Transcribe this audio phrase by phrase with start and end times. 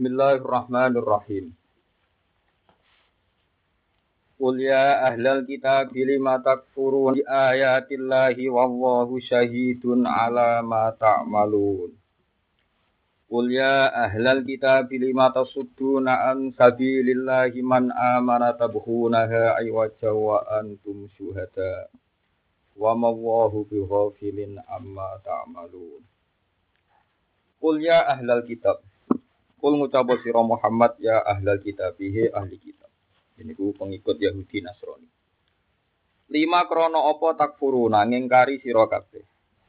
[0.00, 1.52] Bismillahirrahmanirrahim.
[4.40, 11.92] Qul ya ahlal kitab lima takfurun bi ayatillahi wallahu syahidun ala ma ta'malun.
[13.28, 21.92] Qul ya ahlal kitab lima tasudduna an sabilillahi man amana tabghunaha aywaja wa antum syuhada.
[22.72, 26.00] Wa mawwahu bighafilin amma ta'malun.
[27.60, 28.80] Qul ya ahlal kitab
[29.60, 32.88] Kul ngucapa sira Muhammad ya ahlal kitab bihi ahli kitab.
[33.36, 35.08] Ini ku pengikut Yahudi Nasrani.
[36.32, 39.20] Lima krono opo takfuruna ngingkari sira kabeh.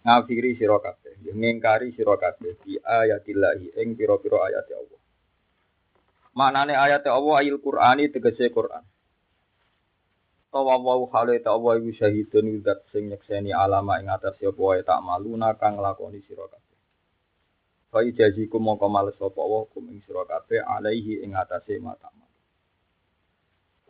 [0.01, 5.01] Ngafiri sira kabeh, ngingkari sira kabeh bi ayatillahi ing pira-pira ayat Allah.
[6.33, 8.81] Maknane ayat Allah ayil Qur'ani tegese Qur'an.
[10.51, 14.99] Tawa wa hale ta Allah iku syahidun zat sing nyekseni alama ing atas wae tak
[14.99, 16.43] maluna kang lakoni sira
[17.91, 18.15] kabeh.
[18.15, 22.07] Fa jaziku mongko males sapa wa kum ing sira kabeh alaihi ing atase mata.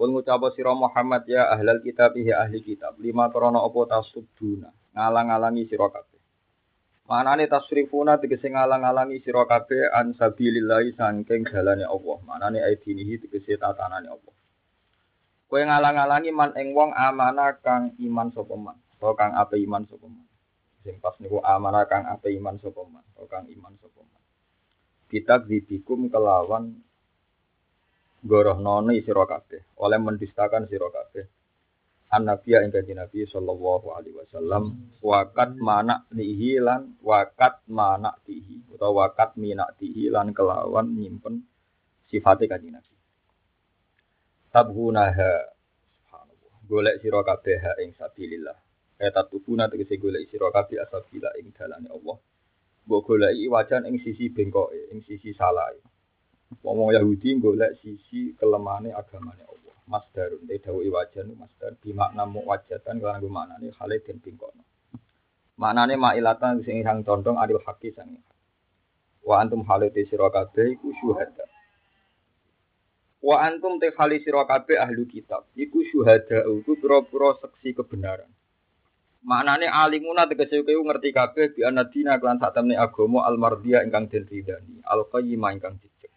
[0.02, 5.70] Kul ngucap sira Muhammad ya ahlal kitab ya ahli kitab lima krana apa tasubduna ngalang-alangi
[5.70, 6.18] sira kabeh.
[7.06, 12.18] Manane tasrifuna tegese ngalang-alangi sira kabeh an sabilillah saking dalane Allah.
[12.26, 14.34] Manane aidinihi tegese tatanane Allah.
[15.46, 20.31] Kowe ngalang-alangi man ing wong amanah kang iman sapa man, kang ape iman sapa man.
[20.82, 24.22] Sing pas niku amanah kang ape iman sapa man, kang iman sapa man.
[25.06, 26.74] Kita dibikum kelawan
[28.26, 31.26] goroh noni sira kabeh, oleh mendustakan sira kabeh.
[32.12, 38.68] An nabiya ing kanjeng Nabi sallallahu alaihi wasallam wakat mana nihi lan wakat mana tihi
[38.68, 41.48] utawa wakat minak tihi lan kelawan nyimpen
[42.12, 42.94] sifatnya kanjeng Nabi.
[44.52, 45.34] Tabhunaha
[46.68, 48.71] golek sira kabeh ing sabilillah
[49.02, 52.18] Eta tubuna tegese golek sira kabeh asabila ing dalane Allah.
[52.86, 55.74] Mbok goleki wajan ing sisi bengkoke, ing sisi salah.
[56.62, 59.76] Wong Yahudi golek sisi kelemane agamane Allah.
[59.90, 64.64] Masdarun te dawuh wajan masdar bi makna muwajjatan lan nggo maknane hale den bengkokno.
[65.58, 68.22] Maknane mailatan sing sang condong adil haki sang.
[69.26, 71.50] Wa antum halate sira kabeh iku syuhada.
[73.22, 75.50] Wa antum te hali sira kabeh ahli kitab.
[75.58, 78.30] Iku syuhada iku pira-pira saksi kebenaran.
[79.22, 84.26] Maknane alimuna tegese kowe ngerti kabeh bi anadina kelan sak temne agama almardiya ingkang den
[84.26, 86.10] ridani, alqayyimah ingkang dicek.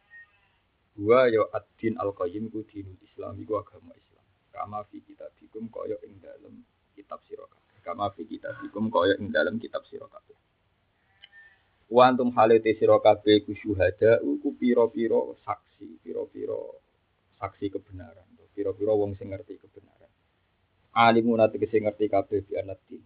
[0.97, 4.25] Wa ya ad-din alqayyim ku dinul Islam iku agama Islam.
[4.57, 6.65] Kama fi kitabikum kaya ing dalem
[6.97, 7.77] kitab sira kabeh.
[7.85, 10.39] Kama fi kitabikum kaya ing dalem kitab sira kabeh.
[11.93, 16.57] Wa antum halate sira kabeh ku syuhada ku pira-pira saksi, pira-pira
[17.37, 18.25] saksi kebenaran,
[18.57, 19.94] pira-pira wong sing ngerti kebenaran
[20.95, 22.99] alimuna tegese ngerti kabeh bi anati.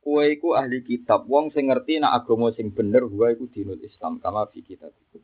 [0.00, 4.16] Kowe iku ahli kitab, wong sing ngerti nak agama sing bener gua iku dinul Islam
[4.22, 5.20] kama fi kitab iku.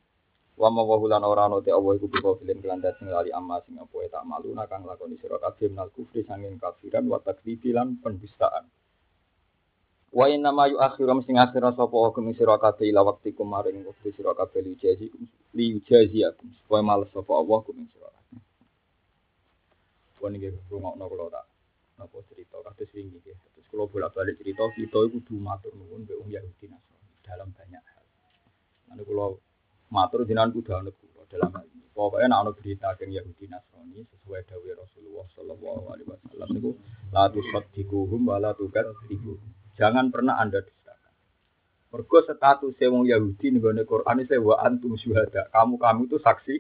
[0.60, 3.65] Wa ma wa hulan ora ono te Allah iku bisa filen kelandat sing lali amma
[3.65, 7.97] sing apa tak malu kang lakoni sira kabeh minal kufri sanging kafiran wa takdzibi lan
[8.04, 8.69] pendustaan.
[10.12, 14.37] Wa inna ma yu'akhirum sing akhira sapa hukum sira kabeh ila wektikum maring wektu sira
[14.37, 15.09] kabeh li jazi
[15.56, 16.21] li jazi
[16.60, 18.11] supaya males sapa Allah hukum sira
[20.22, 21.50] Pun nggih rungokno kula tak
[21.99, 23.34] napa cerita kados wingi nggih.
[23.59, 27.83] Terus kula bolak-balik cerita kita iku kudu matur nuwun mbek wong Yahudi Nasrani dalam banyak
[27.83, 28.05] hal.
[28.87, 29.34] Nanti kula
[29.91, 30.94] matur jenengan kudu anut
[31.27, 31.91] dalam hal ini.
[31.91, 36.71] Pokoknya nak ana berita tentang Yahudi Nasrani sesuai dawuh Rasulullah sallallahu alaihi wasallam niku
[37.10, 39.43] la tusaddiquhum wa la tukadzibuhum.
[39.75, 41.12] Jangan pernah Anda dustakan.
[41.91, 43.59] Mergo status wong Yahudi ning
[43.91, 45.50] Quran itu wa antum syuhada.
[45.50, 46.54] Kamu kamu itu saksi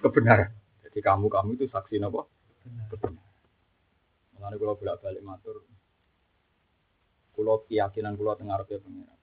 [0.00, 0.48] kebenaran.
[0.80, 2.24] Jadi kamu kamu itu saksi napa?
[4.32, 5.62] Mengenai kalau bolak balik matur,
[7.32, 9.18] kalau keyakinan kalau tengah arep pengiran.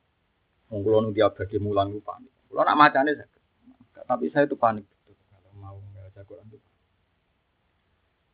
[0.69, 2.33] Wong kula nu diabadi mulang ku panik.
[2.49, 3.11] Kula nak macane
[4.09, 4.85] tapi saya itu panik
[5.29, 6.57] kalau mau baca Quran itu.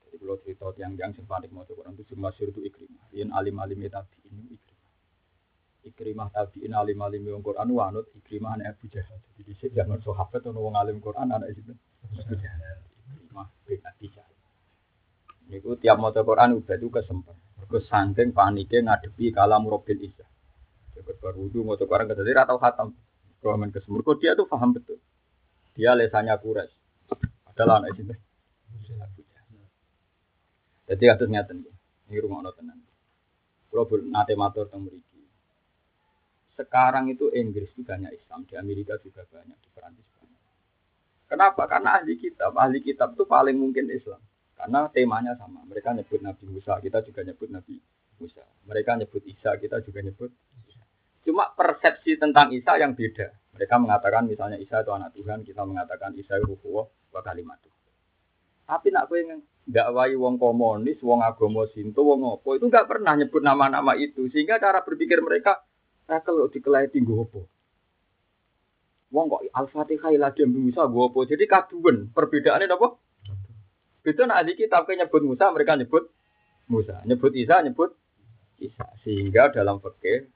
[0.07, 3.05] Jadi kalau cerita tiang-tiang sing panik mau Quran itu cuma itu ikrimah.
[3.11, 4.93] Yen alim-alim tadi ini ikrimah.
[5.83, 9.19] Ikrimah tadi ini alim-alim yang Quran wanut ikrimah anak Abu Jahal.
[9.35, 11.75] Jadi di jangan sahabat atau wong alim Quran anak itu.
[12.15, 14.24] Ikrimah bin Abi Jahal.
[15.49, 17.35] Niku tiap maca Quran udah itu kesempat.
[17.61, 20.29] Mergo saking panike ngadepi kalam Rabbil Izzah.
[20.97, 22.89] Cepet baru wudu maca Quran dia atau khatam.
[23.45, 24.97] Kalau kesempur, kok dia tuh paham betul.
[25.77, 26.71] Dia lesanya kuras.
[27.45, 28.09] Adalah anak itu.
[30.85, 31.65] Jadi atus ngeten
[32.09, 32.81] Ini rumah no tenan.
[33.69, 35.21] Kalau nate matur teng mriki.
[36.55, 40.41] Sekarang itu Inggris itu banyak Islam, di Amerika juga banyak, di Perancis banyak.
[41.27, 41.67] Kenapa?
[41.67, 44.23] Karena ahli kitab, ahli kitab itu paling mungkin Islam.
[44.55, 45.61] Karena temanya sama.
[45.67, 47.75] Mereka nyebut Nabi Musa, kita juga nyebut Nabi
[48.17, 48.43] Musa.
[48.65, 50.31] Mereka nyebut Isa, kita juga nyebut
[50.65, 50.81] Isa.
[51.27, 53.35] Cuma persepsi tentang Isa yang beda.
[53.55, 57.59] Mereka mengatakan misalnya Isa itu anak Tuhan, kita mengatakan Isa itu ruhullah wa kalimat
[58.65, 59.21] Tapi nak kowe
[59.65, 64.25] nggak wayi wong komunis, wong agama Sinto, wong opo itu nggak pernah nyebut nama-nama itu
[64.29, 65.61] sehingga cara berpikir mereka
[66.05, 67.45] kalau dikelai tinggu opo.
[69.13, 71.19] Wong kok Al-Fatihah dem Musa gua apa?
[71.29, 72.09] Jadi kaduan.
[72.11, 72.87] Perbedaannya apa?
[74.05, 76.13] Nak ahli kitab nyebut Musa, mereka nyebut
[76.69, 77.01] Musa.
[77.09, 77.97] Nyebut Isa, nyebut
[78.61, 78.85] Isa.
[79.01, 80.29] Sehingga dalam fikih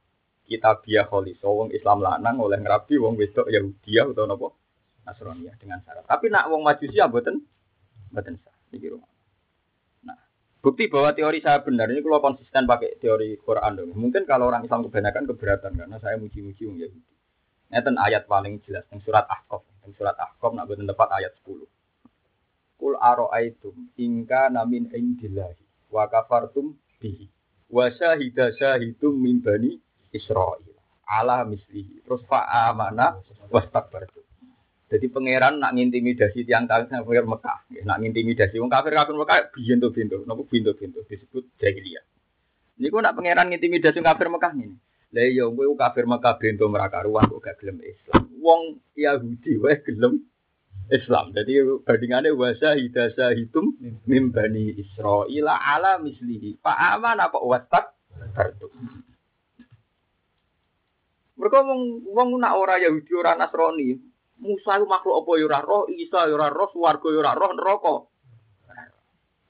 [0.49, 4.49] kita biya kholiso wong Islam lanang oleh ngerabi wong wedok Yahudi atau napa
[5.05, 6.09] Nasrani dengan syarat.
[6.09, 7.45] Tapi nak wong Majusi ya mboten
[8.09, 8.89] mboten sah iki.
[10.05, 10.17] Nah,
[10.65, 13.93] bukti bahwa teori saya benar ini kalau konsisten pakai teori Quran dong.
[13.93, 17.13] Mungkin kalau orang Islam kebanyakan keberatan karena saya muji-muji wong Yahudi.
[17.69, 19.61] Ngeten ayat paling jelas yang surat Ahqaf.
[19.85, 21.61] Yang surat Ahqaf nak boten tepat ayat 10.
[22.79, 27.27] Kul aro'aitum ingka namin indillahi wa kafartum bihi
[27.67, 29.75] wa syahida syahidum min bani
[30.15, 30.63] Israel
[31.09, 32.05] ala mislihi.
[32.07, 33.19] Terus fa'amana
[33.51, 34.23] wastakbartu.
[34.89, 39.93] Jadi pangeran nak ngintimidasi tiang kafir kafir Mekah, nak ngintimidasi wong kafir kafir Mekah bintu
[39.93, 42.01] bintu, nopo bintu bintu disebut jahiliyah.
[42.81, 44.73] Ini kok nak pangeran ngintimidasi kafir Mekah ini.
[45.13, 45.45] Lah iya
[45.77, 48.33] kafir Mekah bintu meraka ruang kok gak gelem Islam.
[48.41, 50.25] Wong Yahudi wae gelem
[50.89, 51.31] Islam.
[51.37, 53.77] Jadi bandingannya wasa hidasa hitum
[54.09, 56.57] mim bani Israel ala mislihi.
[56.57, 57.93] Pak aman apa wastak?
[61.39, 63.95] Mereka wong wong nak ora Yahudi ora Nasrani.
[64.39, 67.95] Musa makhluk apa ya roh, Isa ya roh, swarga ya roh, neraka.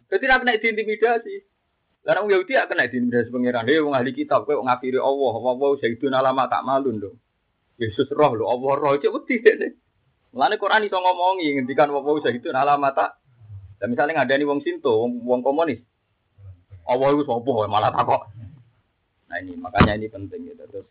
[0.10, 1.36] Jadi nak kena diintimidasi.
[2.10, 3.70] Lah wong Yahudi gak kena diintimidasi pangeran.
[3.70, 7.12] Hei wong ahli kitab kowe ngafiri Allah, Allah sayyidun alama tak malun lho.
[7.78, 9.78] Yesus roh lho, Allah roh cek wedi dene.
[10.30, 13.18] Mulane Quran iso ngomongi ngendikan sayyidun alama tak.
[13.80, 15.80] Dan misalnya ngadani wong Sinto, wong, wong komunis.
[16.84, 18.28] Allah itu sapa malah takok.
[19.30, 20.66] Nah ini makanya ini penting gitu.
[20.68, 20.88] Terus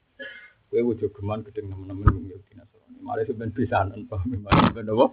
[0.69, 3.01] Kowe wujo geman gedeng nemen-nemen wong Yahudi Nasrani.
[3.01, 5.07] Mare sampean pisanan paham mare ben apa?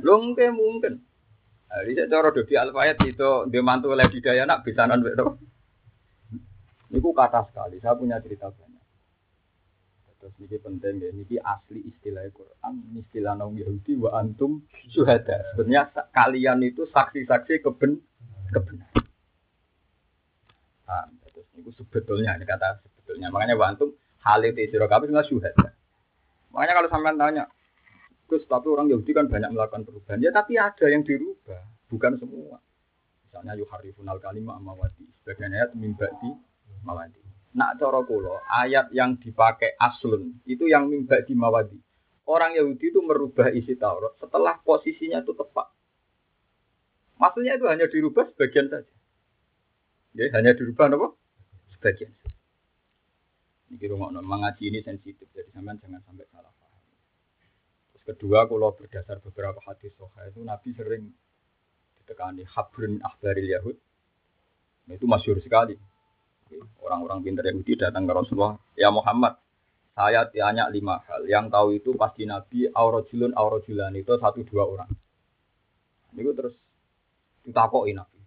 [0.00, 0.92] Lho mungkin mungkin.
[1.68, 5.36] Hari saya dodi alfayat itu dia mantu oleh didaya nak pisanan to.
[6.88, 7.76] Niku kata sekali.
[7.84, 8.71] Saya punya cerita banyak.
[10.22, 15.42] Terus ini penting ya, ini asli istilah Quran, istilah Nabi Yahudi wa antum syuhada.
[15.58, 17.98] Sebenarnya kalian itu saksi-saksi keben
[18.54, 19.02] kebenaran.
[21.58, 23.34] Itu sebetulnya, ini kata sebetulnya.
[23.34, 25.58] Makanya wantum hal itu siro kabeh nggak syuhad.
[26.54, 27.50] Makanya kalau sampean tanya,
[28.30, 30.22] terus tapi orang Yahudi kan banyak melakukan perubahan.
[30.22, 32.62] Ya tapi ada yang dirubah, bukan semua.
[33.26, 35.02] Misalnya yuharifun al kalimah mawati.
[35.18, 36.30] Sebagian ayat mimbati
[36.86, 37.31] mawati.
[37.52, 41.76] Nak coro kulo, ayat yang dipakai aslun itu yang mimbati mawati.
[42.24, 45.68] Orang Yahudi itu merubah isi Taurat setelah posisinya itu tepat.
[47.20, 48.94] Maksudnya itu hanya dirubah sebagian saja.
[50.16, 51.08] Ya, hanya dirubah apa?
[51.82, 52.14] sebagian.
[53.74, 56.82] Ini rumah mengaji ini sensitif, jadi sampean jangan sampai salah paham.
[57.90, 61.10] Terus kedua, kalau berdasar beberapa hadis soha itu Nabi sering
[61.98, 63.76] ditekani habrun ahbaril Yahud.
[64.86, 65.74] Nah, itu masyur sekali.
[66.82, 69.38] Orang-orang pintar Yahudi datang ke Rasulullah, ya Muhammad,
[69.92, 71.24] saya tanya lima hal.
[71.28, 74.90] Yang tahu itu pasti Nabi aurojulun aurojulan itu satu dua orang.
[76.12, 76.54] Ini terus
[77.44, 78.18] ditakoki Nabi.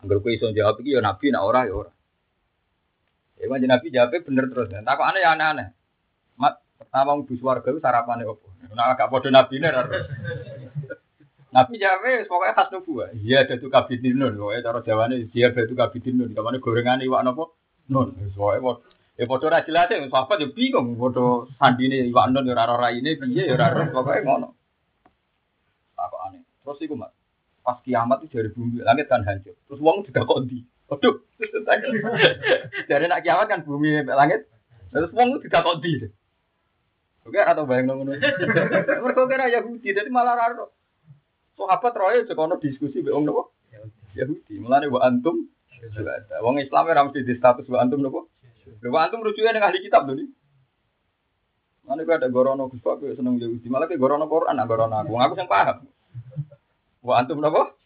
[0.00, 1.92] Angger kowe iso jawab iki ya Nabi nak ora ya ora.
[3.36, 4.68] Ya kan Nabi jawabnya bener terus.
[4.72, 5.68] Takut aneh ya aneh-aneh.
[6.40, 8.48] Mat, pertama bus warga itu sarapannya apa?
[8.72, 9.68] Nah, agak bodoh Nabi ini
[11.50, 13.10] Nabi jawabnya pokoknya khas nubuah.
[13.18, 14.38] Iya, ada tuh kabidin nun.
[14.38, 16.30] Pokoknya cara jawabannya dia ada tuh kabidin nun.
[16.30, 17.58] Kamane gorengan iwak nopo
[17.90, 18.14] nun.
[18.34, 18.78] Pokoknya
[19.18, 19.98] ya bodoh ra jelas ya.
[20.06, 20.94] Sahabat ya bingung.
[20.94, 23.90] Bodoh sandine iwak nun ya rara ini piye ya rara.
[23.90, 24.48] Pokoknya ngono.
[25.98, 26.46] Apa aneh.
[26.62, 27.10] Terus iku mat.
[27.66, 29.58] Pas kiamat itu dari bumi langit kan hancur.
[29.66, 30.62] Terus uang juga kondi.
[30.90, 31.22] Waduh,
[32.90, 34.50] dari nak kiamat kan bumi langit,
[34.90, 36.02] terus wong tidak kok di.
[37.22, 38.18] Oke, atau bayang nunggu
[39.06, 40.74] Mereka kira Yahudi, jadi malah raro.
[41.60, 43.52] Sahabat roy sekono diskusi be wong nopo?
[44.16, 44.56] Yahudi.
[44.64, 45.44] Mulane wa antum
[46.40, 48.32] Wong Islam ora mesti di status wa antum nopo?
[48.80, 50.24] Wa antum rujuknya dengan ahli kitab dulu.
[51.84, 53.66] Mana gue ada gorono Gus Pak, seneng Yahudi.
[53.68, 55.12] Malah ke gorono Quran, nah gorono aku.
[55.20, 55.84] Aku yang paham.
[57.04, 57.76] Wa antum nopo?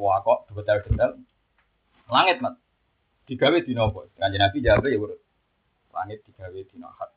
[0.00, 1.20] Wah kok detail-detail.
[2.08, 2.56] Langit mat.
[3.28, 4.08] Digawe di nopo.
[4.16, 5.20] Kanjeng Nabi jawab ya urut.
[5.92, 7.10] Langit digawe di ahad.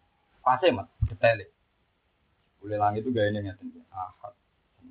[0.44, 1.44] Pase mat, detail.
[2.64, 3.84] Boleh langit itu gaya ini ngeten.
[3.92, 4.34] Ahad,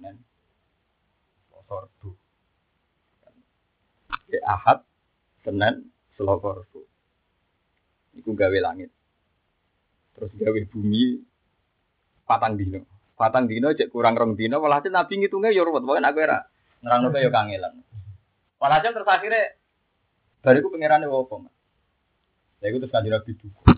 [0.01, 2.11] Selasa, Rabu.
[4.31, 4.79] Ya Ahad,
[5.43, 6.81] Senin, Selasa, Rabu.
[8.17, 8.91] Iku gawe langit.
[10.17, 11.21] Terus gawe bumi
[12.25, 12.83] patang dino.
[13.17, 15.85] Patang dino cek kurang rong dino, walhasil Nabi ngitungnya ya ruwet.
[15.85, 16.39] Pokoknya aku era
[16.85, 17.81] Nerang nopo yo kangelan.
[18.61, 19.57] Walhasil terus akhirnya
[20.45, 21.55] bariku pangerane opo, Mas.
[22.61, 23.73] Ya iku terus kanjeng Nabi duka.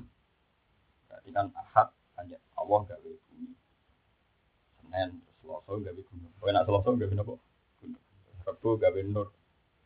[1.06, 3.50] Berarti kan ahad hanya Allah gawe bumi.
[4.82, 5.10] Senin
[5.48, 6.32] Selasa gawe gunung.
[6.36, 7.34] Kowe nak Selasa gawe napa?
[7.80, 8.04] Gunung.
[8.44, 9.28] Rabu gawe nur.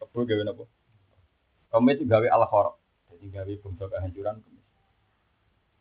[0.02, 0.64] Rabu gawe napa?
[1.70, 2.74] Kamis gawe al khorok.
[3.14, 4.66] Jadi gawe bangsa kehancuran Kamis.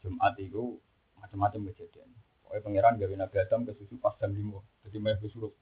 [0.05, 0.77] Jumat itu
[1.17, 2.09] macam-macam kejadian.
[2.45, 4.85] Pokoknya pangeran gawe Nabi Adam ke susu pas jam 5.
[4.85, 5.53] Jadi meh kesurup.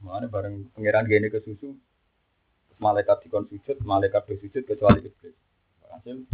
[0.00, 1.76] Mana bareng pangeran gini ke susu,
[2.80, 5.36] malaikat dikon sujud, malaikat bersujud kecuali iblis.
[5.92, 6.24] Hasil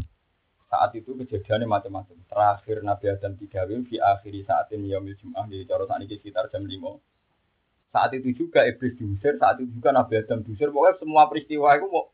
[0.67, 2.17] saat itu kejadiannya macam-macam.
[2.27, 6.51] Terakhir Nabi Adam digawe di akhiri saat ini yaumil Jum'ah di cara saat ini sekitar
[6.51, 7.95] jam 5.
[7.95, 10.75] Saat itu juga iblis diusir, saat itu juga Nabi Adam diusir.
[10.75, 12.11] Pokoknya semua peristiwa itu mau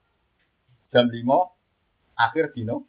[0.93, 1.17] jam 5
[2.21, 2.85] akhir dino.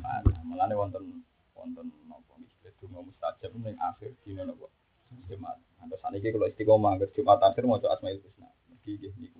[0.00, 1.22] Nah, Mulane wonten
[1.52, 4.66] wonten napa iki donga mustajab ning akhir dino napa
[5.28, 5.60] Jumat.
[5.86, 8.48] Saat ini kalau istiqomah akhir Jumat akhir mau Asmaul Husna.
[8.72, 9.38] Mergi nggih niku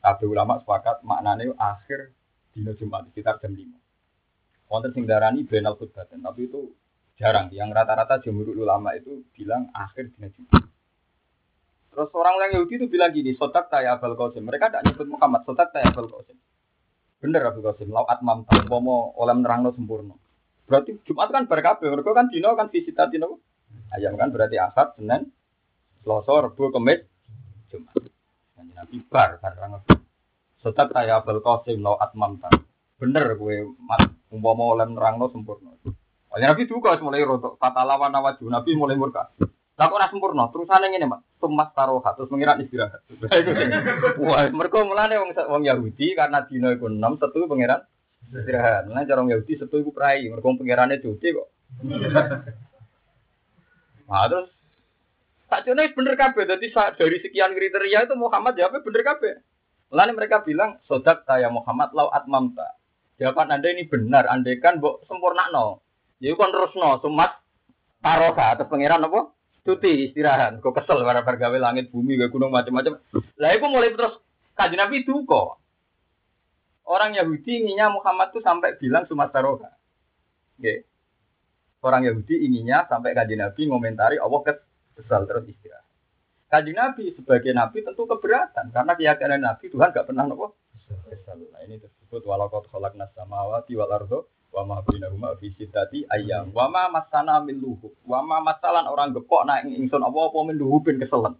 [0.00, 2.12] Kabeh ulama sepakat maknane akhir
[2.52, 3.89] dino Jumat sekitar jam 5.
[4.70, 6.70] Wonten sing darani benal khutbatan, tapi itu
[7.18, 7.50] jarang.
[7.50, 10.62] Yang rata-rata jumhur ulama itu bilang akhir dino Jumat.
[11.90, 14.46] Terus orang orang Yahudi itu bilang gini, sotak taya Abul Qasim.
[14.46, 16.38] Mereka tidak nyebut Muhammad, sotak taya Abul Qasim.
[17.18, 20.14] Bener Abul Qasim, lau atmam mau oleh nerangno sempurna.
[20.70, 23.42] Berarti Jumat kan berkabeh, mereka kan dino kan visita dino.
[23.90, 25.34] Ayam kan berarti Ahad, Senin,
[26.06, 27.02] Selasa, Rabu, Kamis,
[27.74, 28.06] Jumat.
[28.54, 29.82] Kanjeng Nabi bar barang
[30.62, 32.38] Sotak taya Abul Qasim lau atmam
[33.00, 33.64] Bener gue
[34.28, 35.72] umpama oleh nerangno sempurna.
[36.30, 39.34] Kanjeng Nabi juga mulai rotok, kata lawan nawaju, Nabi mulai murka.
[39.80, 41.40] Lah kok ora sempurna, terusane ngene, Mak.
[41.40, 43.00] Tumas taroha terus mengira istirahat.
[44.20, 47.82] Wah, mereka mulane wong wong Yahudi karena dina iku 6 setu pangeran
[48.28, 48.86] istirahat.
[48.86, 51.48] Mulane cara Yahudi setu iku prai, mereka pangerane cuti kok.
[54.06, 54.52] Nah, terus
[55.48, 56.44] tak cuma bener kabeh.
[56.44, 59.34] Jadi dari sekian kriteria itu Muhammad jawabnya bener kabeh.
[59.90, 62.79] Mulane mereka bilang, sodak saya Muhammad lau atmamta.
[63.20, 65.84] Jawaban anda ini benar, andai kan mbok sempurna no.
[66.24, 67.36] Jadi kan terus no, sumat
[68.00, 69.28] taroka atau pangeran apa?
[69.64, 70.60] cuti istirahat.
[70.60, 72.96] Kok kesel para pergawe langit bumi gak gunung macam-macam.
[73.36, 74.16] Lah itu mulai terus
[74.56, 75.60] kaji Nabi itu kok.
[76.90, 79.70] Orang Yahudi inginnya Muhammad tuh sampai bilang Sumatera Roga.
[80.58, 80.82] Okay.
[81.80, 84.40] Orang Yahudi inginnya sampai kaji Nabi ngomentari Allah
[84.96, 85.86] kesel terus istirahat.
[86.50, 90.58] Kaji Nabi sebagai Nabi tentu keberatan karena keyakinan Nabi Tuhan gak pernah nopo.
[91.30, 96.50] Nah ini tersebut walakot kholak nasamawati wal ardo wa ma bainahuma fi sittati ayyam.
[96.50, 97.94] Wa ma masana min luhub.
[98.02, 101.38] Wa ma masalan orang gepok nak ingsun apa apa min luhubin keselen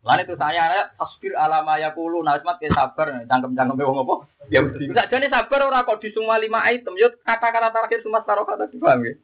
[0.00, 3.20] Lan itu saya tasbir alama ya kulu nasmat ke sabar.
[3.28, 4.14] Cangkem-cangkem wong apa?
[4.48, 4.88] Ya mesti.
[4.96, 9.06] sakjane sabar ora kok di semua lima item yo kata-kata terakhir semua taruh kata dipaham
[9.06, 9.14] ya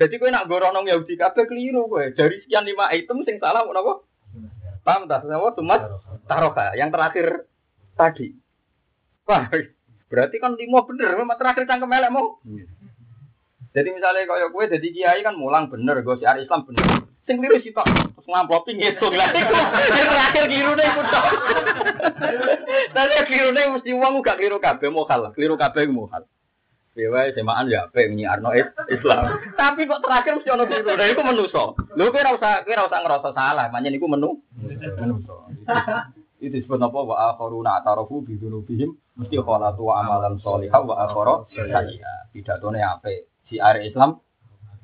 [0.00, 2.00] jadi kowe nak gorono Yahudi kabeh keliru kowe.
[2.16, 4.00] Dari sekian lima item sing salah apa?
[4.80, 5.76] Paham tak semua cuma
[6.24, 7.44] taroka yang terakhir
[8.00, 8.32] tadi
[9.30, 9.46] Wah,
[10.10, 12.42] Berarti kan lima bener, memang terakhir cangkem elek mau.
[12.42, 12.66] Iya.
[13.70, 17.06] Jadi misalnya kalau gue jadi kiai kan mulang bener, gue siar Islam bener.
[17.30, 19.30] Sing liru sih tok, terus ngamplopi ngitung lah.
[20.10, 21.24] Terakhir keliru nih ikut tok.
[22.90, 26.26] Tapi keliru nih mesti uang gak keliru kabe mau kalah, keliru kabe mau kalah.
[26.90, 28.50] Dewa semaan ya apa yang Arno
[28.90, 29.22] Islam.
[29.54, 31.78] Tapi kok terakhir mesti ono keliru, dan itu menuso.
[31.94, 34.42] Lu kira usah kira usah ngerasa salah, makanya itu menu
[34.98, 35.46] menuso.
[36.42, 41.34] Itu disebut apa wa akharuna atarafu bi dzunubihim mesti khalatu wa amalan sholihah wa akhara
[41.52, 42.32] sayyi'a.
[42.32, 43.28] Pidatone ape?
[43.52, 44.16] Si are Islam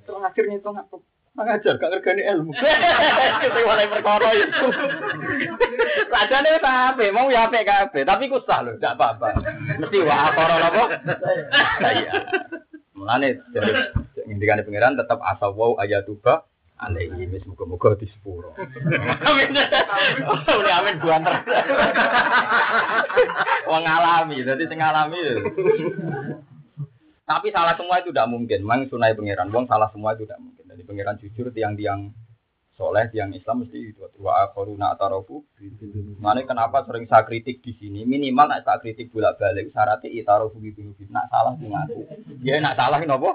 [0.07, 0.97] terakhir ngitung apa?
[1.37, 2.53] Mengajar gak ngergani ilmu.
[3.45, 4.67] Kita mulai perkara itu.
[6.09, 7.07] Sajane ape?
[7.13, 9.37] Mau ya ape kabeh, tapi ku sah lho, gak apa-apa.
[9.81, 10.85] Mesti wa akhara apa?
[11.81, 12.15] Sayyi'a.
[12.97, 13.41] Mulane
[14.27, 18.53] ngendikane pangeran tetap asawau ayatuba alaihi wis muga-muga di sepuro.
[19.29, 19.57] Amin.
[20.29, 21.37] Oleh amin buanter.
[23.71, 25.21] Wong ngalami, dadi sing ngalami.
[27.27, 28.63] Tapi salah semua itu tidak mungkin.
[28.63, 29.51] Memang sunai pangeran.
[29.51, 30.65] Wong salah semua itu tidak mungkin.
[30.71, 32.15] Jadi pangeran jujur tiang-tiang
[32.77, 34.05] soleh, tiang Islam mesti itu.
[34.21, 35.43] Wa koruna atarofu.
[36.23, 38.07] Mana kenapa sering saya kritik di sini?
[38.07, 40.95] Minimal nak saya kritik bolak balik syaratnya itarofu gitu.
[41.11, 42.01] Nak salah ngaku.
[42.45, 43.35] Dia nak salah nopo.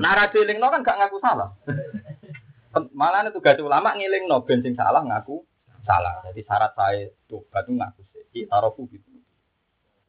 [0.00, 1.54] Narasi lingno kan gak ngaku salah.
[2.70, 5.42] Malah itu tugas ulama ngiling no bensin salah ngaku
[5.82, 6.22] salah.
[6.30, 8.46] Jadi syarat saya tobat itu ngaku sih.
[8.46, 9.10] Tarofu gitu.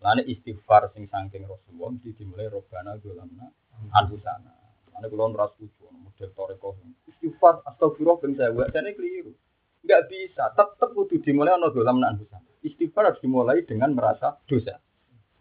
[0.02, 3.50] Lalu istighfar sing sangking Rasulullah mesti dimulai robbana dolamna
[3.94, 4.50] anfusana.
[4.98, 6.70] Lalu kalau ras setuju model toreko
[7.06, 9.34] istighfar astagfirullah ben saya buat jadi keliru.
[9.82, 12.50] Enggak bisa, tetap kudu dimulai ono dolamna anfusana.
[12.66, 14.78] Istighfar harus dimulai dengan merasa dosa.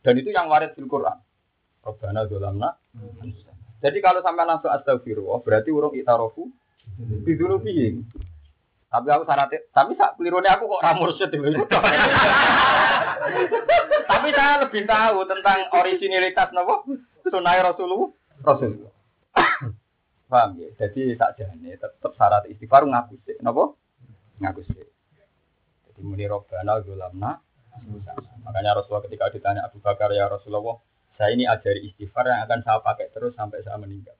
[0.01, 1.21] Dan itu yang waris di Quran.
[1.85, 2.69] Robbana dolamna
[3.21, 3.81] anfusana.
[3.81, 6.53] Jadi kalau sampai langsung astagfirullah berarti urung itarofu
[7.25, 8.05] Bidunubihim.
[8.91, 11.31] Tapi aku syaratnya, tapi sak pelirune aku kok ramur mursyid
[14.11, 16.91] Tapi saya lebih tahu tentang originalitas nopo
[17.23, 18.11] sunai Rasulullah.
[18.43, 18.91] Rasulullah.
[20.31, 20.69] Paham ya?
[20.75, 23.39] Jadi sakjane tetep syarat istighfar ngaku sih.
[23.39, 23.71] Napa?
[24.43, 24.83] Ngaku sih.
[25.87, 27.39] Jadi muni robbana gulamna
[28.45, 30.83] Makanya Rasulullah ketika ditanya Abu Bakar ya Rasulullah,
[31.15, 34.19] saya ini ajari istighfar yang akan saya pakai terus sampai saya meninggal.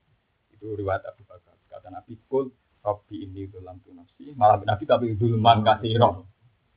[0.55, 1.50] Itu riwayat Abu Bakar.
[1.71, 2.51] Kata Nabi, Kul
[2.83, 4.35] Robbi ini dalam nafsi.
[4.35, 6.27] Malah Nabi tapi dulman kasiro.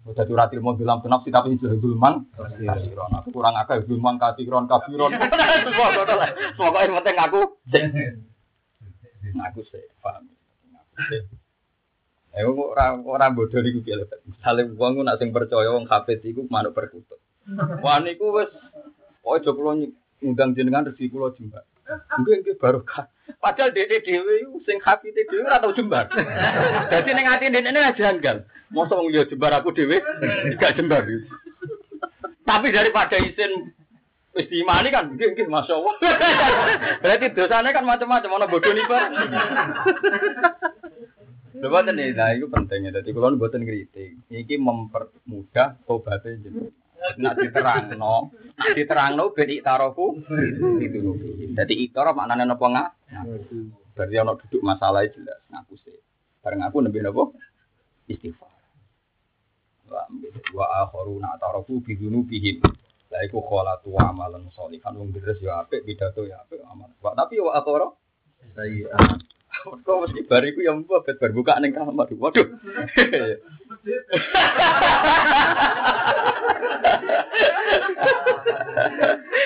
[0.04, 3.10] Udah curhat ilmu dalam nafsi tapi itu dulman kasiro.
[3.18, 5.10] Aku kurang agak dulman kasiron kafiron.
[6.54, 7.40] Semoga yang penting aku.
[9.34, 10.30] Aku sih, paham.
[12.34, 14.10] Eh orang orang bodoh niku piye lho.
[14.26, 17.22] Misale wong nak sing percaya wong hafid iku manuk perkutut.
[17.78, 18.50] Wah niku wis
[19.22, 19.78] oh aja kula
[20.18, 21.62] ngundang jenengan rezeki kula jembar.
[22.20, 23.06] Nggih nggih barokah.
[23.40, 26.08] Padahal dede dhewe iku sing hafid dhewe ora tau jembar.
[26.90, 28.44] Dadi ning ati dene janggal.
[28.72, 30.00] Mosok wong yo jembar aku dhewe
[30.56, 31.04] gak jembar.
[32.44, 33.72] Tapi daripada isin
[34.34, 35.94] wis diimani kan nggih nggih masyaallah.
[37.02, 39.04] Berarti dosane kan macam-macam ana bodoh nih, Pak.
[41.54, 42.90] Coba nih, nah itu pentingnya.
[42.98, 46.60] Jadi kalau buatan kritik, ini mempermudah tobatnya jadi.
[47.20, 47.94] Nak diterang
[48.54, 50.18] no, nak diterang no, beri tarofu
[50.78, 51.10] itu.
[51.54, 52.88] Jadi itoro maknanya nopo nggak?
[53.94, 55.42] Berarti ono duduk masalah jelas.
[55.50, 55.96] Ngaku sih.
[56.42, 57.34] Bareng aku nabi nopo
[58.06, 58.50] istighfar.
[59.90, 60.06] Wa
[60.54, 62.62] wa akharuna tarofu bidunu bihim.
[63.10, 66.90] Lah iku kholatu amalan sholihan wong deres ya apik, pidato ya apik amal.
[66.98, 67.94] Tapi wa akhara
[68.54, 68.90] saya
[69.64, 72.10] Kok mesti bariku yang mbok bar buka ning kamar.
[72.10, 72.44] Waduh.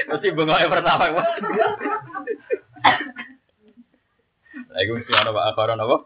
[0.09, 1.11] Mesti bengoke pertama.
[4.69, 5.97] Lagi mesti ana Pak Akharon apa?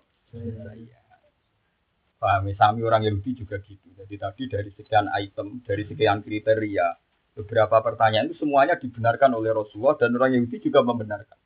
[2.22, 3.92] Paham, sami orang Yahudi juga gitu.
[3.98, 6.86] Jadi tadi dari sekian item, dari sekian kriteria,
[7.34, 11.36] beberapa pertanyaan itu semuanya dibenarkan oleh Rasulullah dan orang Yahudi juga membenarkan.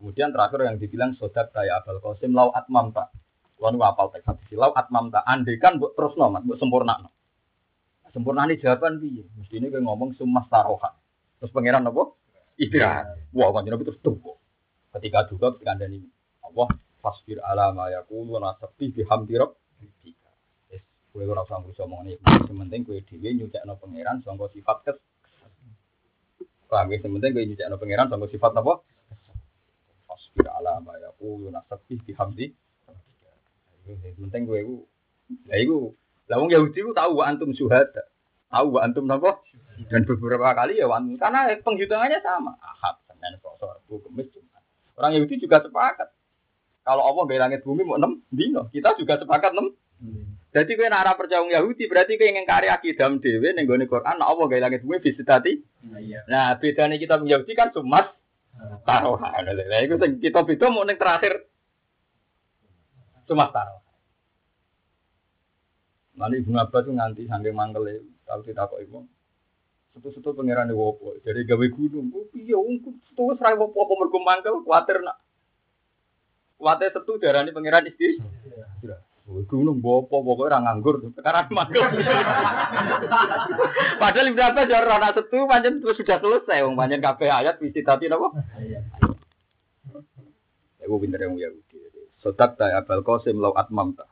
[0.00, 3.12] Kemudian terakhir yang dibilang sodat saya Abul Qasim lau atmam tak.
[3.60, 5.20] Tuhan apal teks hadis lau atmam tak.
[5.28, 7.12] Andekan buat terus nomat, buat sempurna no.
[8.08, 9.20] Sempurna ini jawaban bi.
[9.20, 10.96] Mesti ini kayak ngomong sumas taroha.
[11.36, 12.08] Terus pangeran apa?
[12.56, 13.36] Istirahat.
[13.36, 14.32] Wah, kan nabi terus tunggu.
[14.96, 16.08] Ketika juga ketika anda ini
[16.40, 16.72] Allah
[17.04, 20.30] fasbir ala ma yaqulu nasabbi bihamdi rabbika.
[21.12, 22.16] Kowe ora usah ngurus omongane.
[22.48, 24.96] Sing penting kowe dhewe nyucakno pangeran sangka sifat kes.
[26.64, 28.80] Paham ya, penting kowe nyucakno pangeran sangka sifat apa?
[30.08, 32.56] Fasbir ala ma yaqulu nasabbi bihamdi rabbika.
[32.56, 32.69] Yang
[33.86, 34.76] penting kowe iku
[35.46, 35.94] Lah iku
[36.30, 38.06] lah wong Yahudi ku tahu wa antum syuhada.
[38.54, 39.42] Tahu wa antum napa?
[39.90, 42.54] Dan beberapa kali ya wan karena penghitungannya sama.
[42.62, 44.62] Ahad, Senin, Selasa, Rabu, Kamis, Jumat.
[44.94, 46.14] Orang Yahudi juga sepakat.
[46.86, 49.74] Kalau Allah gak langit bumi mau enam dino, kita juga sepakat enam.
[50.50, 54.18] Jadi kau nara percaya wong Yahudi berarti kau ingin karya akidam dewe ning gone Quran
[54.18, 55.58] nah Allah gak langit bumi bisa tadi.
[56.30, 58.06] Nah, bedanya kita Yahudi kan sumas
[58.86, 59.46] taruhan.
[59.46, 61.46] Lah iku sing kita beda mau ning terakhir
[63.30, 63.86] sumas taruhan.
[66.18, 69.06] Lalu ibu Abbas tuh nganti sampai mangkel kalau kita kok ibu.
[69.94, 72.14] Setu-setu pangeran di wopo, jadi gawe gunung.
[72.14, 75.18] Oh iya, ungkup setu serai wopo apa mergo mangkel, kuatir nak.
[76.54, 78.22] Kuatir setu darah ini pangeran istri.
[79.26, 81.82] Oh, gunung wopo pokoknya orang nganggur, sekarang mangkel.
[84.02, 85.38] Padahal ibu Abbas ya orang setu,
[85.82, 88.30] terus sudah selesai, wong panjang kabeh ayat visi tadi apa?
[90.86, 91.69] Ibu pinter yang Yahudi.
[92.20, 94.08] Sodak tak abal kosim lau atmam tak.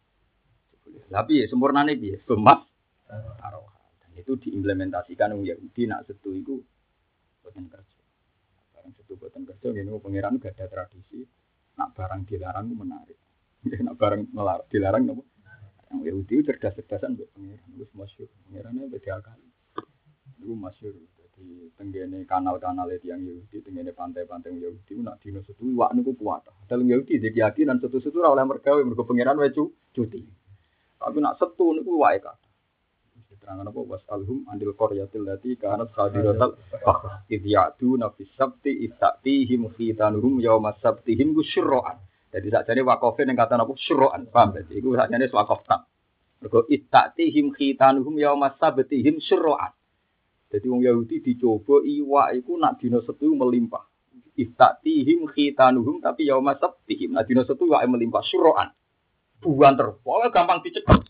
[1.09, 3.85] Tapi ya sempurna nih dia, taruhan.
[4.01, 6.61] Dan itu diimplementasikan oleh Yahudi nak setu itu
[7.41, 8.01] buatan kerja.
[8.77, 11.25] Barang setu buatan kerja, ini pangeran gak ada tradisi.
[11.81, 13.19] Nak barang dilarang menarik.
[13.87, 14.23] nak barang
[14.69, 15.25] dilarang nopo.
[15.89, 17.69] Yang Yahudi cerdas-cerdasan buat pangeran.
[17.73, 18.29] Itu masyur.
[18.49, 19.49] Pangerannya beda kali.
[20.37, 20.93] Itu masyur.
[21.39, 26.19] Jadi tenggene kanal-kanal itu yang Yahudi, tenggene pantai-pantai yang Yahudi, nak dino setu, wak niku
[26.19, 26.43] kuat.
[26.67, 30.27] Dalam Yahudi, jadi keyakinan setu-setu oleh mergawe, mergo pangeran wecu cuti.
[30.99, 32.43] Tapi nak setu niku wae kata.
[33.31, 39.71] Diterangkan apa was alhum andil qaryatil lati kanat khadiratal fakhr id ya'du nafis sabti istatihim
[39.79, 42.03] khitanuhum yawma sabtihim syurra'an.
[42.35, 44.27] Jadi sakjane wakofe ning kata apa syurra'an.
[44.27, 45.87] Paham berarti iku sakjane wakof tak.
[46.43, 49.78] Mergo istatihim khitanuhum yawma sabtihim syurra'an.
[50.49, 53.85] Jadi wong Yahudi dicoba iwa iku nak dina setu melimpah.
[54.39, 57.13] Istatihim khitanuhum tapi yawma sabtihim.
[57.13, 58.73] Nah dina setu wae melimpah syurra'an
[59.43, 59.75] buan.
[59.77, 61.05] Pokoknya gampang dicekel.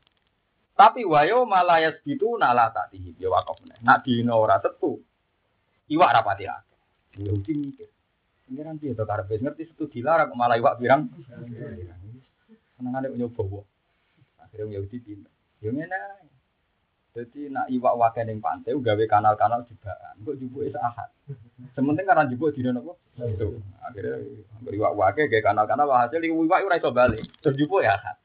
[0.79, 5.03] Tapi wayo malayas gitu nala tadi ya wakaf Nak dino ora setu.
[5.90, 6.79] Iwak rapati akeh.
[7.24, 7.88] Yahudi mikir.
[8.46, 10.81] Pengiran dia tuh karpet ngerti setu dilarang malah iwak
[12.79, 13.66] ada nyoba wong.
[14.38, 15.35] Akhirnya Yahudi pindah.
[15.59, 15.98] Yo ngene
[17.16, 20.14] Jadi nak iwak wakai ning pantai gawe kanal-kanal jebaan.
[20.23, 21.09] Kok jubuke ahad.
[21.73, 22.94] Sementing karena jubuk dina napa?
[23.16, 23.59] Itu.
[23.83, 24.21] Akhirnya
[24.68, 27.25] iwak wakai gawe kanal-kanal hasil iwak ora iso balik.
[27.40, 28.16] Terus jubuk ya ahad.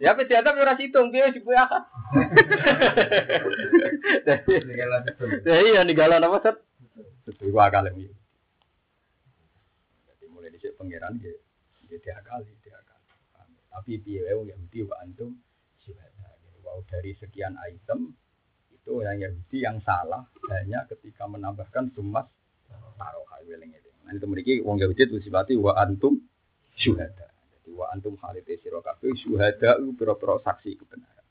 [0.00, 1.84] Ya apa dianggap ora situng, piye jubuk ahad.
[5.44, 6.56] Jadi ya ninggalan apa set?
[7.24, 8.06] Itu iwak akal iki.
[10.06, 11.36] Jadi mulai dhisik pangeran nggih
[11.88, 13.08] nggih diakali, diakali.
[13.72, 15.30] Tapi piye wae wong Yahudi wa antum
[16.70, 18.14] Wow, dari sekian item
[18.70, 20.22] itu yang Yahudi yang salah
[20.54, 22.30] hanya ketika menambahkan sumas
[22.94, 23.90] taruh weling itu.
[24.06, 26.22] Nah itu memiliki wong Yahudi itu sifati wa antum
[26.78, 27.26] syuhada.
[27.50, 31.26] Jadi wa antum halite sira kabeh syuhada pira-pira saksi kebenaran.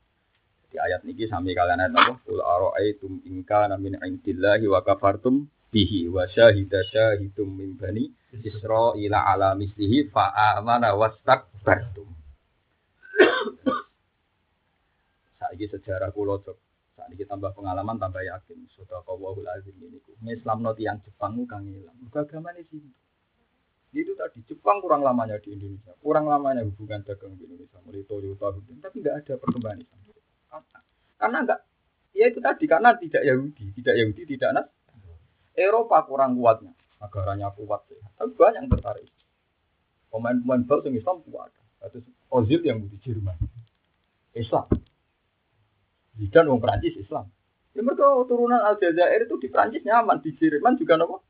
[0.67, 2.13] Di ayat niki sami kalian ayat apa?
[2.28, 9.23] Qul ara'aitum in kana min indillahi wa kafartum bihi wa syahida syahidum min bani Israila
[9.23, 12.12] ala mislihi fa amana wastakbartum.
[15.50, 16.58] Saiki sejarah kula cok.
[16.94, 18.70] Saat ini tambah pengalaman tambah yakin.
[18.70, 19.98] Sudah kawahul azim ini.
[20.30, 21.98] Islam noti yang Jepang kang hilang.
[22.14, 22.86] Agama ini sih.
[23.90, 28.54] Itu tadi Jepang kurang lamanya di Indonesia, kurang lamanya hubungan dagang di Indonesia, mulai Toyota,
[28.86, 30.00] tapi nggak ada perkembangan Islam.
[31.18, 31.60] Karena enggak,
[32.14, 34.68] ya itu tadi karena tidak Yahudi, tidak Yahudi, tidak Nas.
[35.58, 36.70] Eropa kurang kuatnya,
[37.02, 38.06] negaranya kuat, ya.
[38.14, 39.10] tapi banyak yang tertarik.
[40.14, 41.50] Pemain-pemain bal Islam kuat.
[41.90, 43.42] Itu Ozil yang di Jerman,
[44.38, 44.70] Islam.
[46.19, 47.32] Zidane wong Prancis Islam.
[47.71, 51.23] Ya mereka turunan Aljazair itu di Prancis nyaman, di Jerman juga nopo.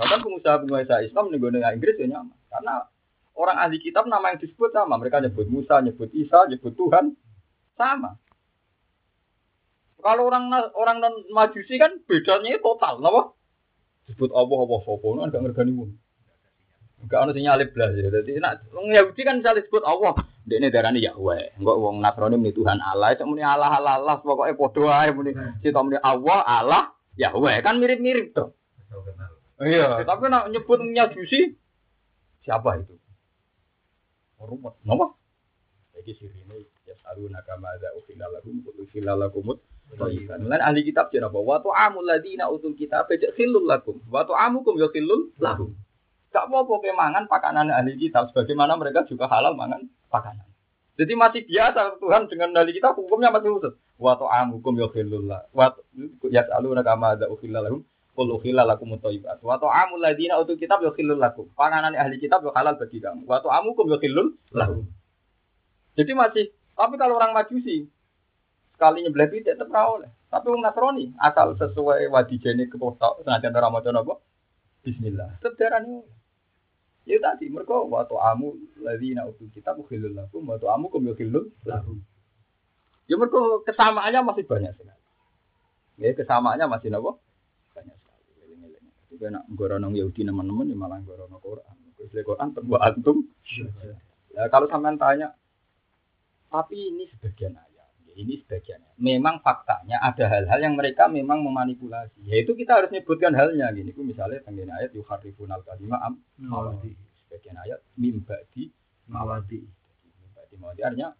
[0.00, 2.36] Bahkan pengusaha-pengusaha Islam nih gue Inggris ya nyaman.
[2.48, 2.74] Karena
[3.36, 4.96] orang ahli kitab nama yang disebut sama.
[4.96, 7.12] Mereka nyebut Musa, nyebut Isa, nyebut Tuhan.
[7.76, 8.16] Sama.
[10.02, 13.38] Kalau orang orang non majusi kan bedanya total, nopo.
[14.08, 15.72] Disebut Allah, Allah, Sopo, kan gak ngergani
[17.10, 18.08] Gak ada sinyal belas ya.
[18.10, 20.14] Jadi nak Yahudi kan misalnya disebut Allah,
[20.46, 21.58] darah ini Yahweh.
[21.58, 23.08] Enggak uang Nasrani ini Tuhan Allah.
[23.14, 24.16] Itu muni Allah Allah Allah.
[24.22, 25.34] Pokoknya podo aja muni.
[25.62, 26.82] Kita muni Allah Allah
[27.18, 27.62] Yahweh.
[27.66, 28.54] Kan mirip-mirip tuh.
[29.62, 30.02] Iya.
[30.02, 31.54] Tapi nak nyebut nyajusi
[32.42, 32.94] siapa itu?
[34.42, 34.74] Rumet.
[34.82, 35.06] Nama?
[35.94, 39.62] Jadi sirine ya saru nakama ada ukhilalakum ukhilalakumut
[39.92, 41.36] Mulai ahli kitab jadi apa?
[41.36, 44.00] Watu amul ladina utul kitab khilul lakum.
[44.08, 45.76] Watu amukum ya khilul lakum.
[46.32, 48.32] Gak apa-apa mangan pakanan ahli kitab.
[48.32, 50.48] Sebagaimana mereka juga halal mangan pakanan.
[50.96, 53.74] Jadi masih biasa Tuhan dengan ahli kitab hukumnya masih khusus.
[54.00, 55.44] Watu amukum ya khilullah.
[55.52, 55.84] Watu
[56.32, 57.84] ya salu nakama ada ukhilalakum.
[58.12, 59.40] Qul ukhilla lakum thayyibat.
[59.40, 61.48] Wa ta'amul ladina utul kitab yukhillul lakum.
[61.56, 63.24] Panganan ahli kitab yo halal bagi kamu.
[63.24, 64.84] Wa ta'amukum yukhillul lahum.
[65.96, 66.44] Jadi masih
[66.76, 67.88] tapi kalau orang Majusi
[68.76, 70.12] sekali nyebelah tidak tetap oleh.
[70.32, 73.92] Tapi orang Nasrani asal sesuai wadijene kepotok senajan ora maca?
[74.82, 75.40] Bismillah.
[75.40, 76.04] Darani
[77.02, 81.98] Ya tadi mereka waktu amu ladina utul kitab ukhillul lakum wa ta'amukum yukhillul lahum.
[83.10, 85.02] Ya mereka kesamaannya masih banyak sekali.
[85.98, 87.18] Ya kesamaannya masih napa?
[87.74, 87.96] Banyak
[89.10, 91.76] Juga nak gorono Yahudi teman-teman ya malah gorono Quran.
[91.98, 93.18] Kalau Quran terbuat antum.
[94.32, 95.36] Ya kalau sampean tanya,
[96.48, 97.62] tapi ini sebagian ya,
[98.16, 98.82] ini sebagian.
[99.00, 102.28] Memang faktanya ada hal-hal yang mereka memang memanipulasi.
[102.28, 103.92] Yaitu kita harus menyebutkan halnya gini.
[103.96, 106.92] Misalnya tentang ayat yuharifun al kalimah am mawadi.
[107.26, 108.68] Sebagian ayat mimba di
[109.08, 109.60] mawadi.
[110.20, 111.10] Mimba di mawadi artinya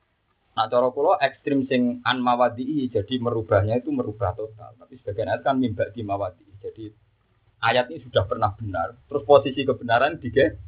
[0.52, 4.76] Nah, cara kula ekstrim sing an mawadi jadi merubahnya itu merubah total.
[4.76, 6.44] Tapi sebagian ayat kan mimba di mawadi.
[6.60, 6.92] Jadi
[7.64, 10.60] ayat ini sudah pernah benar, terus posisi kebenaran digeser.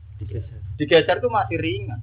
[0.81, 2.01] Digeser itu masih ringan.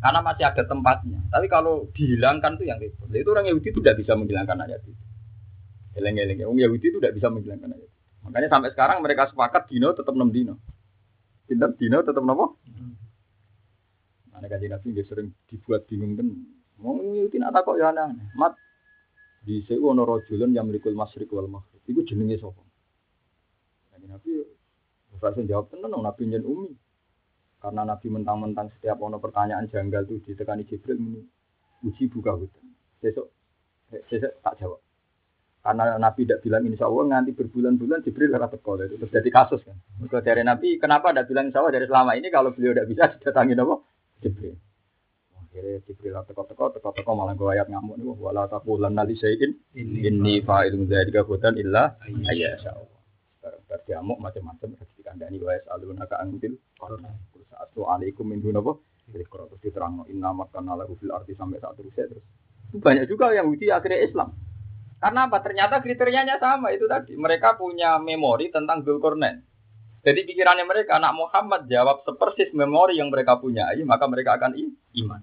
[0.00, 1.20] Karena masih ada tempatnya.
[1.28, 3.08] Tapi kalau dihilangkan itu yang repot.
[3.12, 4.96] Itu orang Yahudi itu tidak bisa menghilangkan ayat itu.
[6.00, 6.48] Eleng-eleng.
[6.48, 7.98] Orang Yahudi itu tidak bisa menghilangkan ayat itu.
[8.24, 10.56] Makanya sampai sekarang mereka sepakat dino tetap 6 dino.
[11.44, 12.60] Pinter dino tetap nopo?
[14.32, 16.28] Mana kaji nabi dia sering dibuat bingung kan.
[16.80, 18.32] Mau Yahudi nak takut ya aneh.
[18.32, 18.56] Mat
[19.44, 21.84] di sewu ono rojulun yang merikul masrik wal maghrib.
[21.84, 22.64] Itu jenenge sapa?
[23.92, 24.30] Kaji nabi
[25.20, 26.72] Rasul jawab tenan nabi jen umi.
[27.60, 31.20] Karena Nabi mentang-mentang setiap ono pertanyaan janggal itu ditekani Jibril ini
[31.84, 32.64] uji buka hutan.
[33.04, 33.28] Besok,
[33.92, 34.80] besok tak jawab.
[35.60, 39.60] Karena Nabi tidak bilang insya Allah nanti berbulan-bulan Jibril harus teko itu terus jadi kasus
[39.60, 39.76] kan.
[40.00, 43.04] Maka dari Nabi kenapa tidak bilang insya Allah dari selama ini kalau beliau tidak bisa
[43.20, 43.76] didatangi apa?
[44.24, 44.56] Jibril.
[45.36, 50.88] Akhirnya Jibril teko-teko teko-teko malah gue ayat ngamuk nih wala taqulan nali syai'in inni fa'ilun
[50.88, 52.99] dzalika hudan illa ayyasha Allah.
[53.40, 54.76] Berdiamuk macam-macam.
[54.96, 58.72] Dikandani wa yasaluna ka angdil Assalamualaikum alaikum min dunapa
[59.10, 61.90] jadi kalau terus diterang inna makana lahu fil arti sampai saat terus.
[61.90, 62.22] Terus
[62.78, 64.38] banyak juga yang uji akhirnya Islam.
[65.02, 65.42] Karena apa?
[65.42, 67.18] Ternyata kriterianya sama itu tadi.
[67.18, 69.42] Mereka punya memori tentang Dzulkarnain
[70.00, 74.56] jadi pikirannya mereka anak Muhammad jawab sepersis memori yang mereka punya maka mereka akan
[74.96, 75.20] iman.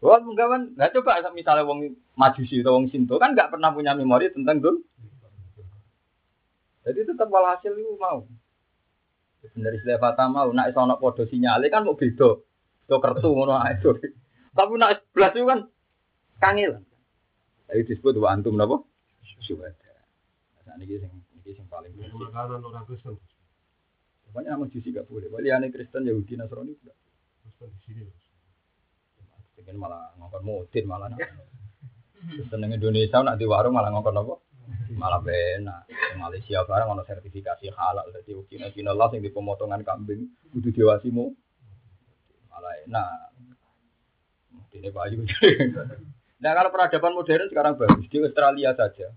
[0.00, 0.62] Wah, enggak kan?
[0.74, 4.82] Nah, coba misalnya wong majusi atau wong Sinto kan nggak pernah punya memori tentang dul.
[6.80, 8.24] Jadi tetap walhasil itu mau.
[9.40, 12.40] Dari istilah fata mau, nak iso podo sinyale kan mau beda.
[12.84, 13.80] Itu kertu ngono ae.
[13.80, 15.60] Tapi nak belas itu kan
[16.40, 16.80] kangil.
[17.70, 18.82] Jadi disebut wa antum napa?
[19.40, 19.92] Syuhada.
[20.66, 21.94] Nah, ini sing ini sing paling.
[21.96, 23.16] Makanan orang Kristen.
[24.26, 25.26] Pokoknya nama jusi gak boleh.
[25.26, 26.98] Wali aneh Kristen, Yahudi, Nasrani tidak.
[27.42, 28.02] Kristen di sini.
[29.58, 31.10] Mungkin malah ngongkon mutin malah.
[31.14, 34.34] Kristen yang Indonesia nak di warung malah ngongkon apa?
[34.94, 35.86] Malah benar.
[36.18, 38.06] Malaysia barang ono sertifikasi halal.
[38.12, 38.36] Jadi
[38.74, 41.30] Cina lah yang di pemotongan kambing kudu diwasimu.
[42.50, 43.30] Malah enak.
[44.70, 45.26] Ini bayu.
[46.40, 49.12] Nah kalau peradaban modern sekarang bagus di Australia saja.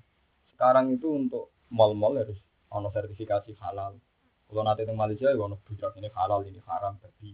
[0.52, 2.36] Sekarang itu untuk mal-mal harus
[2.68, 3.96] ono sertifikasi halal.
[4.44, 7.32] Kalau nanti di Malaysia, ya ono budak ini halal, ini haram, tapi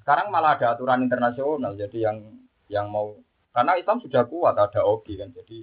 [0.00, 1.76] sekarang malah ada aturan internasional.
[1.76, 2.18] Jadi yang
[2.72, 3.20] yang mau
[3.52, 5.30] karena Islam sudah kuat ada OGI kan.
[5.36, 5.60] Jadi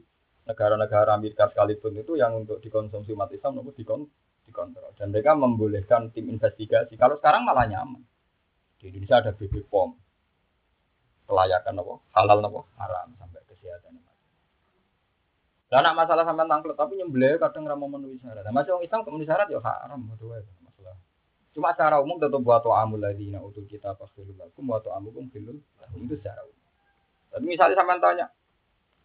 [0.50, 4.10] negara-negara Amerika sekalipun itu yang untuk dikonsumsi umat Islam itu dikon
[4.50, 6.98] dikontrol dan mereka membolehkan tim investigasi.
[6.98, 8.02] Kalau sekarang malah nyaman.
[8.82, 9.94] Di Indonesia ada BB POM
[11.30, 14.02] kelayakan apa halal apa haram sampai kesehatan.
[15.70, 18.42] Lah nak masalah sampai tangklet tapi nyembelih kadang ra memenuhi syarat.
[18.42, 20.42] Nah, masih orang Islam memenuhi syarat ya haram wae.
[21.54, 25.58] Cuma secara umum tetap buat amul ladina utul kita fakhirul lakum wa ta'amukum filul
[25.98, 26.66] itu secara umum.
[27.30, 28.26] Tapi misalnya sama tanya,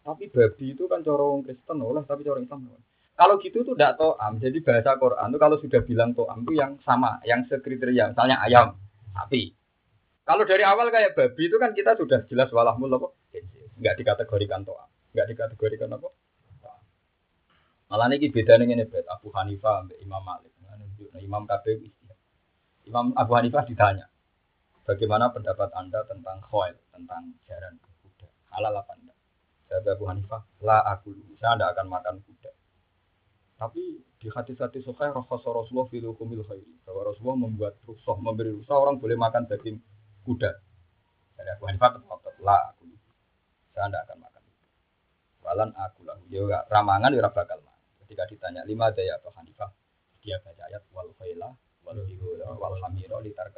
[0.05, 2.69] tapi babi itu kan corong Kristen oleh tapi corong Islam.
[3.15, 4.37] Kalau gitu tuh tidak to'am.
[4.37, 8.13] Jadi bahasa Quran itu kalau sudah bilang to'am itu yang sama, yang sekriteria.
[8.13, 8.77] Misalnya ayam,
[9.17, 9.49] sapi.
[10.27, 13.07] Kalau dari awal kayak babi itu kan kita sudah jelas walahmul apa?
[13.81, 14.85] Enggak dikategorikan to'am.
[15.15, 16.09] Enggak dikategorikan apa?
[17.85, 20.51] Malah ini beda dengan ini Abu Hanifah Imam Malik.
[20.61, 21.85] Nah, Imam KPU
[22.85, 24.05] Imam Abu Hanifah ditanya,
[24.85, 28.29] bagaimana pendapat Anda tentang khoil, tentang jaran kuda?
[28.53, 28.93] Halal apa
[29.65, 31.09] Jawab Abu Hanifah, la aku,
[31.41, 32.51] saya tidak akan makan kuda.
[33.55, 33.83] Tapi
[34.21, 36.85] di hati-hati sukai rakhasa Rasulullah fil hukumil khairi.
[36.85, 39.81] Bahwa Rasulullah membuat rusuh, memberi rusuh, orang boleh makan daging
[40.21, 40.51] kuda.
[41.35, 42.85] Dari Abu Hanifah tetap, la aku,
[43.73, 44.41] saya tidak akan makan.
[45.45, 47.85] Walan aku lah, ya ramangan ya bakal makan.
[48.05, 49.69] Ketika ditanya lima daya Abu Hanifah,
[50.21, 51.53] dia baca ayat wal khailah
[51.85, 52.01] wal
[52.57, 53.53] wal hamiro litar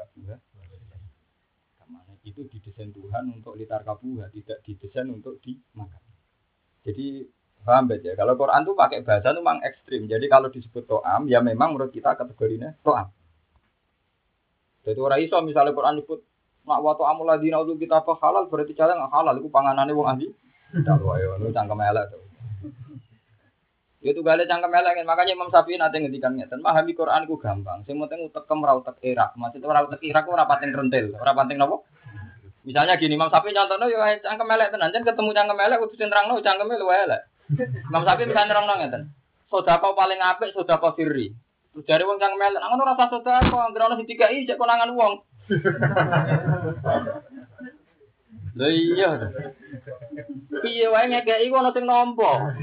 [1.88, 6.04] Kamane itu didesain Tuhan untuk litar kabuha, tidak didesain untuk dimakan.
[6.84, 7.24] Jadi
[7.64, 8.12] paham ya?
[8.20, 10.04] Kalau Quran tuh pakai bahasa tuh memang ekstrim.
[10.04, 13.08] Jadi kalau disebut to'am, ya memang menurut kita kategorinya to'am.
[14.84, 16.20] Jadi orang iso misalnya Quran disebut
[16.68, 19.36] nak wa to'amul ladina kita apa halal berarti nggak halal.
[19.40, 20.28] Itu panganannya wong ahli.
[20.76, 22.27] Tidak wae, itu cangkem elek tuh.
[24.08, 27.84] Itu ada cangkem elek, makanya Imam Syafi'i nanti ngendikan ngeten, memahami Quran ku gampang.
[27.84, 29.36] Sing penting utek kem ra utek irak.
[29.36, 31.60] Maksudnya ora utek irak ora pating rentil, ora pating?
[32.64, 36.08] Misalnya gini, Imam Syafi'i contohnya yo cangkem elek tenan, jan ketemu cangkem elek kudu sing
[36.08, 37.22] terangno cangkeme luwe elek.
[37.92, 39.02] Imam Syafi'i bisa nerangno ngeten.
[39.52, 41.36] Sedekah paling apik sedekah sirri.
[41.76, 45.14] Terus dari wong cangkem elek, ngono rasa kok anggere ono sing dikai cek konangan wong.
[48.58, 49.10] Lah iya.
[50.66, 52.58] Piye wae ngekeki ana sing nampa.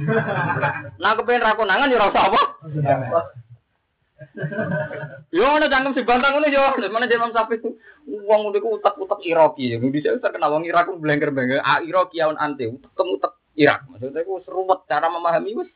[0.98, 2.42] Nah kepen ra konangan ya ora usah apa.
[5.30, 7.62] Yo ana cangkem si bantang ngono yo, mana Imam Sapi
[8.06, 9.70] wong niku utek-utek Iraki.
[9.70, 11.62] Di sini terkenal wong Irak blengker-blengker.
[11.62, 13.86] Ah Iraki aun ante, utek-utek Irak.
[13.86, 15.70] Maksudnya ku seruwet cara memahami wis.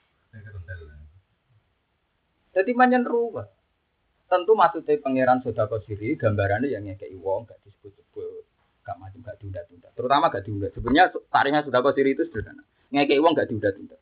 [2.59, 3.47] Jadi manjan ruwet.
[4.27, 8.38] Tentu maksudnya pangeran Sodako Siri gambarannya yang ngekei wong gak disebut-sebut
[8.89, 9.89] gak macam gak diunda-tunda.
[9.93, 10.73] Terutama gak diunda.
[10.73, 12.65] Sebenarnya tariknya sudah kau itu sederhana.
[12.89, 14.01] Ngekei uang gak diunda-tunda.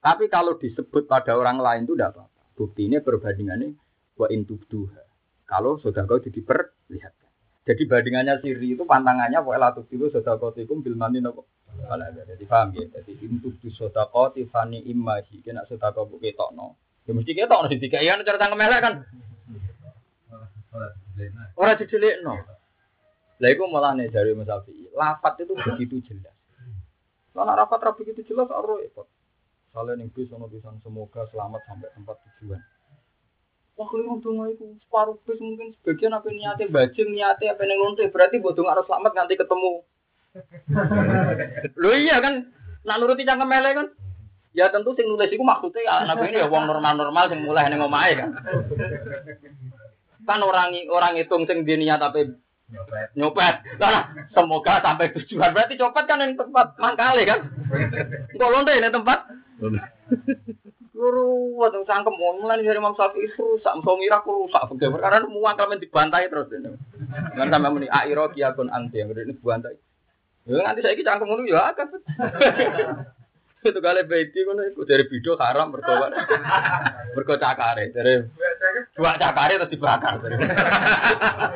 [0.00, 2.40] Tapi kalau disebut pada orang lain itu tidak apa-apa.
[2.54, 3.74] Bukti ini perbandingannya
[4.14, 5.02] wa intubduha.
[5.50, 7.30] Kalau sudah kau diperlihatkan.
[7.66, 11.50] Jadi bandingannya siri itu pantangannya wa latub itu sudah kau tikum bilmani nopo.
[11.70, 12.86] Jadi paham ya.
[12.94, 15.42] Jadi intubdu sudah kau tifani imaji.
[15.42, 16.78] Kena sudah kau buke tokno.
[17.04, 17.98] Ya mesti kita tokno di tiga.
[17.98, 18.94] Iya cara tangkem kan.
[21.58, 22.38] Orang didelik no.
[23.40, 24.92] Lah iku malah nih dari Mas Syafi'i.
[24.92, 26.36] Lafat itu begitu jelas.
[27.32, 29.08] Kalau rapat rapi begitu jelas ora repot.
[29.72, 32.60] Soalnya ning bis ono pisan semoga selamat sampai tempat tujuan.
[33.80, 38.04] Wah keliru donga iku separuh bis mungkin sebagian apa niate bajing niate apa ning lonte
[38.12, 39.72] berarti mbok donga harus selamat nanti ketemu.
[41.80, 42.50] Lho iya kan
[42.84, 43.86] nak nuruti cangkem mele kan.
[44.52, 48.18] Ya tentu sing nulis iku maksudnya anak ini ya wong normal-normal sing mulai ning omahe
[48.20, 48.36] kan.
[50.28, 52.36] Kan orang orang hitung sing dia niat tapi
[53.18, 53.54] nyopet.
[53.78, 55.50] Nah, semoga sampai tujuan.
[55.54, 57.50] Berarti copet kan yang tempat mangkali kan?
[58.34, 59.18] Enggak lonte ini tempat.
[60.90, 65.80] Guru, waktu sangkem mulai dari Imam Syafi'i rusak, mau ngira aku rusak, karena semua kalian
[65.80, 66.52] dibantai terus.
[67.32, 69.80] Kan sampai muni airo kiakun anti yang ini dibantai.
[70.44, 71.88] Ya nanti saya cangkem ngono ya akeh.
[73.60, 75.92] Itu kali beti ngono iku dari video haram mergo
[77.14, 78.24] mergo cakare dari
[78.96, 80.16] dua cakare terus dibakar.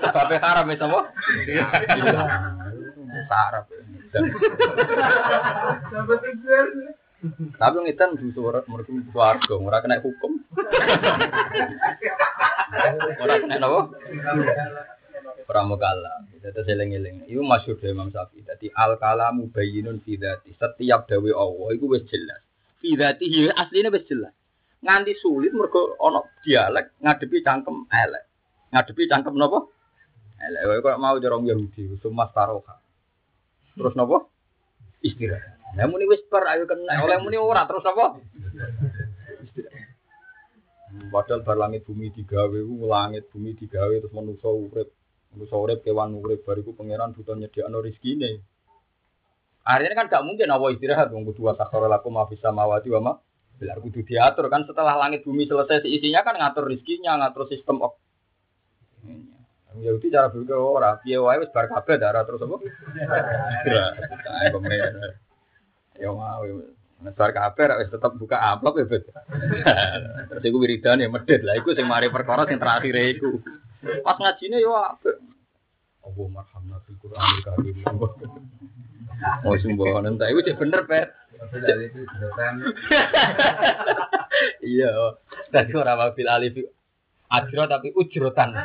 [0.04, 1.00] Sebabnya haram itu apa?
[1.48, 1.64] Iya.
[3.24, 3.64] Sarap.
[7.56, 10.44] Tapi ngitan di suara mereka warga, ora kena hukum.
[13.16, 13.80] Ora kena apa?
[15.44, 16.24] Pramugala.
[16.32, 17.28] Itu seling-eling.
[17.28, 18.44] Itu masyhur dari Imam Syafi'i.
[18.44, 20.16] Jadi al kalamu bayyinun fi.
[20.56, 22.40] Setiap dawe Allah itu wis jelas.
[22.80, 24.34] Fi dzatihi asline wis jelas.
[24.84, 28.24] Nganti sulit mergo ana dialek ngadepi cangkem elek.
[28.72, 29.64] Ngadepi cangkem napa?
[30.40, 30.84] Elek.
[30.84, 32.76] Kok mau jorong Yahudi, sumas taroha.
[33.76, 34.28] Terus napa?
[35.00, 35.76] Istirahat.
[35.80, 37.00] Lah muni wis per ayo kena.
[37.04, 38.20] Oleh muni ora terus napa?
[41.10, 42.54] Padahal bar langit bumi digawe,
[42.86, 44.94] langit bumi digawe terus manusa urip
[45.34, 48.38] Manusa urip kewan urip bariku pangeran butuh nyediakno rezekine.
[49.66, 53.12] Akhirnya kan gak mungkin Allah istirahat wong kudu sakhara lakum ma fis samawati wa ma
[53.54, 58.02] Bilar kudu diatur kan setelah langit bumi selesai isinya kan ngatur rezekinya, ngatur sistem op.
[59.74, 62.56] Ya itu cara berpikir ora, piye wae wis bar kabeh darah terus apa?
[63.66, 63.84] Ya.
[65.98, 66.46] Ya mau
[67.14, 69.06] Bar kabeh wis tetep buka amplop ya, Bet.
[70.30, 71.42] Terus iku wiridan ya medhit.
[71.42, 73.38] Lah iku sing mari perkara sing terakhir iku.
[74.04, 75.16] Pas ngajine yo apik.
[76.04, 77.76] Allah marhamna fil Qur'anil Karim.
[79.46, 81.08] Oh sembohan entah itu cek bener pet.
[84.64, 84.90] Iya,
[85.54, 86.58] tadi orang wabil alif
[87.30, 88.50] ajro tapi ujrotan.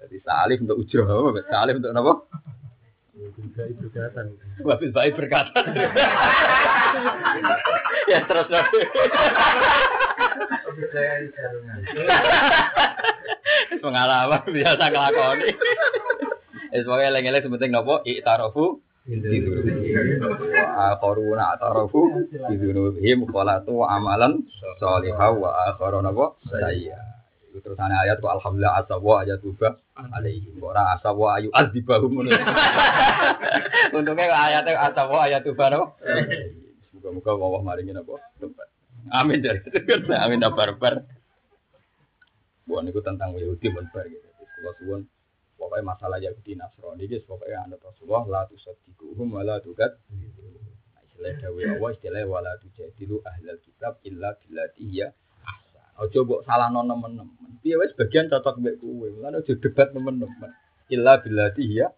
[0.00, 2.12] Jadi salif untuk ujro, salif untuk apa?
[3.54, 4.26] Baik berkatan.
[4.66, 5.60] Wabil baik berkata.
[8.10, 8.80] ya terus nanti.
[13.82, 15.50] Pengalaman biasa ngelakoni.
[16.70, 18.78] Es pokoke sementing nopo i'tarafu
[19.10, 22.00] wa akharuna atarafu
[22.46, 24.46] bidunubihim qalatu amalan
[24.78, 26.94] sholihah wa akharuna napa sayya.
[27.50, 32.30] Iku terusane ayat wa alhamdulillah asawa ayat tuba alaihim ora asawa ayu adzibahum ngono.
[33.98, 35.98] Untungnya ayatnya asawa ayat tuba no.
[36.94, 38.70] Muga-muga Allah maringi napa tempat.
[39.08, 39.64] Amin dari
[40.24, 41.08] Amin barbar.
[42.68, 44.28] Bukan itu tentang Yahudi barbar gitu.
[44.36, 45.00] Kalau suwon
[45.56, 49.96] pokoknya masalah Yahudi Nasrani guys pokoknya anda Rasulullah la tusaddiquhum wa la tukat
[51.04, 55.12] istilah dawe Allah istilah wala tujadilu ahlal kitab illa billati ya
[56.00, 57.60] ojo mbok salah nemen-nemen.
[57.60, 59.04] Piye wis bagian cocok mbek kowe?
[59.20, 60.48] Lan ojo debat nemen-nemen.
[60.88, 61.92] Illa billati ya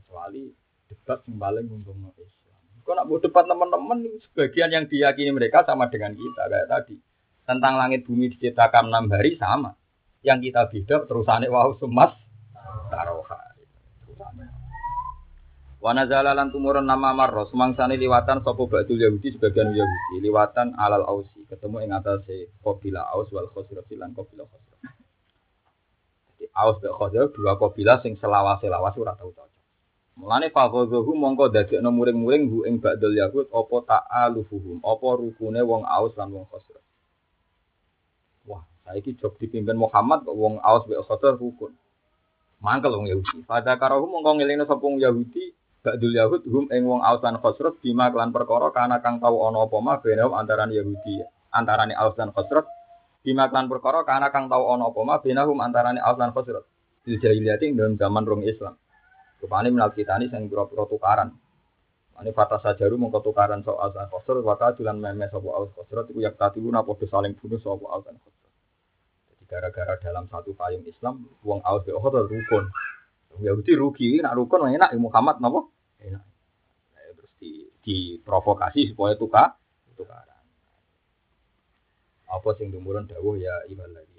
[0.00, 0.48] kecuali
[0.88, 2.43] debat sing paling untungno Islam
[2.84, 6.96] kok nak mbok debat nemen-nemen sebagian yang diyakini mereka sama dengan kita kayak tadi
[7.48, 9.72] tentang langit bumi diciptakan enam hari sama
[10.20, 12.12] yang kita beda terusannya wau semas
[12.92, 13.40] taroha.
[15.84, 21.04] Wa nazala lan tumurun nama marro semangsane liwatan sapa ba'dul Yahudi sebagian Yahudi liwatan alal
[21.04, 24.80] ausi ketemu ing atase qabila aus wal khosraf lan qabila khosraf.
[26.40, 29.53] Jadi aus dan khosraf dua qabila sing selawas-selawas ora tau cocok.
[30.14, 36.14] Mulane fagozohu mongko dadekno muring-muring hu ing ba'dul Yahud apa ta'alufuhum apa rukune wong aus
[36.14, 36.84] lan wong khosraf.
[38.46, 41.74] Wah, saiki job dipimpin Muhammad kok wong aus mek khosraf rukun.
[42.62, 43.42] Mangkel wong Yahudi.
[43.42, 45.50] Pada karo mongko ngelingno sapa wong Yahudi,
[45.84, 49.68] Ba'dul Yahud hum ing wong Aus lan Khosrot bima kelan perkara kana kang tau ana
[49.68, 51.20] apa mah bene antarané Yahudi,
[51.52, 52.64] antarané Aus lan Khosrot
[53.20, 56.32] bima kelan perkara kana kang tau ana apa mah bene hum antarané Aus lan.
[57.04, 58.80] Di jahiliyah ing dalam zaman rong Islam.
[59.44, 61.28] Rupane menal kitani sing pira-pira tukaran.
[62.16, 66.08] Ini fata sajaru mongko tukaran so Aus lan Khosrot wata julan meme sapa Aus Khosrot
[66.08, 68.32] iku yak tatibuna padha saling bunuh sapa Aus lan Khosrot.
[69.44, 72.64] gara-gara dalam satu payung Islam aus be Uhud rukun.
[73.44, 75.68] Yahudi rugi, nak rukun enak Muhammad napa?
[76.00, 76.24] Enak.
[76.96, 79.60] Nah, terus di diprovokasi supaya tukar
[79.92, 80.40] tukaran.
[82.32, 84.13] Apa sing dumurun dawuh ya amanu.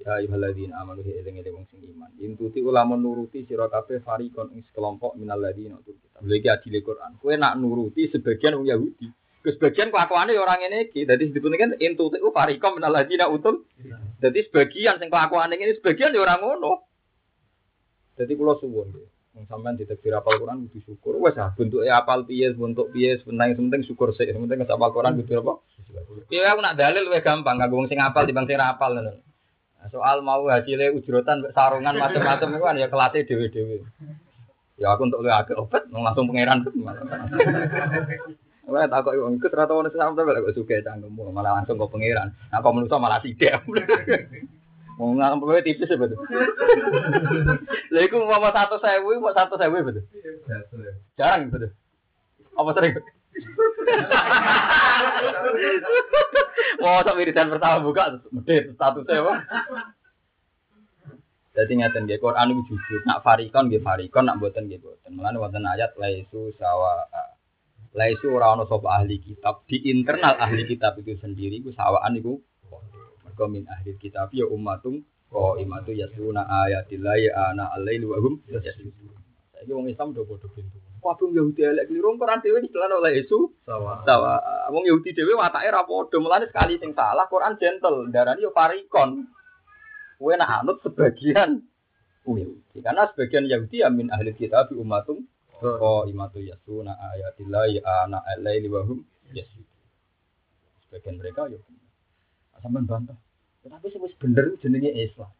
[0.00, 2.08] Ya ibadalladzina amanu eling-eling wong sing iman.
[2.16, 6.24] Intuti ulama nuruti sira kabeh farikon ing sekelompok minal ladzina utul kitab.
[6.24, 7.20] Lha iki adile Quran.
[7.20, 9.12] Kowe nak nuruti sebagian wong Yahudi.
[9.44, 11.04] Ke sebagian kelakuannya ya orang ini iki.
[11.04, 13.68] Dadi disebut kan intuti farikom minal ladzina utul.
[14.24, 16.72] Dadi sebagian sing kelakuan ini sebagian ya orang ngono.
[18.16, 19.08] Jadi kula suwun nggih.
[19.36, 21.20] Wong sampean ditekdir apal Quran kudu syukur.
[21.20, 24.32] Wes ah bentuke apal piye, bentuk piye, penting penting syukur sik.
[24.32, 25.60] Penting apal Quran kudu apa?
[26.32, 29.29] Iya aku nak dalil luwih gampang kanggo wong sing apal dibanding sing ora apal ngono.
[29.88, 33.80] Soal mau hasilnya ujrotan sarungan macam-macam itu kan ya kelatih dewe-dewe.
[34.76, 36.72] Ya aku untuk lihat agak obat, langsung pangeran tuh.
[38.70, 42.30] Wah, tak kok wong ikut rata ono sampe lek suka cangkemmu malah langsung kok pangeran.
[42.52, 43.56] Nah kok menungso malah sithik.
[45.00, 46.20] Mau enam puluh tipis ya betul.
[47.90, 50.04] Lah iku mau satu sewu, mau satu sewu betul.
[51.16, 51.72] Jarang betul.
[52.52, 53.00] Apa sering?
[56.80, 59.32] Mau sampai wiridan pertama buka, medit satu sewu.
[61.50, 63.00] Jadi ngeten nggih Quran itu jujur.
[63.04, 65.10] Nak farikon nggih farikon, nak mboten nggih mboten.
[65.12, 67.04] Mulane wonten ayat laisu sawa
[67.90, 72.38] laisu ora ana sapa ahli kitab di internal ahli kitab itu sendiri ku sawaan iku
[73.26, 75.02] mergo min ahli kitab ya ummatum
[75.58, 79.10] imatu yasuna ayatillahi ana alaili wa hum yasjudun.
[79.50, 80.78] Saiki wong Islam do padha pintu.
[81.00, 84.04] Kabeh Yahudi elek keliru Quran dhewe dicelan oleh Yesus Sawa.
[84.04, 84.38] sawa.
[84.68, 86.16] Wong Yahudi dhewe watake ra padha.
[86.20, 89.24] Mulane sekali sing salah Quran gentle, darani yo farikon.
[90.20, 91.64] Kowe nak anut sebagian
[92.28, 92.78] Yahudi.
[92.84, 95.24] Karena sebagian Yahudi ya min ahli kitab umatum
[95.60, 99.04] Oh imatu yasuna ayatillahi ana alaili wa hum.
[100.88, 101.60] Sebagian mereka yo
[102.60, 103.16] sampean bantah.
[103.64, 105.32] Tapi sing wis bener jenenge Islam.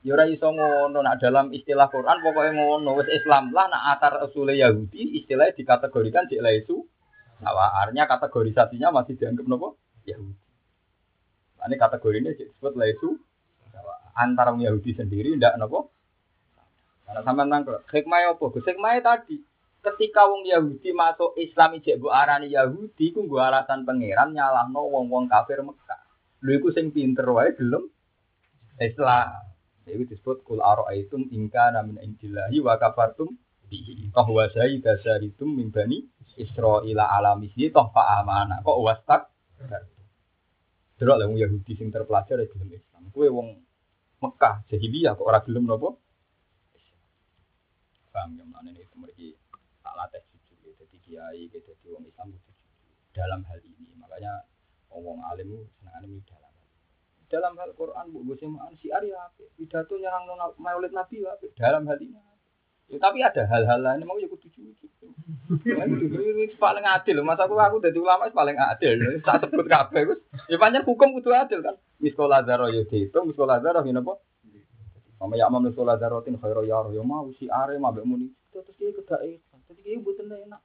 [0.00, 3.52] Ya ora iso ngono nak dalam istilah Quran pokoknya ngono wis Islam.
[3.52, 6.88] Lah nak atar usule Yahudi istilahnya dikategorikan di itu
[7.40, 9.76] Artinya kategorisasinya masih dianggap nopo?
[10.08, 11.76] Yahudi.
[11.76, 13.16] Kategori ini disebut laisu.
[14.16, 15.92] Antara Yahudi sendiri ndak nopo?
[17.04, 18.44] Karena sama nangkep hikmah apa?
[18.60, 19.36] Hikmah tadi.
[19.80, 25.24] Ketika wong Yahudi masuk Islam ijek mbok arani Yahudi ku nggo alasan pangeran nyalahno wong-wong
[25.24, 26.04] kafir Mekah.
[26.44, 27.88] Lho iku sing pinter wae gelem
[28.76, 29.49] Islam
[29.88, 33.32] itu disebut kul aro'aitum ingka namin indillahi wa kafartum
[33.70, 36.04] bihi toh wa sayyidasaritum min bani
[36.36, 39.30] Israila alamisni toh fa'amana kok wastak
[41.00, 43.08] Delok lah wong Yahudi sing terpelajar ya gelem Islam.
[43.08, 43.48] Kuwe wong
[44.20, 45.96] Mekah jahiliyah kok ora gelem napa?
[48.12, 49.32] Paham ya mana itu mereka
[49.80, 50.72] tak latih jujur ya.
[50.76, 51.56] Jadi kiai, ya.
[51.56, 52.36] jadi wong Islam
[53.16, 53.96] dalam hal ini.
[53.96, 54.44] Makanya
[54.92, 56.20] wong alim senang ini
[57.30, 57.78] dalam hal ini.
[57.78, 62.18] Quran bu gue semaan si Arya pidato nyerang nona maulid Nabi apa dalam hal ini.
[62.90, 64.90] Ya, tapi ada hal-hal lain mau ya kudu jujur.
[65.62, 67.22] Ini paling adil.
[67.22, 69.22] Masa aku aku dari ulama paling adil.
[69.22, 70.18] Tak sebut kabeh wis.
[70.50, 71.78] Ya pancen hukum kudu adil kan.
[72.02, 74.18] Miskola zaro yo dihitung, miskola zaro ngene apa?
[75.22, 78.34] Mama ya mam miskola zarotin khairu ya yo mau si are mabek muni.
[78.50, 79.38] Terus iki kedake.
[79.70, 80.58] Jadi iki mboten enak.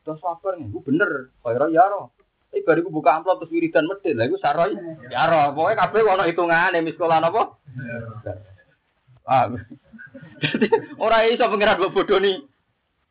[0.00, 1.28] Terus sabar nih, bener.
[1.44, 2.15] Khairu ya ro.
[2.50, 4.16] Tapi baru gue buka amplop terus wiridan medit.
[4.16, 4.72] Lah iku saroy
[5.12, 5.52] ya ro.
[5.52, 7.58] Pokoke kabeh ono hitungane miskola napa?
[9.26, 9.50] Ah.
[10.40, 10.66] Jadi
[11.02, 12.38] ora iso pengiran mbok bodoni.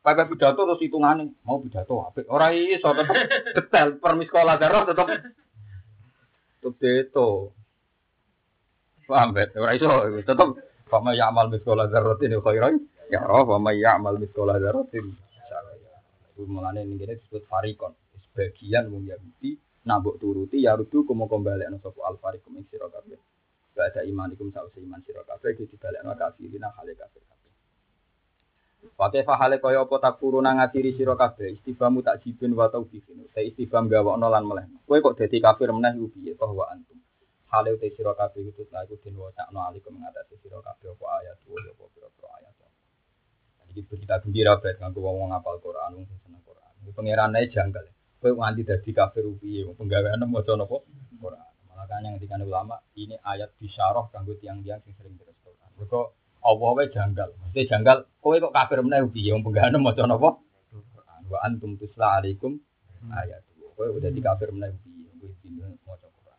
[0.02, 2.26] Pakai pidato terus hitungane mau pidato apik.
[2.32, 3.16] Ora iso tetep
[3.54, 5.08] detail per sekolah darah tetep
[6.62, 7.52] tetep deto.
[9.06, 9.54] Paham bet?
[9.54, 9.88] Ora iso
[10.24, 10.48] tetep
[10.86, 12.74] fama ya'mal sekolah dzarratin khairan
[13.10, 15.26] ya roh fama ya'mal sekolah dzarratin
[16.36, 17.96] itu mulane ini disebut farikon.
[18.36, 19.56] Sebagian wong Yahudi
[19.88, 23.16] nabok turuti ya rudu kumo kembali ana sapa al farikum ing sira kabeh.
[23.72, 27.52] Gak imanikum sause iman sira kabeh iki dibalekno kafirina hale kafir kabeh.
[28.92, 33.24] Pakai fahale kaya apa tak kuruna ngatiri sira kabeh istifamu tak jibin wa taubihin.
[33.32, 34.68] Te istifam gawakno lan meleh.
[34.84, 37.00] Kowe kok dadi kafir meneh iku piye bahwa antum.
[37.48, 41.40] Hale te sira kabeh itu la iku den wacakno alikum mengatasi sira kabeh apa ayat
[41.48, 42.52] wa apa pira-pira ayat.
[43.72, 46.72] Iki berita gembira bet nganggo wong ngapal Quran wong seneng Quran.
[46.84, 47.95] Iku pangerane janggal.
[48.26, 50.82] Kowe nganti dadi kafir piye wong penggaweane maca napa
[51.22, 51.46] Quran.
[51.78, 55.70] Makanya dikane ulama ini ayat bisyarah kanggo tiang-tiang sing sering terus Quran.
[55.78, 56.10] Mergo
[56.42, 57.30] Allah wae janggal.
[57.38, 60.42] Mesti janggal kowe kok kafir meneh piye wong penggane maca napa?
[60.74, 61.20] Quran.
[61.30, 62.58] Wa antum tusla alaikum
[63.14, 63.46] ayat.
[63.78, 66.38] Kowe udah di kafir meneh piye kowe dino maca Quran.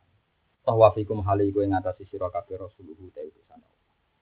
[0.68, 3.64] Bahwa fikum hali kowe ngatasi sira kafir rasuluhu ta utusan.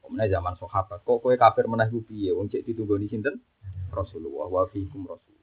[0.06, 2.30] Kemudian zaman sahabat, kok kowe kafir meneh piye?
[2.30, 3.42] Wong cek ditunggoni sinten?
[3.90, 5.35] Rasulullah wa fikum rasul.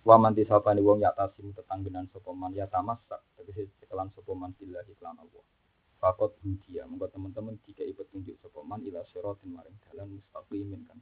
[0.00, 4.96] Wa man disapani wong yatasim tetanggenan sapa man ya tamasak tegese cekelan sapa man billahi
[5.04, 5.44] lan Allah.
[6.00, 10.96] Fakot hudia, monggo teman-teman jika ikut tunjuk sapa man ila siratin maring dalan mustaqimin kan.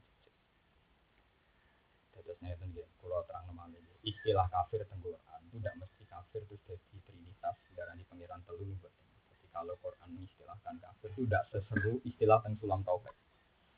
[2.11, 6.61] Dados ngeten nggih, kula terang nemane istilah kafir teng Quran itu tidak mesti kafir terus
[6.67, 9.05] jadi trinitas darani pangeran telu mboten.
[9.31, 13.15] Jadi kalau Quran mengistilahkan kafir itu tidak seseru istilah teng sulam taufik.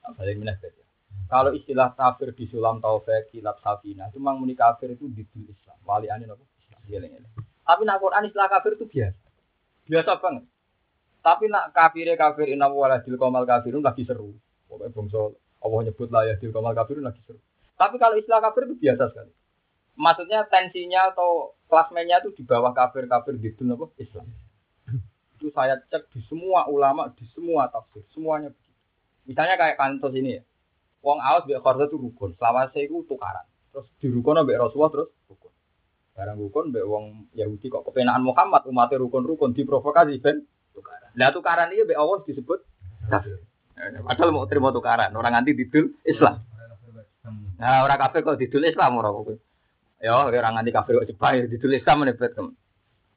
[0.02, 0.91] Nah, balik meneh ya.
[1.32, 5.80] Kalau istilah kafir di sulam taufik, kilap safina, itu memang muni kafir itu di Islam.
[5.88, 6.44] Wali anin apa?
[6.60, 7.24] Islam.
[7.64, 9.28] Tapi nak Quran istilah kafir itu biasa.
[9.88, 10.44] Biasa banget.
[11.24, 14.36] Tapi nak kafir kafir inna waladil komal kafirun lagi seru.
[14.68, 15.22] Pokoknya bangsa
[15.62, 17.40] Allah nyebut lah ya dil komal kafirun lagi seru.
[17.80, 19.32] Tapi kalau istilah kafir itu biasa sekali.
[19.96, 24.28] Maksudnya tensinya atau klasmennya itu di bawah kafir-kafir gitu apa Islam.
[25.40, 28.78] Itu saya cek di semua ulama, di semua tafsir, semuanya begitu.
[29.32, 30.44] Misalnya kayak kantos ini ya.
[31.02, 32.38] Wong Aus mbek Kharza itu rukun.
[32.38, 33.46] Selawase itu tukaran.
[33.74, 35.52] Terus di rukun mbek Rasulullah terus rukun.
[36.14, 40.46] Barang rukun mbek wong Yahudi kok kepenaan Muhammad umatnya rukun-rukun diprovokasi ben
[40.78, 41.10] tukaran.
[41.18, 42.60] Lah tukaran iki mbek Allah disebut
[43.10, 43.42] kafir.
[43.82, 46.46] Padahal mau terima tukaran, orang anti didul Islam.
[47.58, 49.42] Nah, orang kafir kok didul Islam orang kok.
[49.98, 52.38] Ya, orang anti kafir kok cepat didul Islam menebet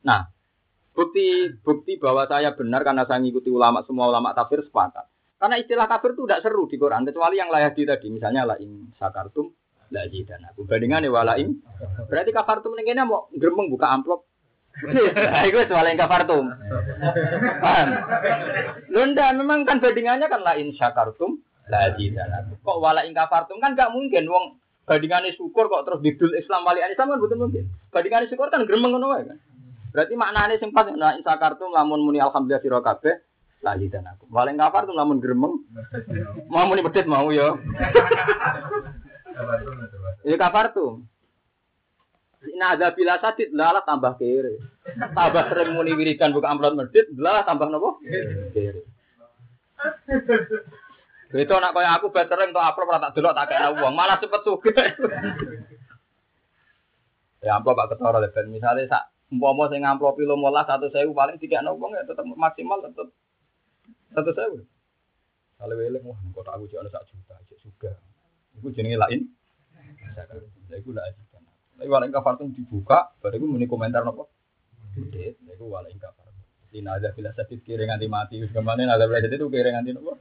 [0.05, 0.29] Nah,
[0.97, 5.05] bukti bukti bahwa saya benar karena saya ngikuti ulama semua ulama kafir sepakat.
[5.45, 8.57] Karena istilah kafir itu tidak seru di Quran kecuali yang layak di tadi misalnya la
[8.57, 9.53] in sakartum
[9.93, 11.61] la dan aku bandingannya walain
[12.09, 14.25] berarti kafartum ini mau geremeng buka amplop
[14.75, 16.51] Nah, itu soal yang kafartum.
[17.63, 17.89] Paham?
[18.91, 21.39] Lunda memang kan bandingannya kan lain syakartum
[21.71, 26.35] lagi dan Kok wala ing kafartum kan gak mungkin wong bandingannya syukur kok terus didul
[26.35, 27.71] Islam wali Islam kan betul mungkin.
[27.95, 29.39] Bandingannya syukur kan gremeng kan.
[29.95, 32.83] Berarti maknanya pas nah syakartum lamun muni alhamdulillah sira
[33.65, 34.29] lagi dan aku.
[34.29, 35.65] Wala ing kafartum lamun gremeng.
[36.53, 37.57] Mau muni pedet mau ya.
[40.23, 41.09] Ya kafartum.
[42.55, 44.61] Nah ada bila sadit lah tambah kere.
[45.17, 48.05] Tambah sering muni wiridan buka amplop medit, lah tambah nopo?
[48.53, 48.85] Kere.
[51.35, 54.77] Itu anak kaya aku veteran untuk amplop tak delok tak kena uang, malah cepet sugih.
[57.41, 58.45] ya amplop pak ketara lebar.
[58.47, 62.79] Misalnya sak umpama sing amplop pilo mola satu sewu paling tiga uang ya tetap maksimal
[62.85, 63.09] tetap
[64.15, 64.59] satu sewu.
[65.59, 67.93] Kalau weleng wah kok aku jual sak juta, cek suga.
[68.55, 69.21] Iku jenenge lain.
[70.15, 71.05] Saya iku lah
[71.75, 74.31] tapi walau ingkar fartung dibuka, baru itu muni komentar nopo.
[74.95, 76.47] Udit, itu walau ingkar fartung.
[76.71, 80.15] Di nada bila kira nganti mati, ke mana nada bila itu kira nganti nopo.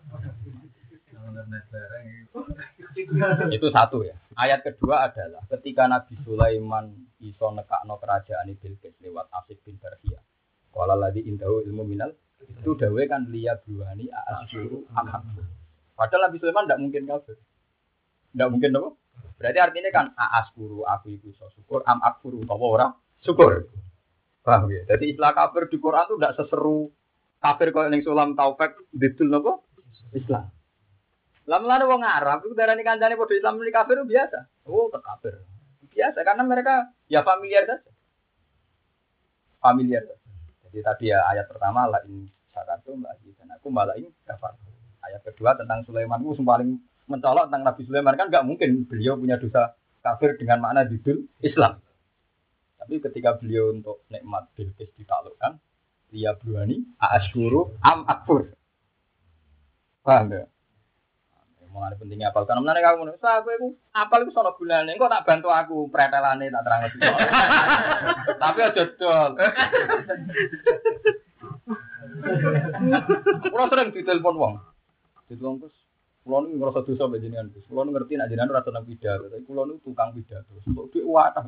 [3.53, 4.17] itu satu ya.
[4.33, 10.19] Ayat kedua adalah ketika Nabi Sulaiman iso nekakno kerajaan Bilqis lewat Asif bin Barhia.
[10.73, 12.11] Kalau lagi indahu ilmu minal
[12.49, 15.23] itu dawe kan lihat buani asyuru ahad.
[15.93, 17.37] Padahal Nabi Sulaiman tidak mungkin kafir.
[18.33, 18.89] Tidak mungkin apa?
[19.37, 20.05] Berarti artinya kan
[20.57, 22.91] guru aku itu so syukur, am akfuru apa orang
[23.21, 23.69] syukur.
[24.41, 24.83] Paham ya?
[24.89, 26.91] Jadi istilah kafir di Quran itu tidak seseru
[27.43, 29.53] kafir kalau yang sulam taufik didul apa?
[30.15, 30.47] Islam.
[31.43, 34.39] Lama-lama wong Arab itu darah ini kancane pada Islam ini kafir itu biasa.
[34.63, 35.43] Oh, kafir.
[35.91, 37.91] Biasa karena mereka ya familiar saja.
[39.59, 40.22] Familiar saja.
[40.73, 44.57] Jadi tadi ya ayat pertama la in syakatum la dan aku malah ini kafir.
[45.05, 49.37] Ayat kedua tentang Sulaiman itu paling mencolok tentang Nabi Sulaiman kan nggak mungkin beliau punya
[49.37, 51.77] dosa kafir dengan makna didul Islam.
[52.81, 55.61] Tapi ketika beliau untuk nikmat Bilqis ditaklukkan,
[56.09, 58.49] dia berani asyuru am akfur.
[60.01, 60.43] Paham ya?
[61.73, 65.49] Mulai pentingnya apal karena kamu nih, saya aku apal itu sono gunanya, kok tak bantu
[65.49, 66.81] aku pretelane tak terang.
[68.45, 69.31] Tapi aja dol.
[73.49, 74.53] Kalau sering ditelepon wong,
[75.25, 75.73] ditelepon terus
[76.23, 77.51] Kulo nu ngerasa dosa mbek jenengan.
[77.67, 80.55] Kulo ngerti nek jenengan ora seneng pidato, tapi kulo nu tukang pidato.
[80.63, 81.43] Kok dhuwit watah.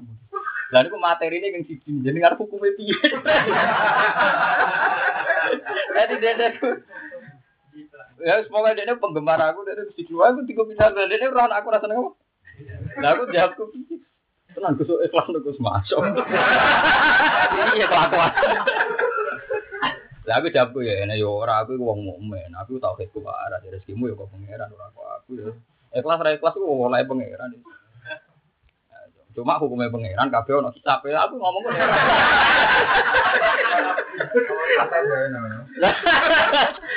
[0.75, 2.91] Lah niku materine kang siji jenengan hukume piye?
[5.95, 6.67] Jadi dede ku
[8.23, 11.83] Ya semoga dede penggemar aku dede mesti dua aku tiga pidato dede ora aku rasa
[11.83, 12.11] seneng apa?
[13.03, 13.99] Lah aku jawab ku piye?
[14.55, 15.99] Tenang Gus ikhlas Gus masuk.
[17.75, 18.31] Iya kelakuan.
[20.25, 23.59] Lah aku jawab ya, nek yo ora aku wong mukmin, aku tau ket ku arah
[23.59, 25.51] rezekimu yo kok pangeran ora kok aku ya.
[25.99, 27.51] Ikhlas ikhlas ku oleh pangeran.
[29.35, 31.75] Cuma hukumnya pangeran kabeh ono kitab aku ngomong kok.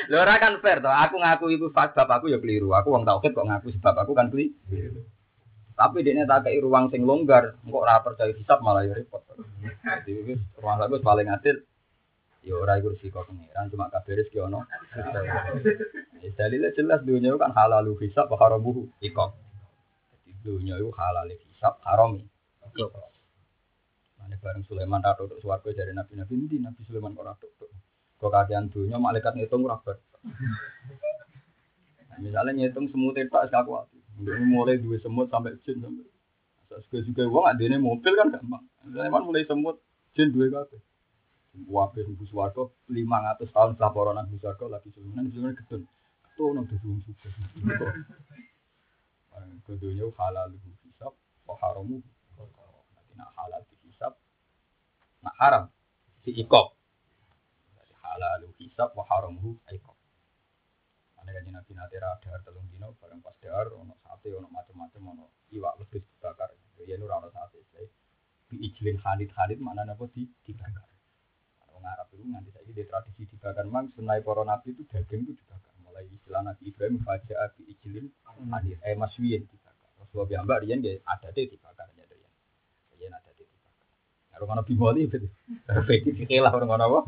[0.09, 2.71] Lho ora kan fair to, aku ngaku iku sebab aku ya keliru.
[2.79, 5.03] Aku wong tauhid kok ngaku sebab aku kan keliru.
[5.75, 9.23] Tapi dia tak kayak ruang sing longgar, kok ora percaya hisab malah ya repot.
[10.07, 11.59] Jadi ruang lagu paling adil
[12.47, 14.63] Ya ora iku resiko pengiran cuma kabeh rezeki ono.
[16.23, 18.87] Ya dalile jelas dunia kan halal hisab wa haramuhu.
[19.03, 21.27] Jadi dunia itu halal
[21.59, 22.23] hisab harami.
[24.23, 27.47] Mane bareng Sulaiman ratu untuk swarga dari nabi-nabi ini Nabi Sulaiman kok ratu.
[28.23, 29.99] Kok kakean dunia malaikat ngitung ora ber.
[32.07, 33.91] Nah, misalnya ngitung semut itu tak kuat.
[34.23, 36.07] Mulai dua semut sampai jin sampai.
[36.87, 38.63] Juga juga uang adanya mobil kan gampang.
[38.87, 39.83] Misalnya mulai semut
[40.15, 40.79] jin dua kabeh.
[41.67, 45.83] Wabe hubu suwargo 500 tahun setelah para nabi suwargo lagi sulungan sulungan gedun.
[46.39, 47.35] Tuh nang gedung suka.
[49.67, 50.88] Kedunya halal hisab,
[51.57, 52.03] haramu.
[52.93, 54.13] Nanti nak halal hisab,
[55.25, 55.65] nak haram
[56.25, 56.77] si ikop.
[58.05, 59.97] Halal hisab, haramu ikop.
[61.19, 65.25] Ada kan nabi nanti radar telung dino, bareng pas dahar, ono sate, ono macam-macam, ono
[65.53, 66.49] iwak lebih dibakar.
[66.81, 67.61] Ya ini orang sate.
[68.49, 70.89] Bi ijlin halid halid mana napa di dibakar.
[71.69, 75.37] Orang Arab itu nanti saya di tradisi dibakar mang sunai para nabi itu daging itu
[75.37, 75.77] dibakar.
[75.85, 79.78] Mulai istilah Nabi Ibrahim baca api ijlin hadir eh maswiyin dibakar.
[80.09, 82.29] Rasulullah biamba dia dia ada deh dibakar ya dia.
[82.97, 83.85] Dia ada deh dibakar.
[84.41, 85.21] Orang Nabi Moli itu.
[85.85, 87.05] Fikih fikih lah orang apa?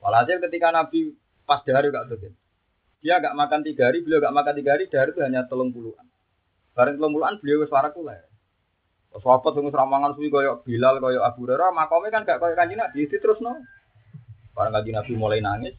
[0.00, 1.12] Walhasil ketika Nabi
[1.44, 2.32] pas dahar gak tuh.
[3.04, 6.08] Dia gak makan tiga hari, beliau gak makan tiga hari, dahar itu hanya telung puluhan.
[6.72, 8.24] Bareng telung puluhan beliau wis warak lah.
[9.12, 13.04] Sahabat sing ramangan suwi koyo Bilal koyo Abu Hurairah, makome kan gak koyo kanjeng Nabi
[13.12, 13.60] terus no.
[14.56, 15.76] Bareng kanjeng Nabi mulai nangis.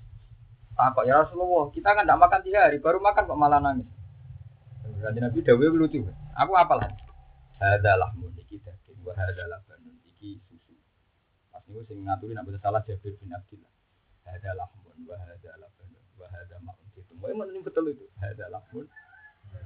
[0.74, 3.86] Takut ya Rasulullah, kita kan gak makan tiga hari, baru makan kok malah nangis.
[5.04, 6.00] Kanjeng Nabi dawuh lucu.
[6.40, 6.80] Aku apal
[7.60, 10.76] Hada lahmun iki daging wa hada labanun iki susu.
[11.52, 13.72] Pas niku sing ngaturi nek salah Jabir bin Abdullah.
[14.24, 17.14] Hada lahmun wa hada labanun wa hada ma'un itu.
[17.20, 18.08] Mau ini betul itu.
[18.20, 18.88] Hada lahmun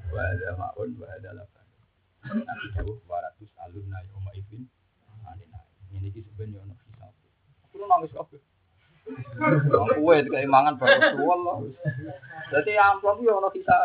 [0.10, 1.82] wa hada ma'un wa hada labanun.
[2.28, 4.34] Nabi jauh 200 alumna yauma
[5.30, 5.60] anina.
[5.94, 7.14] Ini iki sebenarnya ono hisab.
[7.70, 8.42] Aku nangis kabeh.
[9.98, 11.56] Kue itu keimangan baru Allah.
[12.48, 13.80] Jadi amplop yo ono kisah.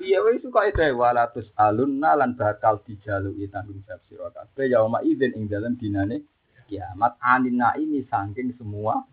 [0.00, 5.36] Iya wis suka itu walatus alun nalan bakal dijaluki tanggung jawab sira kabeh yauma idzin
[5.36, 6.24] ing dalem dinane
[6.66, 9.04] kiamat anina ini saking semua.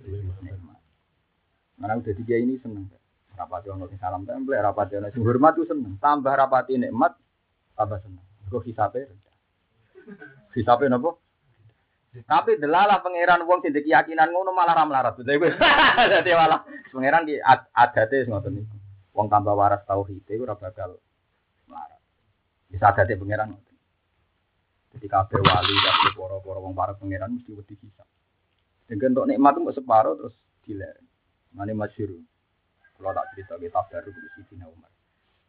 [1.76, 2.88] Mana udah tiga ini seneng.
[3.34, 5.98] Rapati ono sing salam tempel, rapati ono sing hormat tuh seneng.
[6.00, 7.18] Tambah rapati nikmat,
[7.76, 8.24] tambah seneng.
[8.48, 9.36] Kok hisabe rendah.
[10.54, 11.18] Hisabe napa?
[12.22, 15.18] Tapi delalah pangeran wong sing keyakinan ngono malah ra melarat.
[15.18, 16.62] Dadi malah
[16.94, 17.42] pangeran di
[17.74, 18.78] adate ngoten niku.
[19.18, 21.02] Wong tambah waras tauhid iku ora bakal
[21.66, 21.98] melarat.
[22.70, 23.76] Bisa adate pangeran ngoten.
[24.94, 28.06] Jadi kabeh wali kabeh para-para wong para pangeran mesti wedi kisah.
[28.86, 30.38] Dengan untuk nikmat itu separuh terus
[30.70, 30.94] gila.
[31.58, 32.14] Mane masyhur.
[32.94, 34.94] Kalau tak cerita kita baru di Sidina Umar.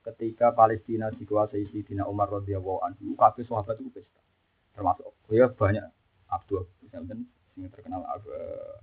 [0.01, 4.21] Ketika Palestina dikuasai Sidina Umar radhiyallahu anhu, kabeh sahabat itu pesta.
[4.73, 5.85] Termasuk ya banyak
[6.35, 7.17] Abdul misalnya
[7.55, 8.77] yang terkenal uh,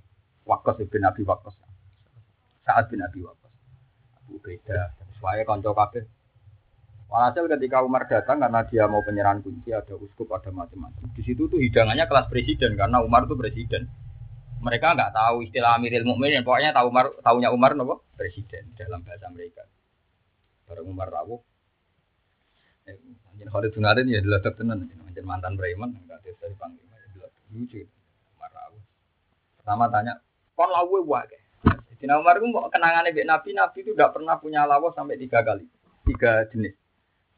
[0.47, 1.55] Wakas bin Abi Wakas
[2.63, 3.51] saat bin Abi Wakas
[4.23, 6.03] Abu Beda sesuai konco kabeh
[7.11, 11.11] Walhasil ketika Umar datang karena dia mau penyerahan kunci ada uskup ada macam-macam.
[11.11, 13.91] Di situ tuh hidangannya kelas presiden karena Umar tuh presiden.
[14.63, 19.27] Mereka nggak tahu istilah Amiril Mukminin, pokoknya tahu Umar, tahunya Umar nopo presiden dalam bahasa
[19.27, 19.67] mereka.
[20.71, 21.43] Bareng Umar rawuh.
[22.87, 22.95] Eh,
[23.43, 24.87] Khalid bin ya adalah tenan,
[25.27, 26.90] mantan preman, enggak dari panggil
[27.51, 27.83] lucu
[28.39, 28.71] marah
[29.59, 30.15] pertama tanya
[30.55, 31.41] kon lawe wae
[32.01, 35.69] Dina Umar itu kenangannya Mbak Nabi, Nabi itu tidak pernah punya lawa sampai tiga kali,
[36.01, 36.73] tiga jenis.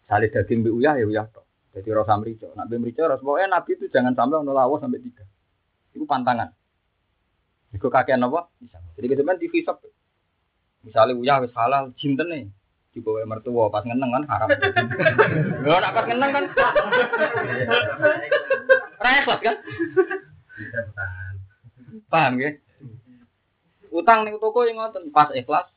[0.07, 1.43] Salih daging Mbak Uyah ya Uyah toh.
[1.75, 2.47] Jadi rasa merico.
[2.55, 5.27] Nak Mbak merico, rasa pokoknya Nabi itu jangan sampai ono lawa sampai tiga.
[5.91, 6.55] Itu pantangan.
[7.75, 8.47] Itu kakean apa?
[8.55, 8.79] Bisa.
[8.95, 9.83] Jadi kita TV shop.
[10.87, 12.47] Misalnya Uyah wis halal, cinten nih.
[12.95, 14.47] Juga mertua pas ngeneng kan haram.
[15.67, 16.45] Lo nak pas ngeneng kan.
[19.03, 19.55] Repot kan?
[22.11, 22.51] Paham ya?
[23.93, 25.69] Utang nih toko yang ngoten pas ikhlas,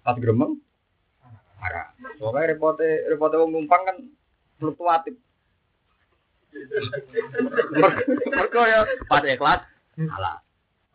[0.00, 0.56] pas gremeng,
[1.60, 1.92] marah.
[2.16, 3.96] Soalnya repote repote wong numpang kan
[4.56, 5.12] fluktuatif.
[8.32, 9.60] Mereka ya pas ikhlas,
[10.00, 10.40] alah.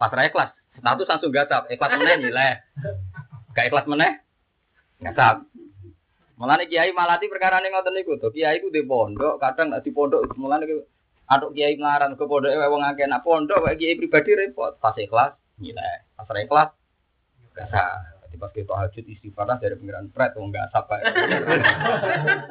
[0.02, 1.70] Pas ra ikhlas, status langsung gatap.
[1.70, 2.58] Ikhlas meneh nilai.
[3.54, 4.18] Gak ikhlas meneh,
[5.06, 5.46] gatap.
[6.34, 8.34] Malah nih kiai malati perkara nih ngoten niku tuh.
[8.34, 10.34] Kiai ku di pondok, kadang di pondok.
[10.34, 10.66] Malah
[11.24, 14.76] Atuk kiai ngaran ke pondok ewe wong akeh nak pondok wae kiai pribadi repot.
[14.84, 16.04] Pas ikhlas nilai.
[16.20, 16.70] Pas ikhlas
[17.56, 18.04] gak sah.
[18.28, 21.04] Jadi pas kita hajut istighfar dari pengiran pret wong gak sah bae.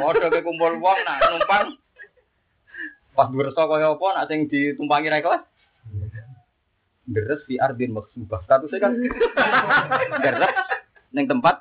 [0.01, 1.67] Pondok ke kumpul wong nak numpang.
[3.13, 5.43] Pas berso kaya apa nak sing ditumpangi ra ikhlas.
[7.05, 8.41] Deres fi ardin maksubah.
[8.49, 8.93] Statusnya kan
[10.25, 10.55] deres
[11.13, 11.61] ning tempat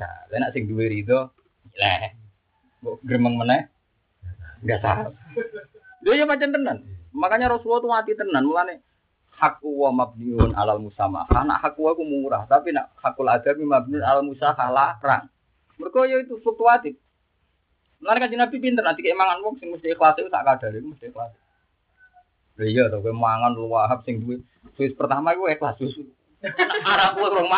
[0.00, 0.24] sah.
[0.32, 1.36] Lah nak sing duwe rido
[1.76, 2.16] lah.
[2.80, 3.68] Mbok gremeng meneh
[4.64, 5.12] enggak sah.
[6.08, 6.88] Dia ya macam tenan.
[7.12, 8.48] Makanya Rasulullah itu mati tenan.
[8.48, 8.80] Mulane
[9.36, 11.28] hak wa mabniun alal musama.
[11.28, 15.28] Karena hak wa ku murah, tapi nak hakul adami mabniun alal musaha larang.
[15.76, 16.96] Mereka ya itu fluktuatif.
[18.00, 21.12] Mulane kan Nabi pinter nanti keimangan wong sing mesti ikhlas itu tak kadar itu mesti
[21.12, 21.36] ikhlas.
[22.56, 24.40] Lha iya to kowe mangan lu wahab sing duwe
[24.80, 26.08] Swiss pertama iku ikhlas susu.
[26.88, 27.52] Arab kuwi rong.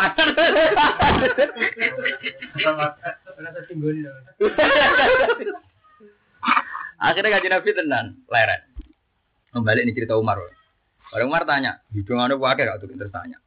[7.01, 8.61] Akhirnya kaji Nabi tenan, leren.
[9.49, 10.37] Kembali ini cerita Umar.
[11.11, 13.41] Orang Umar tanya, hidungannya pakai gak tuh terus tanya.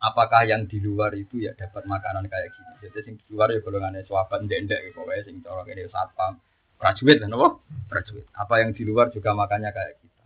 [0.00, 2.72] Apakah yang di luar itu ya dapat makanan kayak gini?
[2.88, 6.40] Jadi sing di luar ya golongannya suapan dendek, pokoknya sing corok ini satpam,
[6.80, 7.48] prajurit kan, apa?
[7.90, 8.26] Prajurit.
[8.32, 10.24] Apa yang di luar juga makannya kayak kita?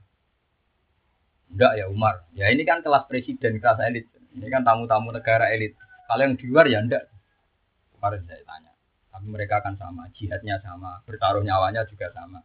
[1.57, 2.23] Enggak ya Umar.
[2.39, 4.07] Ya ini kan kelas presiden, kelas elit.
[4.33, 5.75] Ini kan tamu-tamu negara elit.
[6.07, 7.09] Kalau yang di luar ya enggak.
[7.97, 8.72] Kemarin saya tanya.
[9.13, 12.41] Tapi mereka akan sama, jihadnya sama, bertaruh nyawanya juga sama.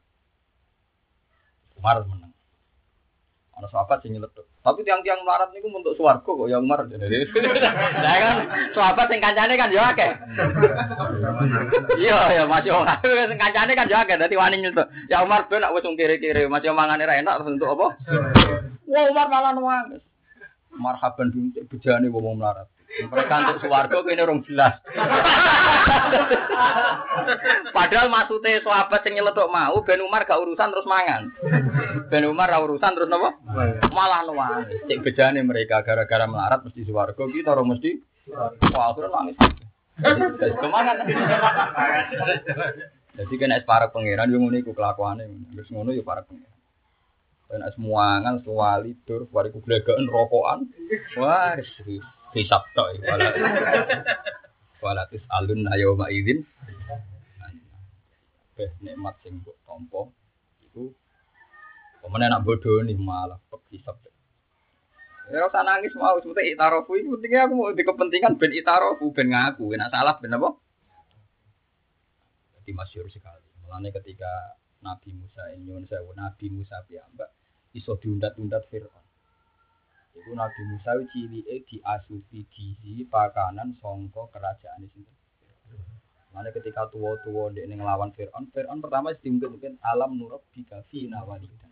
[1.79, 2.33] Umar menang.
[3.57, 6.85] Ada sahabat sing nyeletuk, Tapi tiang-tiang melarat niku untuk swarga kok ya Umar.
[8.05, 8.37] Lah kan
[8.69, 10.13] sahabat sing kancane kan yo akeh.
[11.97, 13.01] Iya ya Mas Umar
[13.33, 14.85] sing kancane kan yo akeh dadi wani nyentuh.
[15.09, 17.97] Ya Umar ben nak wis kiri-kiri Mas mangane ra enak terus untuk apa?
[18.85, 20.05] Wah Umar malah nangis.
[20.77, 22.69] Marhaban dulu bejane wong melarat.
[22.87, 24.79] Mereka untuk suwargo kene orang jelas.
[27.75, 31.29] Padahal maksudnya sahabat yang nyeletuk mau Ben Umar gak urusan terus mangan.
[32.09, 33.37] Ben Umar ra urusan terus napa?
[33.91, 34.65] Malah nuwang.
[34.89, 38.01] Cek bejane mereka gara-gara melarat mesti suwargo kita orang mesti
[38.73, 39.37] wah terus nangis.
[40.01, 40.95] Jadi kemangan.
[43.17, 45.27] Jadi kan es para pangeran yo ngono iku kelakuane.
[45.53, 46.55] Wis ngono yo para pangeran.
[47.47, 50.67] Dan es muangan, suwali, tur, wariku glegaan, rokokan.
[51.15, 52.03] Wah, serius
[52.37, 53.27] hisab tok wala
[54.83, 56.45] walatis alun ayo ma izin
[58.57, 60.01] eh nikmat sing mbok tampa.
[60.65, 60.89] Iku
[62.01, 63.97] pemene nak bodoh nih malah tok hisab
[65.27, 69.27] Ya ora nangis mau sebute itarofu itu pentingnya aku mau di kepentingan ben itarofu ben
[69.35, 69.75] ngaku.
[69.75, 70.55] Enak salah ben apa?
[72.55, 73.43] Jadi masyhur sekali.
[73.67, 75.51] Mulane ketika Nabi Musa
[75.83, 77.27] sewu Nabi Musa piyambak
[77.75, 79.06] iso diundat-undat Firaun.
[80.17, 85.13] Iku Nabi Musa cilike diasupi gizi pakanan songko kerajaan di sini.
[86.33, 90.61] Mana ketika tua-tua dia ngelawan Fir'aun, Fir'aun pertama mungkin mungkin alam nurab fi
[91.09, 91.71] nawalidan.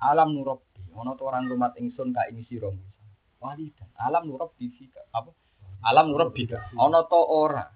[0.00, 0.62] Alam nurab
[0.94, 3.04] ono to orang rumah ingsun ka ing sira Musa.
[3.40, 3.88] Walidan.
[3.98, 4.66] Alam nurab fi
[5.14, 5.30] apa?
[5.86, 6.72] Alam nurab bika.
[6.78, 7.66] Ono to ora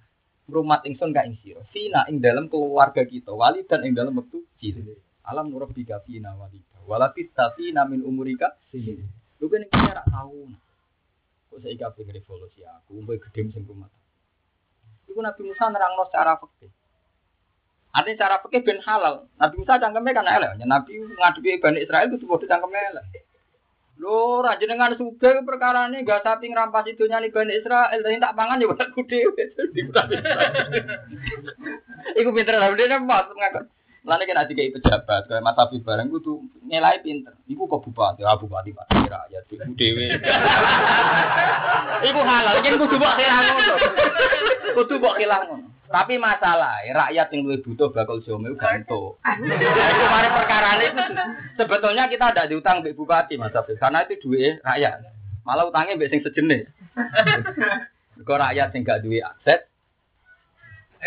[0.51, 1.63] rumah ingsun ka ing sira.
[1.71, 4.99] Fina ing dalam keluarga kita, walidan ing dalam wektu cilik.
[5.27, 6.83] Alam nurab bika fi nawalidan.
[6.87, 9.22] Walakit tafina min umurika sini.
[9.43, 10.47] Lu kan ini rak tahu.
[11.51, 13.91] Kok saya pengen revolusi aku, umpai gede sing rumah.
[15.11, 16.71] Iku Nabi Musa nerangno secara fikih.
[17.93, 19.27] Ada cara fikih ben halal.
[19.37, 20.63] Nabi Musa cangkeme kan elek.
[20.63, 23.05] Nabi ngadepi Bani Israel itu padha cangkeme elek.
[24.01, 28.39] Lho, ra jenengan suge perkara ini gak sapi ngrampas itu nyali Bani Israel, tapi tak
[28.39, 29.19] pangan ya buat kude.
[32.19, 33.65] Iku pinter lah, dia nembak ngakon.
[34.03, 37.39] Kan ada kayak pejabat, kayak Mas Habib bareng tuh nilai pinter.
[37.47, 40.11] Ibu kok bupati, ah bupati pak rakyat, ibu dewi.
[42.11, 43.75] Ibu halal, jadi kudu buat hilang ngono.
[44.75, 45.67] Kudu buat hilang ngono.
[45.87, 49.23] Tapi masalah, rakyat yang lebih butuh bakal jome ganto.
[49.23, 50.89] Itu mari perkara ini
[51.55, 54.99] sebetulnya kita ada diutang Mbak Bupati Mas Habib, karena itu duit rakyat.
[55.47, 56.67] Malah utangnya mbek sing sejenis.
[58.27, 59.71] Kok rakyat sing gak duit aset,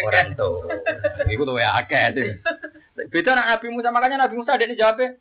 [0.04, 0.68] orang tuh.
[1.28, 2.40] Iku tuh ya akeh.
[3.10, 5.18] Beda nak Nabi Musa, makanya Nabi Musa ada ini jawabnya.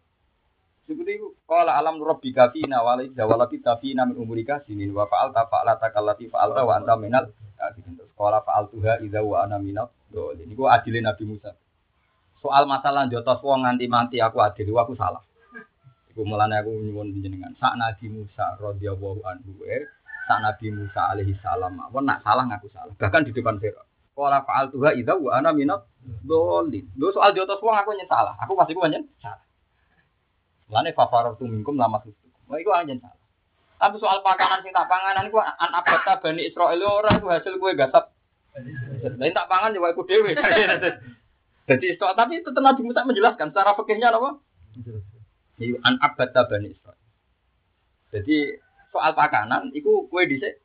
[0.85, 5.33] Seperti itu, kalau alam rabbi kafina walai jawala kita fina min umurika sinin wa fa'al
[5.33, 7.25] ta fa'ala takallati fa'al ta wa anta minal
[7.57, 10.45] terus kalau fa'al tuha idza wa ana minal dolin.
[10.45, 11.57] Iku adilin Nabi Musa.
[12.45, 15.25] Soal masalah jotos wong nganti mati aku adil, aku salah.
[16.13, 17.57] Iku mulane aku nyuwun jenengan.
[17.57, 19.89] Sak Nabi Musa radhiyallahu anhu, eh,
[20.29, 22.93] sak Nabi Musa alaihi salam, aku nak salah ngaku salah.
[23.01, 23.89] Bahkan di depan Firaun.
[24.15, 25.83] Kala faal tuha idza wa ana minat
[26.23, 26.87] dolin.
[26.95, 28.39] Lho soal jotos wong aku nyen salah.
[28.47, 29.43] Aku pasti ku nyen salah.
[30.71, 32.15] Lane fafarar tu minkum lama itu.
[32.49, 33.21] Wah iku anjen salah.
[33.77, 37.77] Tapi soal pakanan sing tak panganan iku an abata bani Israil ora iku hasil kue
[37.77, 38.15] gasap.
[39.21, 40.33] Lain tak pangan ya iku dhewe.
[41.69, 44.41] Jadi soal tapi tetap Nabi Musa menjelaskan secara fikihnya apa?
[45.85, 47.03] An abata bani Israil.
[48.15, 48.57] Jadi
[48.89, 50.64] soal pakanan iku kue dhisik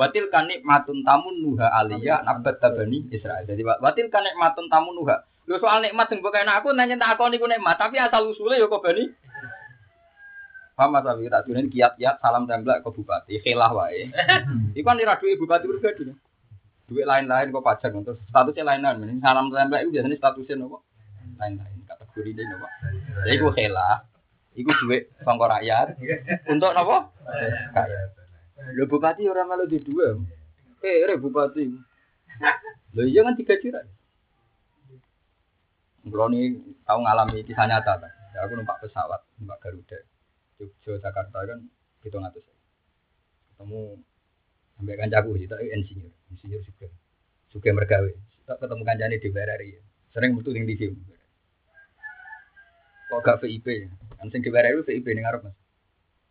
[0.00, 3.44] Watil kanik matun tamun nuha aliyah nabat tabani Israel.
[3.44, 5.20] Jadi watil kanik matun tamun nuha.
[5.44, 8.70] Lo soal nikmat yang bukan aku nanya tak aku niku nikmat, tapi asal usulnya yo
[8.70, 9.10] kok bani.
[10.78, 14.08] Paham mas Abi, tak kiat-kiat salam tembak ke bupati, khilah wae.
[14.78, 16.08] Iku kan duwe bupati pribadi.
[16.88, 19.20] Duit lain-lain kok pajak untuk statusnya lain-lain.
[19.20, 20.80] Salam tembak itu biasanya statusnya nopo?
[21.36, 22.66] Lain-lain kategori ini nopo.
[23.26, 24.06] Jadi iku khilah.
[24.56, 26.00] Iku duit sangka rakyat.
[26.48, 27.10] Untuk nopo?
[28.68, 30.12] Lho bupati orang malu di dua.
[30.84, 31.64] Eh, re bupati.
[32.94, 33.86] Lho iya kan tiga jiran.
[36.00, 38.12] Kalau ini tahu ngalami kisah nyata kan.
[38.32, 39.98] Ya, aku numpak pesawat, numpak Garuda.
[40.56, 41.60] Jogja Jakarta kan
[42.04, 42.44] gitu ngatus.
[43.52, 44.00] Ketemu
[44.76, 46.88] sampai kancaku itu insinyur, insinyur juga.
[47.52, 48.12] Juga mergawe.
[48.48, 49.70] Tak ketemu kancane di BRI.
[50.10, 51.14] Sering tinggi di sini.
[53.10, 53.90] Kok gak VIP?
[54.16, 55.59] Kan sing di BRI VIP ning ngarep Mas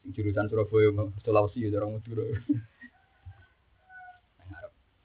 [0.08, 0.90] jurusan Surabaya
[1.24, 2.24] Sulawesi ya orang Madura.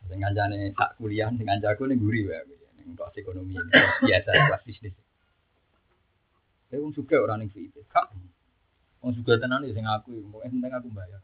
[0.09, 2.41] Sing kancane tak kuliah sing kancaku ning guri wae
[2.79, 3.57] ning kelas ekonomi
[4.05, 4.95] biasa kelas bisnis.
[6.69, 7.83] Saya wong suka orang ning VIP.
[7.91, 8.13] Kak.
[9.03, 11.21] Wong suka tenan sing aku, mau penting aku bayar.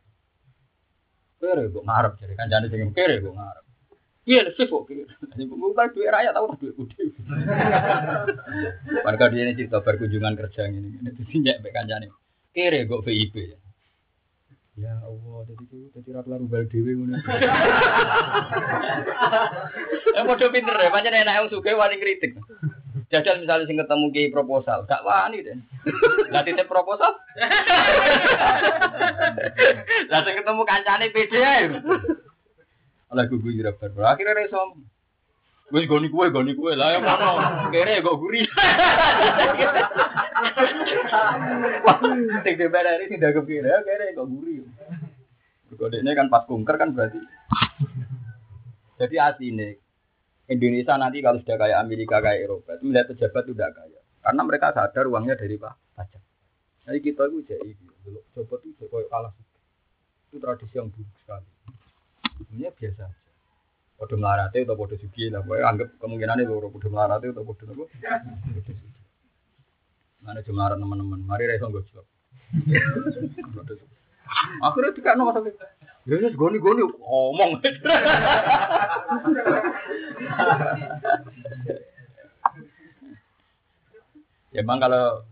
[1.41, 3.64] Kere kok ngarep jadi kancane sing kere kok ngarep.
[4.29, 4.85] Iya, sih kok.
[4.87, 7.05] Bukan duit rakyat tahu duit gede.
[9.07, 11.01] Warga dia ini cerita berkunjungan kerja ini.
[11.01, 12.12] Ini nyek be kancane.
[12.51, 13.55] Kere kok VIP.
[14.80, 17.20] Ya Allah, jadi itu jadi ra kelar bal dhewe ngono.
[20.16, 22.32] Ya padha pinter ya, pancen enak wong sugih wani kritik.
[23.12, 25.59] Jajal misalnya sing ketemu ki proposal, gak wani deh.
[26.32, 27.12] Lah titip proposal.
[30.09, 31.64] Lah sing ketemu kancane pede ae.
[33.12, 34.16] Lah gugu ira bar.
[34.16, 34.80] Akhire ra iso.
[35.71, 36.75] Wis goni kuwe, goni kuwe.
[36.75, 37.31] Lah ya ngono.
[37.71, 38.43] Kere kok guri.
[42.43, 44.66] Sing dibelari sing dagem kere kok guri.
[45.71, 47.23] Kok dekne kan pas kunker kan berarti.
[49.01, 49.71] Jadi aslinya
[50.51, 54.43] Indonesia nanti kalau sudah kayak Amerika kayak Eropa itu melihat pejabat itu tidak kaya karena
[54.45, 56.23] mereka sadar uangnya dari pajak.
[56.85, 57.71] Jadi kita itu jadi
[58.05, 59.33] dulu coba tuh kayak kalah
[60.29, 61.49] itu tradisi yang buruk sekali.
[62.43, 63.30] Sebenarnya biasa aja.
[64.01, 68.01] Podo melarate atau podo sugi lah, pokoknya anggap kemungkinan itu podo melarate atau podo sugi.
[70.24, 72.09] Mana cuma teman-teman, mari reso nggak jawab.
[74.64, 75.53] Akhirnya tidak nomor satu.
[76.09, 77.61] Ya wis goni-goni ngomong.
[84.57, 85.28] ya bang kalau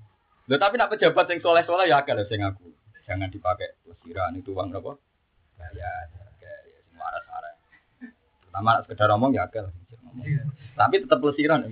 [0.48, 2.72] Loh, tapi nak pejabat yang soleh-soleh ya agak sing aku.
[3.04, 4.96] Jangan dipakai pelesiran itu uang apa?
[5.60, 6.27] Ya, ya, ya.
[8.58, 9.70] Pertama sekedar ngomong ya agak
[10.74, 11.62] Tapi tetap pelesiran.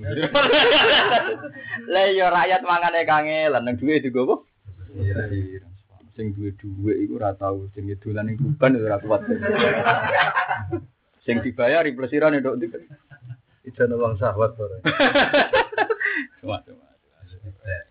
[1.91, 4.37] Lah ya rakyat mangane kangelan nang duwe juga apa?
[6.14, 9.26] Sing duwe duwe iku ora tau sing dolan ning kuban ora kuat.
[11.26, 12.70] Sing dibayar pelesiran ndok ndi.
[13.66, 14.78] Ijan uang sahwat ora.
[16.39, 16.87] Cuma cuma.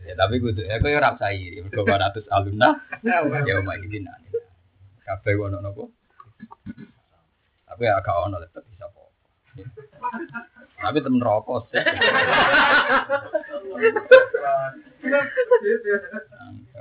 [0.07, 1.19] Ya tapi kudu ya kowe ora.
[1.19, 3.27] Mergo 200 alumna ya
[3.59, 4.31] omah iki nani.
[5.03, 5.91] Kabeh ono nopo?
[7.76, 9.03] Tapi agak ono tetep bisa apa.
[10.80, 11.84] Tapi temen rokok sih.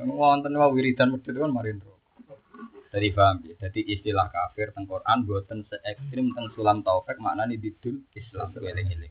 [0.07, 1.99] Wonten wae wiridan medhit kan marin rokok.
[2.95, 3.59] Jadi paham ya.
[3.67, 9.11] Jadi istilah kafir teng Quran boten se ekstrim teng sulam taufik maknane didul Islam eling-eling.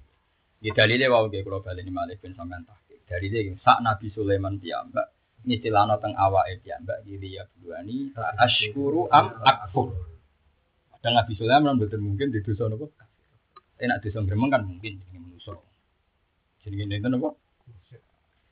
[0.63, 3.03] Ya dalile wau nggih kula baleni malih ben sampean tahqiq.
[3.11, 5.11] Dalile sak Nabi Sulaiman piyambak
[5.43, 10.12] istilahna teng awake piyambak diri ya buani asykuru am akfur.
[11.03, 12.87] Padahal Nabi Sulaiman mboten mungkin di dosa napa?
[13.75, 15.59] Enak dosa gremeng kan mungkin jenenge manusa.
[16.63, 17.35] Jenenge nenten napa?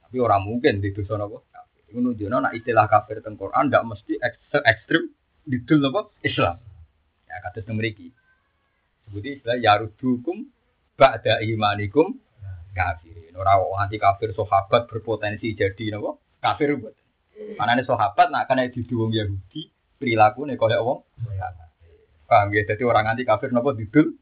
[0.04, 1.40] Tapi orang mungkin di dosa napa?
[1.88, 5.16] Iku nunjukno nek istilah kafir teng Quran ndak mesti ek- ekstrim
[5.48, 6.12] didul napa?
[6.28, 6.60] Islam.
[7.24, 8.12] Ya kados teng mriki.
[9.16, 10.44] Istilah yarudukum
[11.00, 12.20] ba'da imanikum
[12.76, 13.32] kafirin.
[13.40, 16.20] Ora anti kafir sahabat berpotensi jadi napa?
[16.44, 17.00] Kafir buat.
[17.56, 21.00] Manane sahabat nak kena didu wong Yahudi, prilakune kaya wong
[22.32, 22.64] Paham ya?
[22.64, 24.16] Jadi orang anti kafir napa didul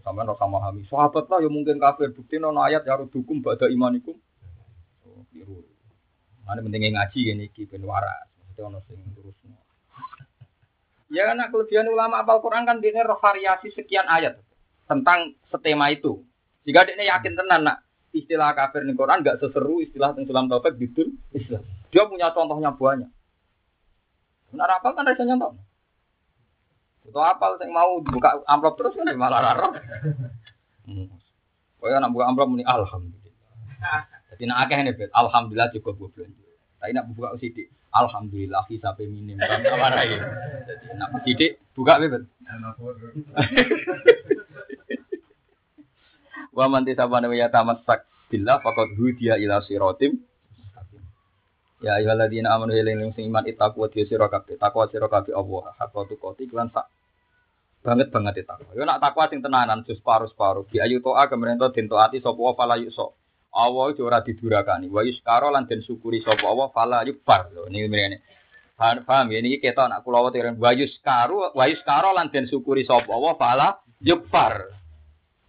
[0.00, 0.88] sampean ora memahami.
[0.88, 2.16] Sahabat lah ya mungkin kafir.
[2.16, 4.16] Bukti nono ayat yarudukum ba'da imanikum.
[5.04, 5.60] Oh, biru.
[6.48, 8.32] Mana pentingnya ngaji gini iki ben waras.
[8.40, 9.60] Maksudnya ono sing terusno.
[11.12, 14.40] Ya karena kelebihan ulama apal Quran kan dia roh variasi sekian ayat
[14.88, 16.24] tentang setema itu.
[16.64, 17.84] Jika dia yakin tenan nak
[18.16, 21.60] istilah kafir di Quran nggak seseru istilah tentang sulam taufik bidul Islam.
[21.92, 23.10] Dia punya contohnya banyak.
[24.48, 25.73] Benar apal kan rasanya contoh.
[27.04, 29.68] Itu apal yang mau buka amplop terus kan malah raro.
[30.88, 31.08] Hmm.
[31.76, 33.44] Pokoknya nak buka amplop muni alhamdulillah.
[34.34, 36.44] Jadi nak akeh nih bet, alhamdulillah cukup gue belanja.
[36.80, 39.36] Tapi nak buka sidik, alhamdulillah hisabe minim.
[39.36, 40.16] Kan apa lagi?
[40.64, 42.24] Jadi nak sidik buka bet.
[46.54, 50.24] Wa man tisabana wa yatamassak billah faqad hudiya ila siratim
[51.84, 56.16] Ya ayyuhalladzina amanu eling sing iman itaku wa sira kabeh takwa sira kabeh Allah hakka
[56.16, 56.88] tuqati lan sak
[57.84, 58.72] banget banget itu takwa.
[58.72, 62.56] Yo nak takwa sing tenanan jus paru-paru bi ayu to'a kemerento den taati sapa wa
[62.56, 63.12] fala yuso.
[63.52, 64.88] Allah itu ora didurakani.
[64.88, 67.52] Wa yuskaro lan den syukuri sapa Allah fala yukbar.
[67.52, 68.24] Lho niki mrene.
[68.80, 73.12] Paham, ya niki ketok nak kula wate wa yuskaro wa yuskaro lan den syukuri sapa
[73.12, 73.68] Allah fala
[74.00, 74.72] yukbar.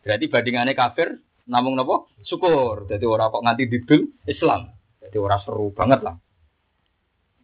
[0.03, 1.15] Berarti bandingannya kafir
[1.47, 2.03] namung napa?
[2.27, 2.91] Syukur.
[2.91, 4.75] Jadi ora kok nganti didul Islam.
[4.99, 6.19] Jadi ora seru banget lah.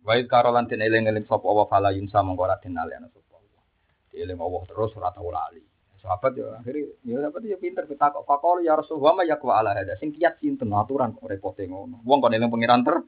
[0.01, 3.63] Wa yuskaro lan den eling-eling sapa Allah fala yunsa mongko ora den alihna sapa Allah.
[4.09, 5.61] Dieling Allah terus ora tau lali.
[6.01, 9.77] Sahabat ya akhirnya ya dapat ya pinter kita kok fakol ya Rasulullah ma yakwa ala
[9.77, 12.01] hada sing kiat sinten aturan kok repote ngono.
[12.01, 13.05] Wong kon eling pengiran ter.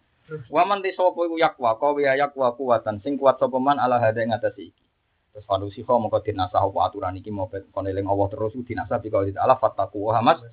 [0.53, 4.21] Waman di sapa iku yakwa kau ya yakwa kuwatan sing kuat sapa man ala hada
[4.21, 4.85] ing atas iki.
[5.33, 9.09] Terus fanusi kau mongko dinasah apa aturan iki mau kon eling Allah terus dinasah bi
[9.09, 10.45] kau Allah fattaku hamas.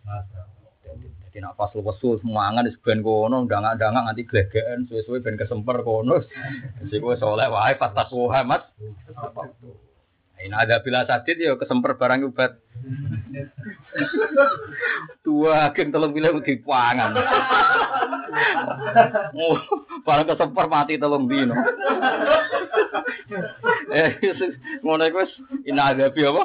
[1.31, 6.18] Jadi nak pas wesul semangan wis ben kono ndangak-ndangak nganti glegeken suwe-suwe ben kesemper kono.
[6.91, 8.66] Sing kowe saleh wae fattaku hamas.
[10.43, 12.59] Ini ada bila sadit ya kesemper barang ubat.
[15.22, 17.14] Tua agen telung bilang di pangan.
[19.31, 19.55] Oh,
[20.03, 21.55] barang kesemper mati telung dino.
[23.95, 24.18] Eh,
[24.83, 25.31] ngono wis
[25.62, 26.43] ina adabi apa?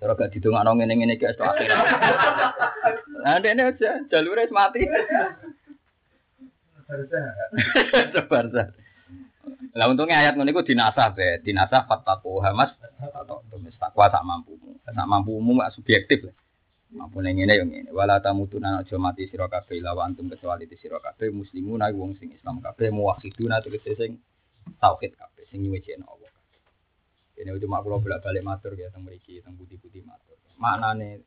[0.00, 1.68] Cara gak didongakno ngene-ngene iki esuk akhir.
[3.20, 4.80] Nah, ndekne aja jalure wis mati.
[8.16, 8.48] Sebar
[9.70, 14.74] Lah untungnya ayat ngono iku dinasah be, dinasah fattaqu hamas atau tumis takwa sak mampumu.
[14.82, 16.26] Sak mampumu mak subjektif.
[16.90, 17.90] Mampu ning ngene yo ngene.
[17.94, 22.34] Wala tamutuna aja mati sira kabeh lawa antum kecuali di sira kabeh muslimuna wong sing
[22.34, 24.18] Islam kabeh muwahhiduna tegese sing
[24.82, 26.19] tauhid kabeh sing nyuwejeno Allah.
[27.40, 30.36] Ini cuma kalau bolak balik matur ya tentang mriki tentang budi-budi matur.
[30.60, 31.24] Maknane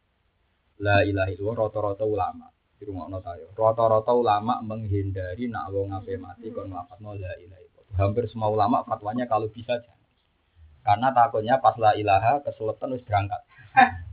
[0.78, 2.48] la ilaha illallah rata-rata ulama
[2.78, 3.50] di rumah tayo.
[3.58, 7.96] Rata-rata ulama menghindari nak wong ngapain mati kon nglafatno la ilaha illallah.
[7.98, 10.02] Hampir semua ulama fatwanya kalau bisa jangan.
[10.84, 13.42] Karena takutnya pas la ilaha kesulitan wis berangkat.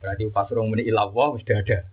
[0.00, 1.84] Berarti pas urung muni ilallah wis ada.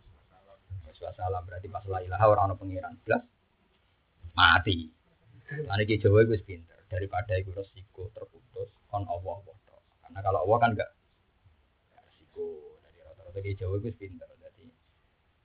[0.87, 2.95] Wis salah berarti pas la ilaha ora ono pengiran.
[3.03, 3.25] Jelas
[4.37, 4.87] mati.
[5.67, 9.56] Lan iki Jawa wis pinter daripada iku resiko terputus kon Allah.
[10.07, 10.89] Karena kalau Allah kan enggak
[12.07, 12.47] resiko.
[12.79, 14.29] Jadi rata-rata ki Jawa wis pinter.
[14.39, 14.65] Jadi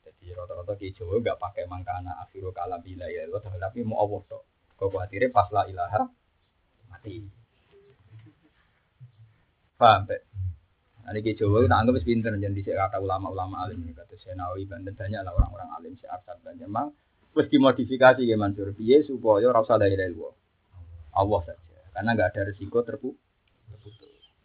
[0.07, 4.23] jadi rata-rata ki Jawa enggak pakai mangkana akhiru kalam bila ya Allah tapi mau Allah
[4.31, 4.43] tok.
[4.79, 6.07] Kau khawatirnya pas la ilaha
[6.87, 7.27] mati.
[9.83, 10.23] Paham, Pak?
[11.03, 15.35] Ini Jawa kita anggap pinter jadi dhisik kata ulama-ulama alim kata Senawi Banten banyak lah
[15.35, 16.95] orang-orang alim si Arsad dan memang
[17.35, 20.33] terus dimodifikasi ya Mansur piye supaya ora usah dari Allah.
[21.19, 21.79] Allah saja.
[21.91, 23.22] Karena nggak ada risiko terputus.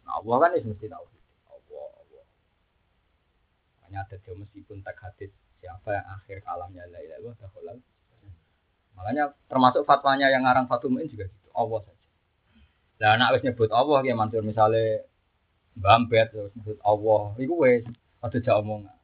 [0.08, 1.04] Nah, Allah kan mesti tahu.
[1.52, 2.24] Allah, Allah.
[3.76, 5.28] Makanya ada dia meskipun tak hadis
[5.60, 7.76] siapa yang akhir kalamnya la ilaha illallah.
[8.96, 11.48] Makanya termasuk fatwanya yang ngarang Fatul Muin juga gitu.
[11.52, 12.06] Allah saja.
[12.98, 15.06] Nah, anak wis nyebut Allah ya Mansur misalnya
[15.78, 17.36] Bambet terus nyebut Allah.
[17.38, 17.86] Iku wis
[18.18, 18.97] ada jak omongan.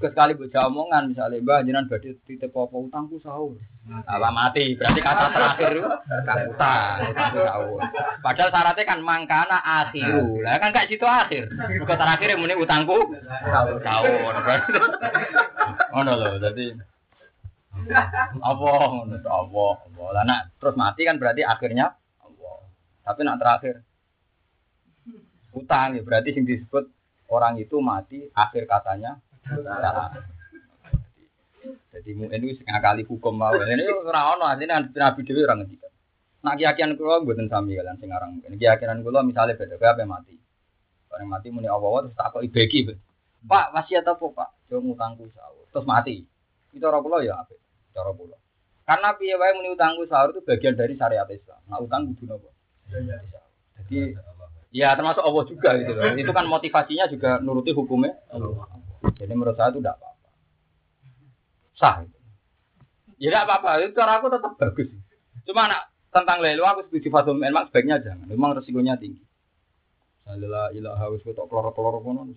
[0.00, 3.54] Sekali baca omongan misalnya Mbah jenengan badhe titip apa utangku sahur.
[4.06, 5.74] Ala mati, berarti kata terakhir
[6.26, 7.78] kan utang, utangku sahur.
[8.22, 10.42] Padahal syaratnya kan mangkana akhiru.
[10.42, 11.50] Lah kan gak situ akhir.
[11.86, 12.98] Kok terakhir muni utangku
[13.82, 14.32] sahur.
[15.92, 16.72] Ngono lho, dadi
[18.42, 20.08] Allah, ngono Allah, Allah.
[20.12, 22.56] Lah nak terus mati kan berarti akhirnya Allah.
[23.04, 23.74] Tapi nak terakhir
[25.52, 26.88] utang ya berarti yang disebut
[27.28, 29.20] orang itu mati akhir katanya.
[31.92, 33.54] Jadi mungkin itu setengah kali hukum mau.
[33.54, 35.92] Ini ora ono asline Nabi dhewe ora ngendikan.
[36.42, 38.58] Nak keyakinan kula mboten sami kalian sing aran mungkin.
[38.58, 40.34] Keyakinan kula misalnya beda apa mati.
[41.12, 42.80] Orang mati muni Allah terus takoki beki.
[43.42, 44.50] Pak, wasiat apa, Pak?
[44.70, 45.66] Jo ngutangku sahur.
[45.70, 46.24] Terus mati.
[46.72, 47.60] Itu orang kula ya apik.
[47.92, 48.38] Cara kula.
[48.82, 51.60] Karena piye wae muni utangku sahur itu bagian dari syariat Islam.
[51.68, 52.50] Nah, utang kudu napa?
[53.82, 54.16] Jadi
[54.72, 56.16] Ya termasuk Allah juga gitu loh.
[56.16, 58.16] Itu kan motivasinya juga nuruti hukumnya.
[59.02, 60.28] Jadi menurut saya itu tidak apa-apa.
[61.74, 61.94] Sah.
[62.06, 62.18] Gitu.
[63.18, 63.68] Ya tidak apa-apa.
[63.82, 64.88] Itu cara aku tetap bagus.
[65.46, 65.82] Cuma anak
[66.12, 68.26] tentang lelu aku setuju Fatul memang sebaiknya jangan.
[68.30, 69.22] Memang resikonya tinggi.
[70.22, 72.30] Salila ilaha wis ketok kloro-kloro kono.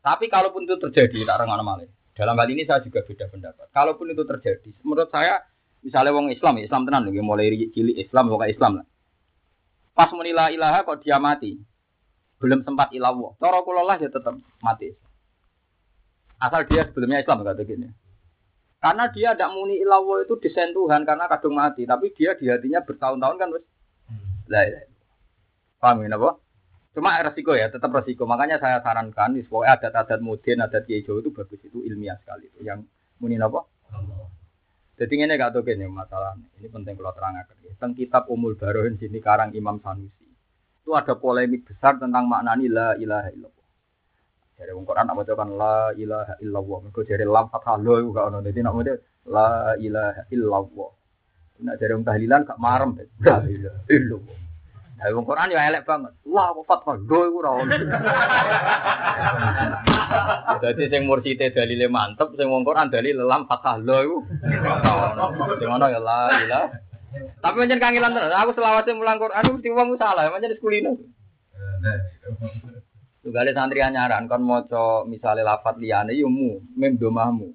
[0.00, 1.84] Tapi kalaupun itu terjadi, tak rengan malah.
[2.16, 3.68] Dalam hal ini saya juga beda pendapat.
[3.68, 5.44] Kalaupun itu terjadi, menurut saya,
[5.84, 8.86] misalnya wong Islam, Islam tenan, mulai cilik Islam, pokoknya Islam lah.
[9.92, 11.60] Pas muni la ilaha kok dia mati.
[12.40, 13.36] Belum sempat ilawo.
[13.36, 14.32] Cara kula lah ya tetap
[14.64, 14.88] mati.
[16.40, 17.92] Asal dia sebelumnya Islam kata gini.
[18.80, 22.80] Karena dia tidak muni ilawo itu desain Tuhan karena kadung mati, tapi dia di hatinya
[22.80, 23.64] bertahun-tahun kan wes.
[24.48, 24.88] Lah ya.
[25.76, 26.40] Paham ya apa?
[26.96, 28.24] Cuma resiko ya, tetap resiko.
[28.24, 32.48] Makanya saya sarankan, pokoknya adat-adat modern, adat Jawa itu bagus, itu ilmiah sekali.
[32.56, 32.88] Itu yang
[33.20, 33.68] muni apa?
[34.96, 37.48] Jadi ini gak tahu gini masalah ini penting kalau terangkan.
[37.76, 40.19] Tentang kitab Umul Barohin sini karang Imam Sanusi
[40.90, 43.66] itu ada polemik besar tentang makna la ilaha illallah.
[44.58, 46.78] Jadi wong Quran apa kan la ilaha illallah.
[46.82, 48.42] Mergo jadi lam fathah lo iku gak ono.
[48.42, 48.94] Dadi nak mesti
[49.30, 50.90] la ilaha illallah.
[51.62, 52.98] Nak jadi wong tahlilan gak marem.
[53.22, 54.36] La ilaha illallah.
[54.98, 56.12] Nah, wong Quran ya elek banget.
[56.26, 57.72] La fathah lo iku ora ono.
[60.58, 65.54] Dadi sing mursite dalile mantep, sing wong Quran dalil lam fathah lo iku ora.
[65.54, 66.89] Sing ono ya la ilaha
[67.42, 68.32] tapi macam kangelan terus.
[68.34, 70.92] Aku selawase mulang Quran mesti wong salah, macam sekulino.
[73.20, 77.52] Tugale santri anyaran kon maca misale lafat liyane yo mu, mem domahmu.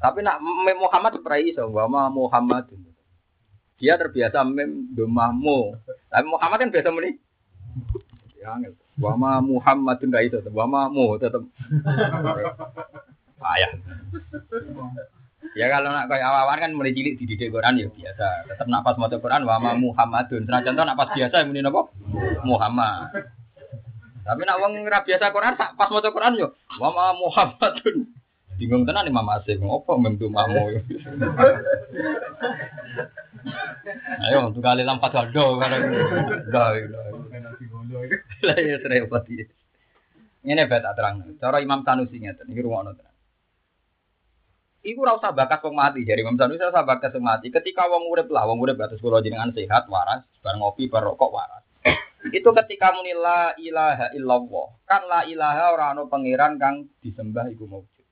[0.00, 2.72] Tapi nak mem Muhammad prai iso, wa ma Muhammad.
[3.76, 5.76] Dia terbiasa mem domahmu.
[6.08, 7.20] Tapi Muhammad kan biasa muni.
[8.40, 8.72] Ya angel.
[8.96, 11.44] Wa ma Muhammadun ra iso, wa ma mu tetep.
[13.40, 13.72] Ayah.
[15.58, 18.46] Ya kalau nak kayak awawan kan mulai cilik dididik Quran ya biasa.
[18.46, 20.46] Tetap napas maca Quran wa ma Muhammadun.
[20.46, 21.90] Nah contoh napas biasa muni napa?
[22.46, 23.10] Muhammad.
[24.22, 28.06] Tapi nak wong ora biasa Quran tak pas maca Quran yo wa ma Muhammadun.
[28.60, 30.84] Bingung tenan Imam Asyik, ngopo mem mamu.
[34.20, 35.84] Ayo tuh kali lampat gado bareng.
[36.52, 36.76] Lah
[38.44, 39.48] lah ya repot iki.
[40.44, 41.24] Bae tak terang.
[41.40, 43.09] Cara Imam Sanusi ngeten iki rumono.
[44.80, 47.52] Iku ora usah bakat wong mati dari Imam Sanusi ora usah bakat wong mati.
[47.52, 51.28] Ketika wong urip lah, wong urip atus kula jenengan sehat, waras, bar ngopi, bar rokok
[51.36, 51.64] waras.
[52.36, 54.68] Itu ketika muni la ilaha illallah.
[54.88, 58.06] Kan la ilaha ora ana pangeran kang disembah iku maujud.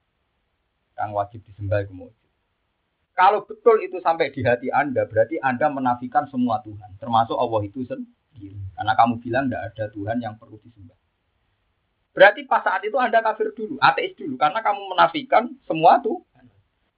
[0.93, 2.29] Kang wajib disembah iku maujud.
[3.17, 7.83] Kalau betul itu sampai di hati Anda, berarti Anda menafikan semua Tuhan, termasuk Allah itu
[7.83, 8.55] sendiri.
[8.79, 10.95] Karena kamu bilang tidak ada Tuhan yang perlu disembah.
[12.15, 16.28] Berarti pas saat itu Anda kafir dulu, ateis dulu, karena kamu menafikan semua Tuhan.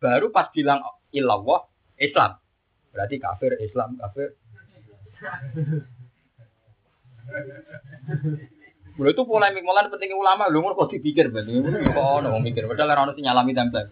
[0.00, 0.80] Baru pas bilang
[1.12, 1.68] ilallah,
[2.00, 2.40] Islam.
[2.90, 4.34] Berarti kafir, Islam, kafir.
[8.98, 13.14] Mulai itu polemik mulai pentingnya ulama, lu kok dipikir berarti, kok ono mikir, padahal orang
[13.16, 13.88] itu nyalami template.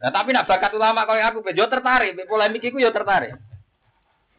[0.00, 3.36] Nah, tapi nak bakat ulama kalau aku, yo tertarik, polemik itu yo tertarik.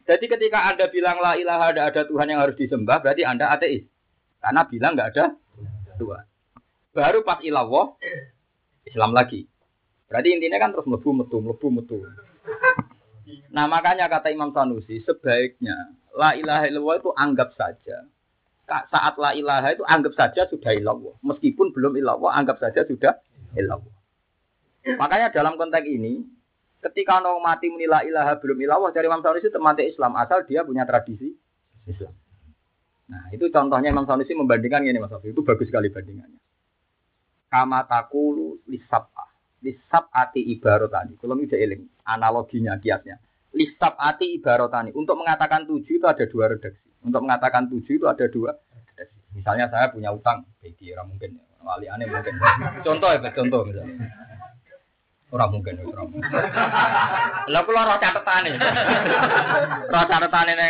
[0.04, 3.86] Jadi ketika anda bilang la ilaha ada ada Tuhan yang harus disembah, berarti anda ateis,
[4.42, 5.24] karena bilang nggak ada
[6.02, 6.24] Tuhan.
[6.90, 7.94] Baru pas ilawah,
[8.84, 9.46] Islam lagi.
[10.14, 11.98] Berarti intinya kan terus metu metu metu metu.
[13.50, 15.74] Nah makanya kata Imam Sanusi sebaiknya
[16.14, 18.06] la ilaha illallah itu anggap saja
[18.64, 21.18] saat la ilaha itu anggap saja sudah ilallah.
[21.20, 23.18] Meskipun belum ilallah, anggap saja sudah
[23.58, 23.92] ilallah.
[24.84, 26.24] Makanya dalam konteks ini,
[26.80, 30.44] ketika orang mati muni la ilaha belum ilallah, dari Imam Sanusi itu mati Islam, asal
[30.48, 31.32] dia punya tradisi
[31.88, 32.12] Islam.
[33.04, 35.32] Nah, itu contohnya Imam Sanusi membandingkan ini Mas Sofi.
[35.32, 36.40] Itu bagus sekali bandingannya.
[37.52, 39.33] Kama takulu lisab'ah.
[39.64, 41.16] Lisab'ati ibarotani.
[41.16, 43.16] Kalau ini eling analoginya, kiasnya.
[43.56, 44.92] Lisab'ati ibarotani.
[44.92, 46.84] Untuk mengatakan tujuh itu ada dua redaksi.
[47.00, 48.52] Untuk mengatakan tujuh itu ada dua.
[49.32, 51.30] Misalnya saya punya utang, bagi orang mungkin,
[51.64, 52.38] wali aneh mungkin.
[52.86, 54.06] Contoh ya, contoh misalnya.
[55.34, 56.30] Orang mungkin, orang mungkin.
[57.50, 58.58] Lah kula roh catatan ini.
[59.90, 60.66] Roh catatan ini.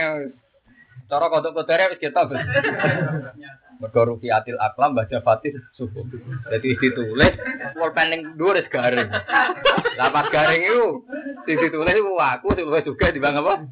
[1.05, 2.25] Cara kodere wis kita.
[3.85, 6.09] Mergo rufiatil aklam baca fatih subuh.
[6.49, 7.37] Jadi ditulis
[7.77, 9.13] pulpen dua dhuwur garing.
[10.01, 11.05] Lah pas garing itu
[11.45, 13.69] ditulis iku aku ditulis juga di bang apa?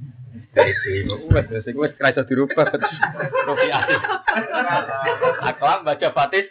[0.53, 2.77] Wes wes wes kerasa dirubah.
[3.49, 4.01] Rufiatil.
[5.49, 6.45] Aklam baca fatih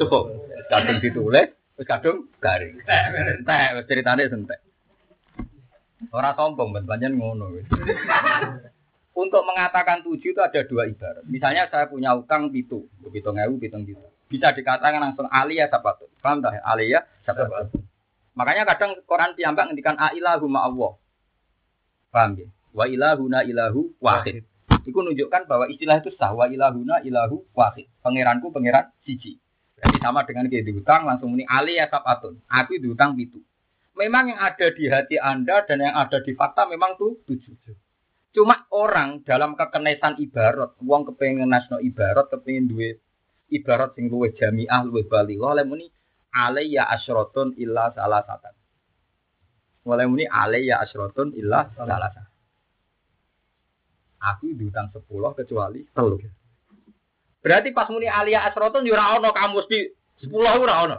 [0.00, 0.32] subuh.
[0.72, 2.80] Kadung ditulis wis kadung garing.
[2.80, 4.64] Entek wis ceritane entek.
[6.16, 7.60] Ora sombong, banyak ngono.
[9.12, 11.20] Untuk mengatakan tujuh itu ada dua ibarat.
[11.28, 14.00] Misalnya saya punya utang pitu, pitu ngewu, pitu pitu.
[14.32, 16.08] Bisa dikatakan langsung aliyah sabatu.
[16.24, 16.56] Paham tak?
[16.64, 17.76] Aliyah sabatu.
[18.32, 20.96] Makanya kadang Quran piyambak ngendikan ailahu ma Allah.
[22.08, 22.48] Paham ya?
[22.72, 24.48] Wa ilahuna ilahu wahid.
[24.88, 26.32] Itu menunjukkan bahwa istilah itu sah.
[26.32, 27.92] Wa ilahuna ilahu wahid.
[28.00, 29.36] Pangeranku pangeran siji.
[29.76, 32.40] Jadi sama dengan kayak diutang langsung ini aliyah sabatun.
[32.48, 33.44] Aku diutang pitu.
[33.92, 37.52] Memang yang ada di hati Anda dan yang ada di fakta memang tuh tujuh.
[38.32, 42.96] Cuma orang dalam kekenesan ibarat, wong kepengen nasno ibarat, kepengen duit
[43.52, 45.36] ibarat sing luwih jamiah, luwih bali.
[45.36, 45.86] Oleh muni
[46.32, 48.56] alayya asyrotun illa salah satan.
[49.84, 52.26] Oleh muni alayya asyrotun illa salah satan.
[54.22, 56.16] Aku diutang sepuluh kecuali telu.
[57.44, 59.92] Berarti pas muni alayya asyrotun yura ono kamus di
[60.24, 60.96] sepuluh ora ono.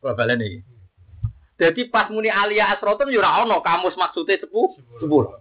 [0.00, 0.60] Kalau balen iki.
[1.60, 4.72] Jadi pas muni alia asrotun yura ono kamus maksudnya sepuluh.
[4.96, 5.36] Sepuluh.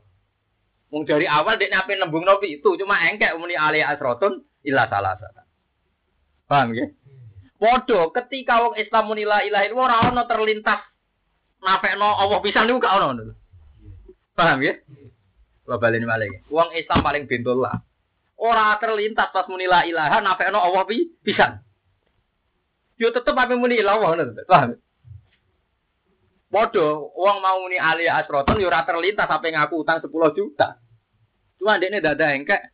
[0.89, 5.13] Wong dari awal dia nape nembung nopi itu cuma engkek muni ali asrotun ilah salah
[5.21, 5.45] salah.
[6.49, 6.89] Paham ya?
[7.61, 10.81] Podo ketika wong Islam muni la ilaha illallah ora ono terlintas
[11.61, 13.37] nafekno Allah pisan niku gak ono.
[14.33, 14.73] Paham ya?
[15.69, 16.09] Wa baleni.
[16.49, 17.77] Wong Islam paling bentul lah.
[18.41, 21.61] Ora terlintas pas muni la ilaha nafekno Allah pi pisan.
[22.97, 24.73] Yo tetep ape muni ilah Allah Paham?
[26.49, 30.81] Podo, uang mau muni ali asroton yo ora terlintas sampai ngaku utang 10 juta.
[31.61, 32.73] Cuma ndekne dada engkek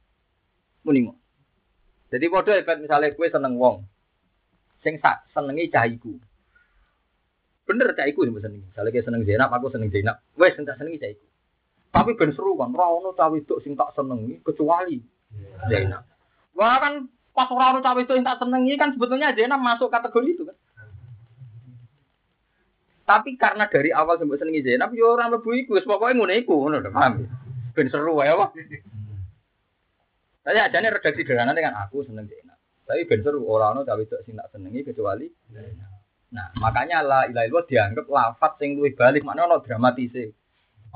[0.87, 1.19] muni mo.
[2.07, 3.83] Jadi podo efek misalnya kue seneng wong.
[4.79, 6.15] Sing sak senengi cahiku.
[7.67, 8.63] Bener cahiku sing senengi.
[8.63, 10.23] Misalnya kue seneng Zainab, aku seneng Zainab.
[10.39, 11.27] Wes sing tak senengi cahiku.
[11.91, 15.03] Tapi ben seru kan, ora ono cawe itu sing tak senengi kecuali
[15.67, 16.07] Zainab.
[16.55, 20.27] Wah kan pas ora ono cawe itu sing tak senengi kan sebetulnya Zainab masuk kategori
[20.31, 20.55] itu kan.
[23.05, 26.81] Tapi karena dari awal sampai senengi Zainab, yo orang lebu iku, pokoknya ngono iku, ngono
[26.81, 27.21] lho, paham?
[27.77, 28.49] Ben seru ya, Pak.
[30.41, 32.57] Saya nih redaksi sederhana dengan aku seneng Zainab.
[32.85, 35.29] Tapi ben seru orang ono cawe itu sing tak senengi kecuali.
[36.33, 40.33] Nah, makanya la ilaha illallah dianggap lafat sing luwih balik, makna ono dramatise.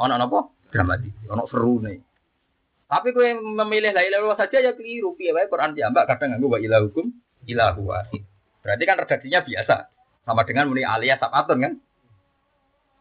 [0.02, 0.49] Ono napa?
[0.73, 1.14] Dramatis.
[1.30, 1.45] Ono
[1.86, 1.98] nih.
[2.90, 5.14] Tapi kowe memilih la ilaha saja ya keliru.
[5.14, 7.06] Piye wae Quran diambak kadang nganggo wa ilahukum
[7.45, 8.26] ilahu wahid.
[8.65, 9.76] Berarti kan redaksinya biasa.
[10.26, 11.73] Sama dengan muni alias sabatun kan?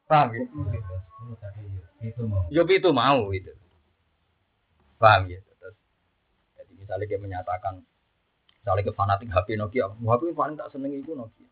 [0.09, 0.41] Paham ya?
[2.49, 3.53] Yo itu mau itu.
[4.97, 5.39] Paham ya?
[5.61, 5.77] Terus,
[6.57, 7.85] jadi misalnya dia menyatakan,
[8.65, 11.47] misalnya ke fanatik HP Nokia, HP paling tak seneng itu Nokia.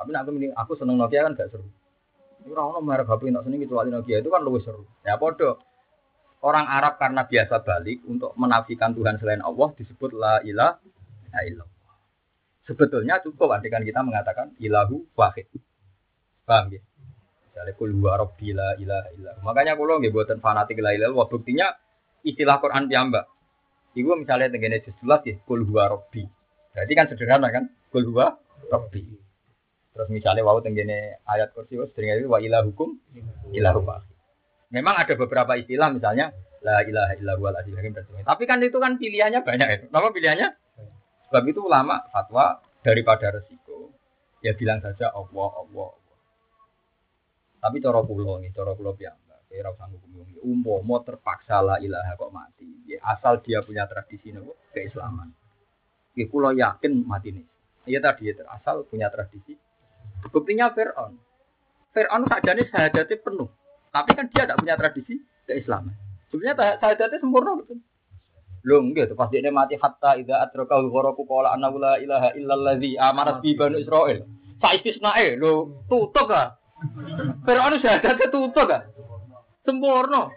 [0.00, 1.68] Tapi aku, aku seneng Nokia kan gak seru.
[2.42, 4.82] Ini orang merek HP tak seneng kecuali Nokia itu kan lebih seru.
[5.04, 5.60] Ya bodoh.
[6.42, 11.70] Orang Arab karena biasa balik untuk menafikan Tuhan selain Allah disebut la ilaha illallah.
[12.66, 15.46] Sebetulnya cukup dengan kita mengatakan ilahu wahid.
[16.42, 16.82] Paham ya?
[17.52, 19.44] Misalnya kul huwa rabbi la ilaha illallah.
[19.44, 21.68] Makanya kalau nggih buatan fanatik la ilaha illallah buktinya
[22.24, 23.28] istilah Quran piyambak.
[23.92, 26.24] Iku misalnya tengene juz 11 ya kul huwa rabbi.
[26.72, 27.68] Berarti kan sederhana kan?
[27.92, 28.40] Kul huwa
[28.72, 29.04] rabbi.
[29.92, 32.96] Terus misalnya wau tenggene ayat kursi wis itu wa ilahukum
[33.52, 33.84] ilahu.
[34.72, 36.32] Memang ada beberapa istilah misalnya
[36.64, 39.84] la ilaha illallah al hakim Tapi kan itu kan pilihannya banyak itu.
[39.92, 40.48] Kenapa pilihannya?
[41.28, 43.92] Sebab itu ulama fatwa daripada resiko
[44.40, 45.90] ya bilang saja Allah Allah.
[47.62, 52.34] Tapi cara kula nih, cara kula piyambak, kira usah hukum Umpama terpaksa la ilaha kok
[52.34, 55.30] mati, ya asal dia punya tradisi nopo keislaman.
[56.18, 57.46] Ya kula yakin mati nih.
[57.86, 59.54] Iya tadi ya asal punya tradisi.
[60.34, 61.14] Buktinya Fir'aun.
[61.94, 63.46] Fir'aun sajane syahadatnya penuh.
[63.94, 65.14] Tapi kan dia tidak punya tradisi
[65.46, 65.94] keislaman.
[66.34, 67.78] Sebenarnya syahadatnya sempurna betul.
[68.66, 72.98] Loh enggak tuh pas dia mati hatta idza atrakahu gharaku qala anna la ilaha illallazi
[72.98, 74.26] amanat bi banu Israil.
[74.58, 76.58] Saistisnae lho tutup ah.
[77.46, 78.82] Fir'aun syahadatnya tutup ah.
[79.62, 80.32] Sempurna.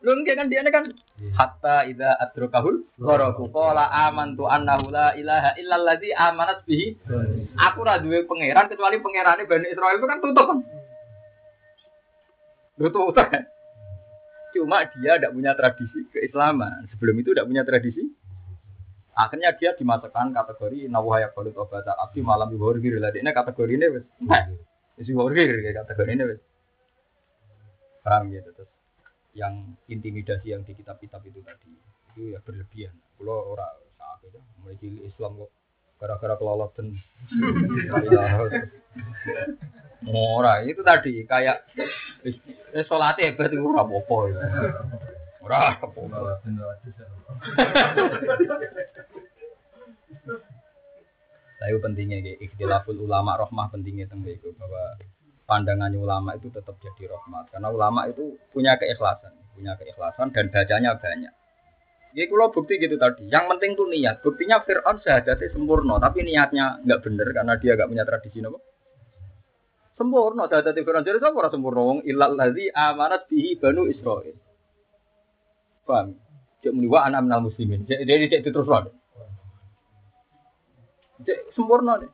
[0.00, 0.96] Enggak kan dia kan
[1.36, 6.96] hatta idza adrakahul gharaku qala amantu annahu la ilaha illallazi amanat bihi.
[7.68, 10.58] Aku ora duwe pangeran kecuali pangerane Bani Israel itu kan tutup kan.
[12.80, 13.44] Betul kan?
[14.56, 16.88] Cuma dia tidak punya tradisi keislaman.
[16.96, 18.02] Sebelum itu tidak punya tradisi.
[19.12, 23.12] Akhirnya dia dimasukkan kategori nawaya balut obat api malam lah.
[23.12, 23.86] Ini kategori ini.
[25.00, 26.40] Isi bawah kategori ini wes.
[28.04, 28.70] Paham gitu terus.
[29.32, 29.54] Yang
[29.88, 31.72] intimidasi yang di kitab-kitab itu tadi
[32.12, 32.92] itu ya berlebihan.
[33.16, 34.76] Kalau orang saat itu mulai
[35.08, 35.50] Islam kok
[35.96, 36.96] gara-gara kelolot dan
[40.10, 41.60] Ora, itu tadi kayak
[42.24, 44.16] eh salate hebat itu ora apa-apa.
[45.44, 46.40] Ora apa-apa.
[51.60, 54.96] Saya pentingnya kayak ikhtilaful ulama rohmah pentingnya tentang itu bahwa
[55.44, 60.96] pandangan ulama itu tetap jadi rahmat karena ulama itu punya keikhlasan, punya keikhlasan dan bacanya
[60.96, 61.34] banyak.
[62.16, 64.18] Jadi kalau bukti gitu tadi, yang penting tuh niat.
[64.24, 68.58] Buktinya Fir'aun sehajatnya sempurna, tapi niatnya nggak bener karena dia nggak punya tradisi nopo
[70.00, 74.32] Sempurna dadi Fir'aun jadi sapa ora sempurna wong illal ladzi amanat bihi banu Israil.
[75.84, 76.16] Paham?
[76.64, 77.84] Cek muni wa ana minal muslimin.
[77.84, 78.99] Dari cek terus wae.
[81.26, 82.10] Cek sempurna deh.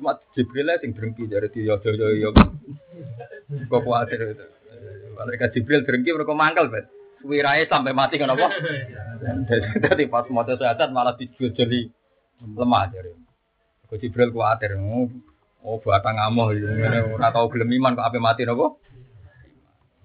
[0.00, 2.30] Cuma Jibril sing drengki dari dia yo yo yo.
[3.68, 4.46] Kok kuatir itu.
[5.18, 6.88] Malaikat Jibril drengki mereka mangkel bet.
[7.20, 8.48] Wirae sampai mati kan apa?
[9.84, 11.92] Jadi pas mau sehat malah dijojoli
[12.56, 13.12] lemah jadi.
[13.92, 14.72] Kok Jibril kuatir.
[15.60, 18.72] Oh, batang ngamoh iki ngene ora tau gelem iman kok ape mati napa?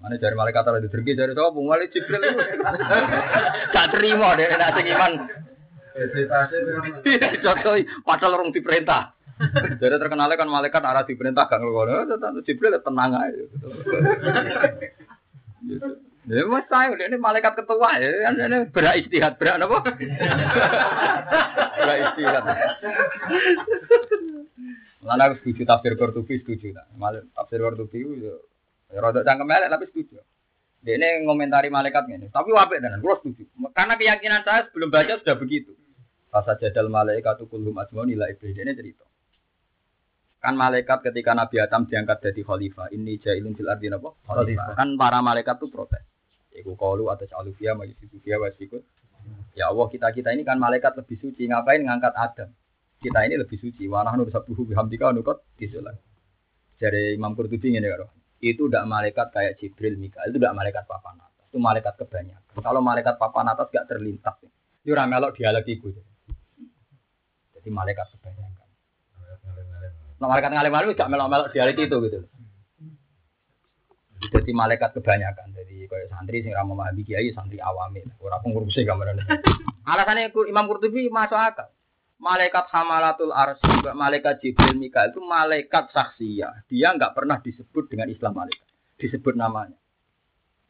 [0.04, 2.20] Mana dari malaikat ora ditergi dari sapa mulai Jibril.
[3.72, 5.12] Gak terima deh nek sing iman.
[7.44, 7.74] Contoh
[8.04, 9.16] padahal orang diperintah.
[9.80, 12.08] Jadi terkenalnya kan malaikat arah diperintah gak ngelakon.
[12.08, 13.44] Eh, Jibril tenang aja.
[16.26, 19.78] Ya mas saya ini malaikat ketua ya kan ini beristihad berak apa?
[21.78, 22.42] beristihad.
[25.06, 26.90] Mana aku setuju tafsir Qurtubi setuju tak.
[27.30, 28.34] Tafsir Qurtubi itu
[28.90, 30.18] ya rada cangkem elek tapi setuju.
[30.82, 32.26] Dia ini ngomentari malaikat ini.
[32.26, 33.42] Tapi wapik dengan gue setuju.
[33.70, 35.78] Karena keyakinan saya sebelum baca sudah begitu.
[36.36, 38.52] Fasa jadal malaikat kulhum ajmaun ila iblis.
[38.52, 39.08] Ini cerita.
[40.36, 44.12] Kan malaikat ketika Nabi Adam diangkat jadi khalifah, ini jailun fil ardi apa?
[44.28, 44.76] Khalifah.
[44.76, 46.04] Kan para malaikat tuh protes.
[46.52, 48.84] Iku kalu atas alufia majusufia wasikut.
[49.56, 51.48] Ya Allah kita kita ini kan malaikat lebih suci.
[51.48, 52.52] Ngapain ngangkat Adam?
[53.00, 53.88] kita ini lebih suci.
[53.88, 55.96] Wa nahnu sabbuhu bihamdika nukot disulat.
[56.76, 58.12] Dari Imam Qurtubi ini karo.
[58.36, 61.48] Itu tidak malaikat kayak Jibril, Mikael, itu tidak malaikat papan atas.
[61.48, 62.60] Itu malaikat kebanyakan.
[62.60, 64.36] Kalau malaikat papan atas gak terlintas.
[64.84, 65.88] Itu orang melok dialog ibu.
[67.66, 68.66] Jadi malaikat kebanyakan.
[70.22, 72.18] Nah, malaikat ngalim-ngalim gak melok-melok dialog itu gitu.
[74.30, 75.50] Jadi malaikat kebanyakan.
[75.50, 78.06] Jadi kayak santri sing ramah memahami kiai santri awami.
[78.22, 79.18] Ora pengurusi gambaran.
[79.82, 81.74] Alasannya Imam Qurtubi masuk akal
[82.22, 86.64] malaikat hamalatul arsy, malaikat Jibril Mikael itu malaikat saksiyah.
[86.70, 88.68] Dia nggak pernah disebut dengan Islam malaikat,
[89.02, 89.76] disebut namanya.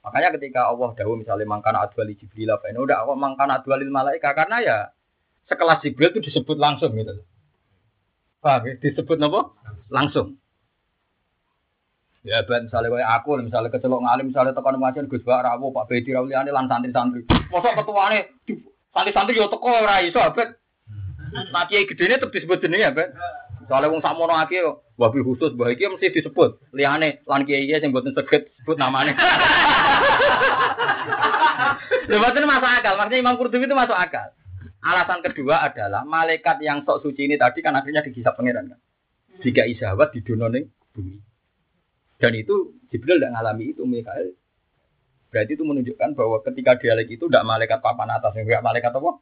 [0.00, 4.32] Makanya ketika Allah dahulu misalnya mangkana adwali Jibril apa ini udah Allah mangkana adwalil malaikat
[4.38, 4.78] karena ya
[5.46, 7.22] sekelas Jibril itu disebut langsung gitu.
[8.42, 8.74] Paham ya?
[8.78, 9.40] Disebut apa?
[9.90, 10.38] Langsung.
[12.26, 15.86] Ya ben misalnya kayak aku, misalnya kecelok ngalim, misalnya tekan ngajian Gus Bak Rawo, Pak
[15.86, 17.22] Bedi Rauliane lan santri-santri.
[17.54, 18.34] Mosok ketuane
[18.90, 20.58] santri-santri yo teko ora iso, Ben.
[21.54, 23.14] Nah kiai gedene tetep disebut jenenge ya, Ben.
[23.62, 26.58] Misalnya wong sakmono akeh yo, wabil khusus, mbah iki mesti disebut.
[26.74, 29.14] Liyane lan kiai kiai sing mboten seget sebut namane.
[32.10, 34.34] Lha masuk akal, maksudnya Imam Qurtubi itu masuk akal.
[34.84, 38.80] Alasan kedua adalah malaikat yang sok suci ini tadi kan akhirnya digisap pangeran kan.
[39.40, 41.16] Jika isawat di ning bumi.
[42.16, 44.32] Dan itu Jibril tidak ngalami itu Mikael.
[45.28, 49.20] Berarti itu menunjukkan bahwa ketika dialek itu tidak malaikat papan atas, enggak malaikat apa?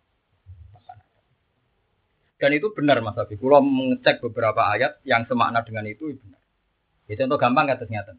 [2.39, 3.41] Dan itu benar Mas Habib.
[3.41, 6.43] Kalau mengecek beberapa ayat yang semakna dengan itu benar.
[7.09, 8.13] Ya, contoh gampang kata nyata.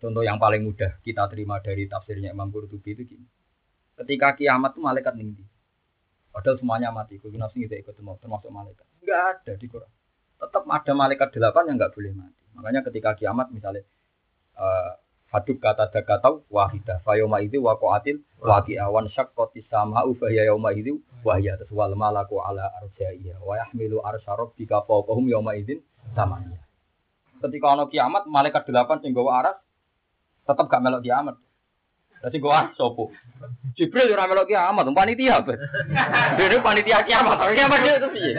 [0.00, 3.26] Contoh yang paling mudah kita terima dari tafsirnya Imam Qurtubi itu gini.
[3.96, 5.44] Ketika kiamat itu malaikat tinggi.
[6.36, 7.16] Padahal semuanya mati.
[7.16, 8.84] Kudu nafsi kita ikut mau termasuk malaikat.
[9.00, 9.88] Enggak ada di Quran.
[10.36, 12.42] Tetap ada malaikat delapan yang enggak boleh mati.
[12.52, 13.88] Makanya ketika kiamat misalnya
[14.60, 14.92] eh
[15.26, 21.58] Haduk kata dakatau wahida fayoma itu wakoatil waki awan syakkoti sama ubahya yoma itu wahya
[21.58, 25.82] terus malaku ala arjaiya wa yahmilu arsyarob bika fawqahum yoma idin
[26.14, 26.38] sama
[27.42, 29.58] ketika ono kiamat malaikat delapan sing gawa aras
[30.46, 31.36] tetap gak melok kiamat
[32.24, 33.12] jadi gawa aras sopo
[33.76, 35.52] Jibril ora melok kiamat panitia apa
[36.36, 38.32] dia panitia kiamat tapi kiamat dia itu piye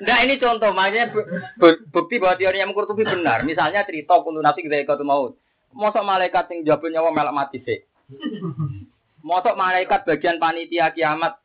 [0.00, 1.26] Nah ini contoh, makanya bu-
[1.56, 3.42] bu- bukti bahwa teori yang Qurtubi benar.
[3.42, 5.36] Misalnya cerita kuntu nasi kita ikut maut.
[5.72, 7.82] Mosok malaikat yang jawab nyawa melak mati sih.
[9.20, 11.40] Mosok malaikat bagian panitia kiamat.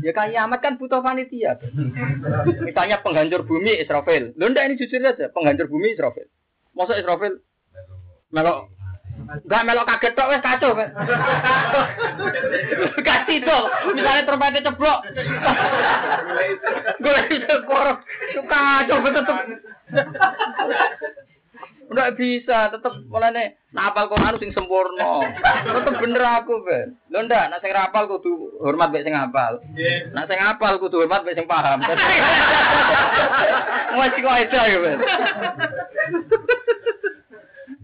[0.00, 1.58] Ya kan kiamat kan butuh panitia.
[2.62, 4.34] Misalnya penghancur bumi Israfil.
[4.34, 6.26] Ndak ini jujur aja, penghancur bumi Israfil.
[6.78, 7.42] Mosok Israfil
[8.30, 8.70] melok
[9.28, 10.72] Enggak melok kaget tok wis kacau.
[13.08, 13.58] Kasih itu,
[13.92, 15.04] misalnya trompetnya ceblok.
[17.02, 17.98] Gue itu korok,
[18.48, 19.36] kacau tetep.
[21.88, 25.24] Udah bisa, tetep mulane napal Quran sing sempurna.
[25.64, 26.96] Tetep bener aku, Ben.
[27.08, 29.60] Lho ndak, nek sing rapal kudu hormat mek sing hafal.
[30.12, 31.80] Nek sing hafal kudu hormat mek sing paham.
[33.98, 34.98] Wes kok itu ya, Ben.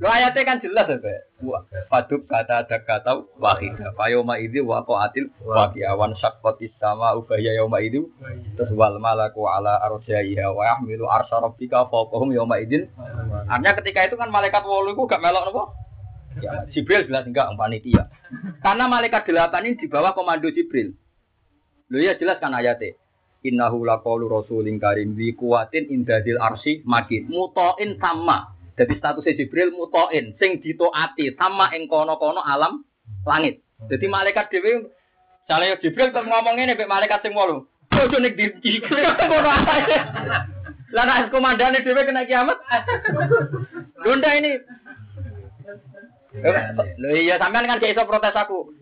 [0.03, 1.87] Lo ayatnya kan jelas ya, Pak.
[1.87, 3.95] Fadub kata ada kata wahidah.
[3.95, 8.03] Fayoma ini waqatil waqiawan syakkotis sama ubahya yoma ini.
[8.59, 12.91] Terus wal malaku ala arjaiha wa yahmilu arsya rabbika fawqahum yoma idin.
[13.47, 15.63] Artinya ketika itu kan malaikat wolu itu gak melok nopo?
[16.43, 18.11] Ya, Jibril jelas enggak panitia.
[18.67, 20.91] Karena malaikat delapan ini di bawah komando Jibril.
[21.87, 22.99] Lo ya jelas kan ayatnya.
[23.47, 28.54] Innahu laqaulu rasulin karim kuwatin indadil arsi makin mutoin sama.
[28.75, 32.83] Jadi statusnya Jibril mutoin, sing ditoati sama ing kono-kono alam
[33.23, 33.63] langit.
[33.87, 34.91] Jadi malaikat dewi,
[35.47, 37.71] misalnya Jibril tuh ngomong ini, malaikat sing wolu.
[37.95, 38.51] Ojo nek di
[38.83, 39.99] ngono ae.
[40.91, 42.59] Lah nek komandane dhewe kena kiamat.
[44.05, 44.59] Lunda ini.
[46.99, 48.75] Lho iya sampean kan gak protes aku.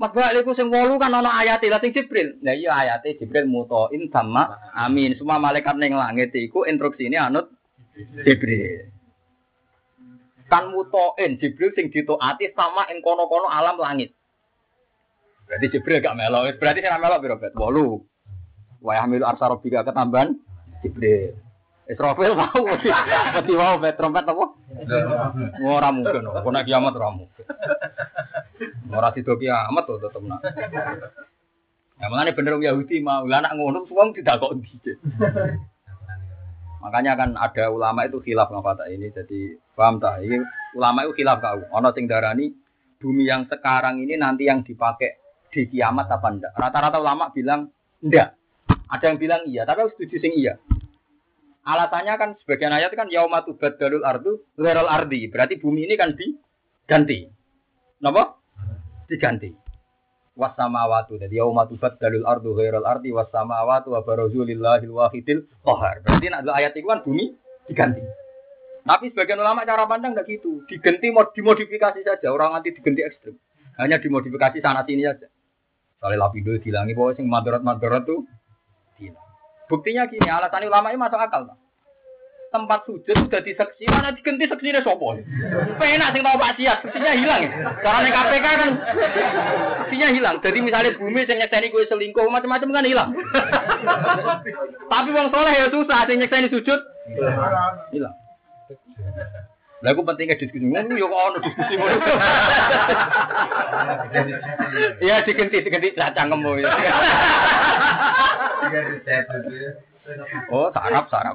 [0.00, 2.40] Mas Bak iku sing wolu kan ana ayate, lah sing Jibril.
[2.40, 5.14] Lah iya ayate Jibril mutoin sama amin.
[5.14, 7.52] Semua malaikat ning langit iku instruksine anut
[8.26, 8.90] Jibril.
[10.50, 14.10] Kan mutoin Jibril sing ditoati sama ing kono-kono alam langit.
[15.46, 16.58] Berarti Jibril gak melok.
[16.58, 17.54] Berarti sing melok piro bet?
[17.54, 18.82] 8.
[18.82, 20.34] Wa yahmilu arsy rabbika ketambahan
[20.82, 21.38] Jibril.
[21.90, 24.46] Israfil mau mesti mau bet trompet apa?
[25.58, 27.44] Ora mungkin, nek kiamat ora mungkin.
[28.94, 30.38] Ora sido kiamat to tetep nak.
[31.98, 34.94] Ya bener wong Yahudi mau lah nak ngono wong tidak kok ndi.
[36.80, 39.40] Makanya kan ada ulama itu khilaf ngapa tak ini jadi
[39.76, 40.24] paham tak?
[40.24, 40.40] Ini
[40.76, 41.60] ulama itu khilaf kau.
[41.76, 42.48] Ono sing darani
[42.96, 45.20] bumi yang sekarang ini nanti yang dipakai
[45.52, 46.52] di kiamat apa enggak?
[46.56, 47.68] Rata-rata ulama bilang
[48.00, 48.36] enggak.
[48.90, 50.56] Ada yang bilang iya, tapi aku setuju sing iya.
[51.60, 55.28] Alasannya kan sebagian ayat kan yaumatu badalul ardu ghairul ardi.
[55.28, 57.28] Berarti bumi ini kan diganti.
[58.00, 58.40] Napa?
[59.06, 59.69] Diganti.
[60.40, 61.20] Wasamawatu.
[61.20, 66.00] Jadi yaumatu badalul ardu ghairul ardi wasamawatu wa barazu wahidil qahar.
[66.00, 67.36] Berarti nak ayat itu kan bumi
[67.68, 68.00] diganti.
[68.80, 70.64] Tapi sebagian ulama cara pandang enggak gitu.
[70.64, 72.32] Diganti mod dimodifikasi saja.
[72.32, 73.36] Orang nanti diganti ekstrim.
[73.76, 75.28] Hanya dimodifikasi sana sini saja.
[76.00, 78.24] Soalnya lapido dilangi bahwa sing madarat-madarat tuh
[78.96, 79.28] hilang.
[79.68, 81.44] Buktinya gini, alasan ulama ini masuk akal.
[81.52, 81.69] Pak.
[82.50, 85.14] Tempat sujud sudah diseksi, mana diganti seksinya sopo.
[85.78, 87.46] Penak sing tau maksiat, seksinya hilang.
[87.46, 87.50] ya.
[87.78, 88.70] Caranya KPK kan
[89.86, 90.36] seksinya hilang.
[90.42, 93.10] Jadi misalnya bumi sing nyekseni kue selingkuh macam-macam kan hilang.
[94.90, 96.80] Tapi wong soleh ya susah, sing nyekseni sujud
[97.94, 98.14] hilang.
[99.80, 101.96] Lah aku pentingnya diskusi ngono yo kok ono diskusi ngono.
[105.00, 106.68] Iya diganti diganti lah cangkemmu ya.
[110.50, 111.34] Oh, sarap, sarap.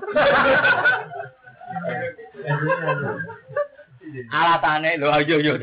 [4.32, 5.54] Alatane lho, ayo yo.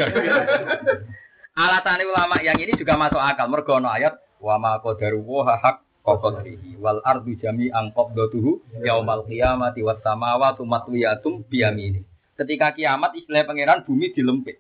[1.53, 3.47] Alatane ulama yang ini juga masuk akal.
[3.49, 9.85] Mergo ana ayat wa ma qadaru wa haq qadrihi wal ardu jami'an qabdatuhu yaumal qiyamati
[9.85, 12.03] was samawati matwiyatum biyamini.
[12.35, 14.59] Ketika kiamat istilah pangeran bumi dilempit.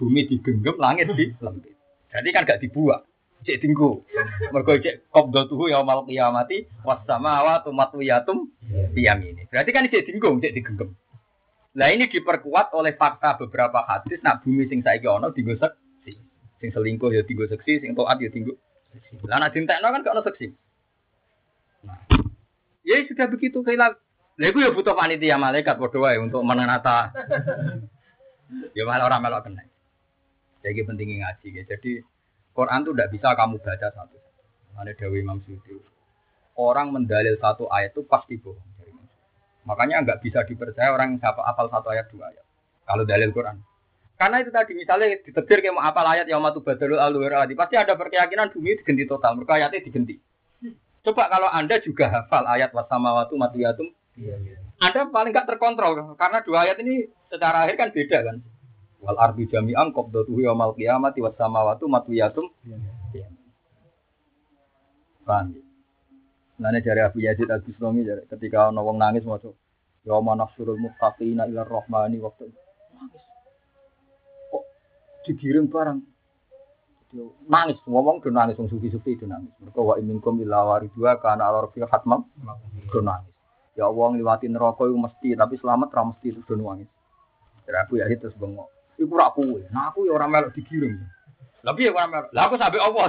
[0.00, 1.76] Bumi digenggam, langit dilempit.
[2.10, 3.06] Jadi kan gak dibuat.
[3.46, 4.04] Cek tinggu.
[4.52, 8.52] Mergo cek qabdatuhu yaumal qiyamati was samawati matwiyatum
[8.92, 9.48] biyamini.
[9.48, 10.92] Berarti kan cek tinggu, cek digenggam.
[11.70, 16.12] Nah ini diperkuat oleh fakta beberapa hadis nak bumi sing saiki ana dienggo seksi.
[16.58, 18.58] Sing selingkuh ya dienggo seksi, sing taat ya dienggo
[18.92, 19.22] seksi.
[19.30, 20.46] Lah dintekno kan gak ono seksi.
[21.86, 21.96] Nah,
[22.82, 23.96] ya sudah begitu kayak
[24.40, 27.12] Lah iku ya butuh panitia malaikat padha wae untuk menata.
[28.76, 29.68] ya malah orang melok kena.
[30.64, 31.62] Jadi pentingnya ngaji ya.
[31.76, 32.00] Jadi
[32.54, 34.16] Quran tuh tidak bisa kamu baca satu.
[34.80, 35.76] Ada Dewi Imam Suyuti.
[36.58, 38.70] Orang mendalil satu ayat itu pasti bohong.
[39.68, 42.46] Makanya nggak bisa dipercaya orang yang siapa apal satu ayat dua ayat.
[42.88, 43.60] Kalau dalil Quran.
[44.20, 47.96] Karena itu tadi misalnya ditetir kayak mau apal ayat yang matu badalul aluradi pasti ada
[47.96, 50.20] perkeyakinan bumi diganti total, mereka ayatnya diganti.
[51.00, 53.88] Coba kalau anda juga hafal ayat wasamawatu matiyatum,
[54.20, 54.60] iya, iya.
[54.76, 58.36] anda paling nggak terkontrol karena dua ayat ini secara akhir kan beda kan.
[59.00, 62.46] Wal ardu jami'an qabdatuhu yaumal qiyamati was samawati matwiyatum.
[63.16, 63.28] Iya.
[65.24, 65.56] Paham?
[66.60, 69.48] Nane dari Abu Yazid Al Bustami ketika ono wong nangis maca
[70.04, 72.52] ya mana surul muttaqina ila rahmani waktu
[72.92, 73.24] nangis.
[74.52, 74.64] Kok
[75.24, 76.04] digiring barang
[77.48, 79.56] nangis ngomong do nangis wong sufi-sufi do nangis.
[79.64, 82.28] Mergo wa minkum illa waridua kana ala rabbil hatmam
[82.92, 83.32] do nangis.
[83.80, 86.92] Ya Allah ngliwati neraka iku mesti tapi selamat ra mesti do nangis.
[87.64, 88.79] Dari Abu Yazid terus bengok.
[89.00, 89.64] Iku ra kuwe.
[89.72, 91.00] Nah aku ya ora melok digiring.
[91.60, 93.08] Tapi ya orang Lah aku sampai Allah.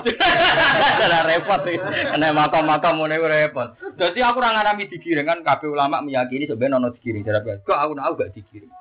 [1.11, 1.75] Lah repot sih.
[2.15, 3.75] Nek makam-makam ngene repot.
[3.99, 7.91] Jadi aku ora ngarami digiring kan kabeh ulama meyakini sebenarnya ono digiring cara Kok aku
[7.95, 8.71] nak gak digiring.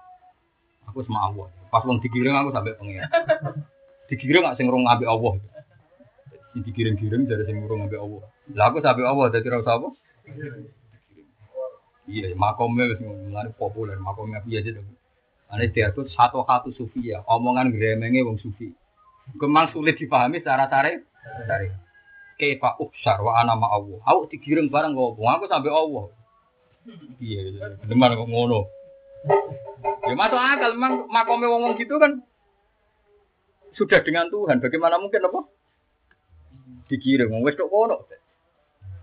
[0.90, 1.46] Aku Allah.
[1.70, 3.06] Pas wong digiring aku sampai pengen.
[4.10, 5.34] Digiring gak sing rung ambek Allah.
[6.50, 8.22] Si digiring-giring dari sing rung ambek Allah.
[8.54, 9.78] Lah aku sampai Allah dadi ora usah?
[12.10, 14.82] Iya, makomnya wis mulai populer, makomnya piye aja.
[15.50, 18.70] Ane diatur satu satu sufi ya, omongan gremenge wong sufi.
[19.34, 21.02] Gemang sulit dipahami secara tarik.
[21.46, 21.74] Tarik.
[22.38, 23.98] Kaifa uksar wa ana ma Allah.
[24.06, 26.04] Aku digiring bareng kok aku sampai Allah.
[27.20, 28.70] Iya, demar kok ngono.
[30.06, 32.24] Ya masuk akal memang makome wong gitu kan
[33.74, 34.62] sudah dengan Tuhan.
[34.62, 35.40] Bagaimana mungkin apa?
[36.88, 38.06] Digiring wis kok ngono.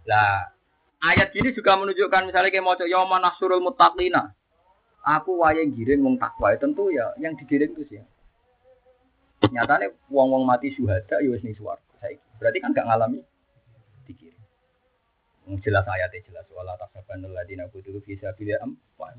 [0.08, 0.48] Lah,
[1.04, 4.37] ayat ini juga menunjukkan misalnya kayak mau yauma nasrul muttaqina.
[5.06, 8.02] Aku wayahe giring wong takwa tentu ya yang digiring itu sih.
[9.54, 12.24] Nyatane wong-wong mati syuhada ya wis ning swarga saiki.
[12.42, 13.22] Berarti kan gak ngalami
[14.10, 14.42] dikirim.
[15.64, 19.14] Jelas ayatnya jelas wala tasabanul ladina qutilu fi sabilillah am wa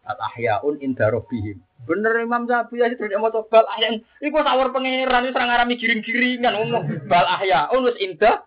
[0.00, 1.60] Al ahyaun inda rabbihim.
[1.84, 4.00] Bener Imam Syafi'i ya tidak mau bal ahyaun.
[4.24, 8.42] Iku sawur pangeran wis ora ngarami giring-giringan ngomong bal ahyaun wis inda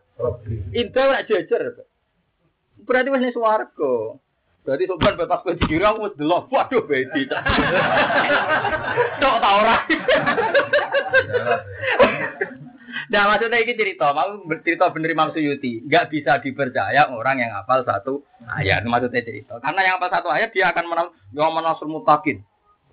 [0.73, 1.77] inda ora jejer.
[2.83, 4.17] Berarti wis ning swarga.
[4.63, 6.47] Berarti sopan bebas kowe dikira aku wis delok.
[6.47, 7.27] Waduh bedi.
[9.19, 9.75] Tok ta ora.
[13.11, 17.85] Nah maksudnya ini cerita, mau cerita bener Imam Suyuti, nggak bisa dipercaya orang yang hafal
[17.85, 18.25] satu
[18.57, 18.81] ayat.
[18.87, 22.41] Maksudnya cerita, karena yang hafal satu ayat dia akan menang, yang menasur mutakin.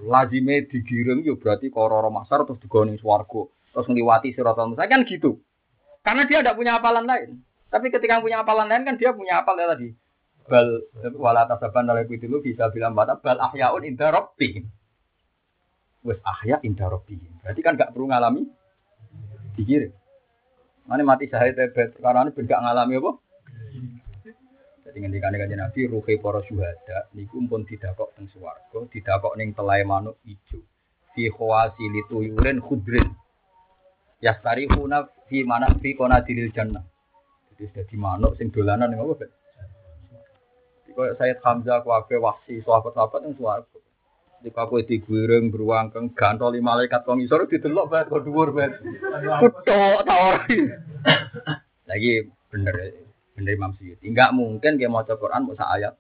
[0.03, 5.41] Lazime digiring yo berarti kororo masar terus digoni swargo, terus ngliwati siratal mustaqim kan gitu.
[6.05, 7.41] Karena dia tidak punya hafalan lain.
[7.71, 9.95] Tapi ketika punya hafalan lain kan dia punya hafal ya tadi
[10.51, 10.67] bal
[11.15, 14.67] wala tasaban oleh itu bisa bilang bata bal ahyaun inda rabbihim.
[16.03, 17.31] Wes ahya inda rabbihim.
[17.47, 18.43] Berarti kan gak perlu ngalami
[19.55, 19.95] dikirim.
[20.91, 23.11] Mana mati syahid tebet karena ini gak ngalami apa?
[24.91, 28.27] Jadi ngendikane kanjeng Nabi ruhe para syuhada niku pun tidak kok teng
[28.91, 30.59] tidak kok ning telai manuk ijo.
[31.15, 33.07] Fi khawasi lituyurin khudrin.
[34.19, 36.83] Yastarihuna fi mana fi qonadilil jannah.
[37.55, 39.31] Jadi sudah di manuk sing dolanan apa?
[40.95, 43.79] Kayak Sayyid Hamzah, kuwabe wasi, sahabat-sahabat yang suaraku.
[44.41, 48.81] Di kaku diguireng beruang keng gantoli malaikat kong isor didelok banget kok dhuwur banget.
[49.45, 50.49] Kutok ta.
[51.85, 52.75] Lagi bener
[53.37, 54.09] bener Imam Suyuti.
[54.09, 55.93] Enggak mungkin dia mau Quran mau ayat.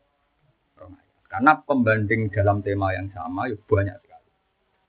[1.28, 4.30] Karena pembanding dalam tema yang sama ya banyak sekali.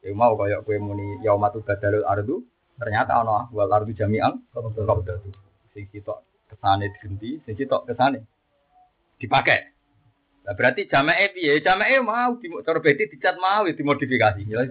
[0.07, 2.39] Ya mau kayak kue muni yaumatu badalul ardu
[2.79, 5.27] ternyata ana wal ardu jami'an qabdatu.
[5.75, 8.23] Sing sitok kesane digenti, sing sitok kesane
[9.19, 9.80] dipakai.
[10.41, 11.61] Nah, berarti jamae piye?
[11.61, 14.41] Jamae mau di cara beti dicat mau ya dimodifikasi.
[14.49, 14.65] Ya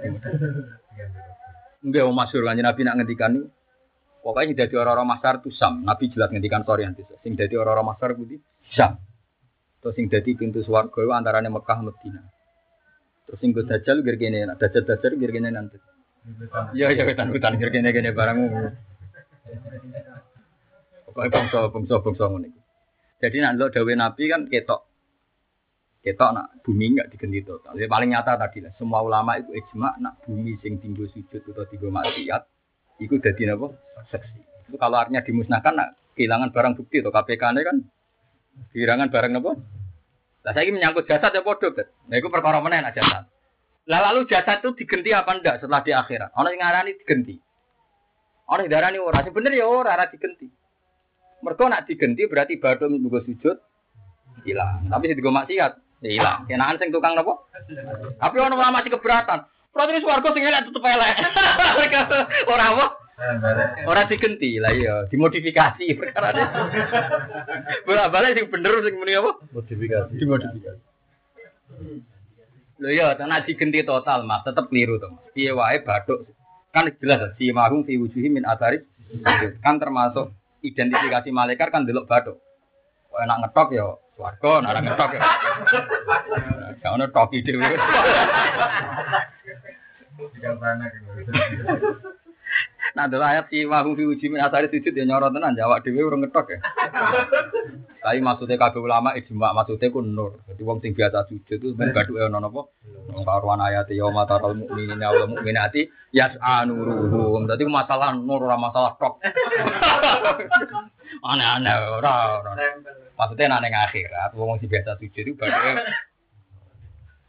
[1.81, 3.33] Enggak mau masuk lanjut Nabi nak ngendikan
[4.21, 5.81] Pokoknya dadi orang-orang masar tuh sam.
[5.81, 7.01] Nabi jelas ngendikan nanti.
[7.25, 8.37] Sing dadi orang-orang masar kuwi
[8.77, 9.01] sam.
[9.81, 12.25] Terus sing dadi pintu swarga iku antarane Mekah Madinah.
[13.25, 15.81] Terus sing go dajal nah dajal dajal gir kene nanti.
[16.77, 18.49] Iya iya wetan gir kene kene barangmu.
[21.09, 22.49] Pokoknya bangsa bangsa bangsa ngono.
[23.25, 24.90] Jadi nak ndelok dawuh Nabi kan ketok
[26.01, 27.77] ketok nak bumi enggak diganti total.
[27.77, 28.73] Jadi paling nyata tadi lah.
[28.81, 32.43] Semua ulama itu ijma nak bumi sing tinggal sujud atau tinggal maksiat
[33.01, 33.69] itu jadi apa?
[34.09, 34.41] Saksi.
[34.69, 37.77] Itu kalau artinya dimusnahkan nak kehilangan barang bukti atau KPK ini kan
[38.73, 39.53] kehilangan barang apa?
[40.41, 41.89] Lah saya menyangkut jasad ya bodoh kan.
[42.09, 43.29] Nah itu perkara mana nak jasad.
[43.85, 46.33] Lah lalu jasad itu diganti apa enggak setelah di akhirat?
[46.33, 47.37] Orang yang ngarani diganti.
[48.49, 50.49] Orang yang darani ora sebenarnya ya ora ora diganti.
[51.41, 53.57] Mereka nak diganti berarti batu juga sujud
[54.49, 54.89] hilang.
[54.89, 56.49] Tapi sing digo maksiat ya hilang.
[56.49, 57.49] Kenaan sing tukang nopo?
[58.17, 59.45] Tapi orang ulama masih keberatan.
[59.71, 61.15] Berarti swarga sing elek tutup elek.
[62.53, 62.87] Ora apa?
[63.85, 66.43] Ora digenti lah iya, dimodifikasi perkara ini.
[67.87, 69.37] Bola-balik sing bener sing muni apa?
[69.53, 70.17] Modifikasi.
[70.17, 70.83] Dimodifikasi.
[72.81, 75.13] Lho iya, tenan digenti total, Mas, tetep keliru to.
[75.13, 75.29] Mas.
[75.37, 76.33] Piye wae bathuk
[76.73, 78.87] kan jelas si mahum fi wujuhi min atharis
[79.65, 80.31] kan termasuk
[80.65, 82.41] identifikasi malaikat kan delok bathuk.
[83.21, 83.87] Enak ngetok ya
[84.17, 85.21] swarga, nek ora ngetok ya.
[86.81, 87.77] Gak ono toki dhewe.
[92.91, 96.03] Nah, dulu ayat si mahum fi uji min asari sujud ya nyorot tenan jawab dhewe
[96.03, 96.59] urung ngetok ya.
[98.01, 100.43] Tapi maksudnya kabeh ulama ijma maksudnya ku nur.
[100.49, 102.67] Jadi wong sing biasa sujud itu ben gaduke ono napa?
[103.15, 107.47] Wong karuan ayat ya mata taral mukminina wal mukminati yas'anuruhum.
[107.47, 109.23] Dadi masalah nur ora masalah tok.
[111.31, 112.53] Aneh-aneh ora ora.
[113.21, 115.77] Maksudnya nang ning akhirat wong sing biasa sujud itu gaduke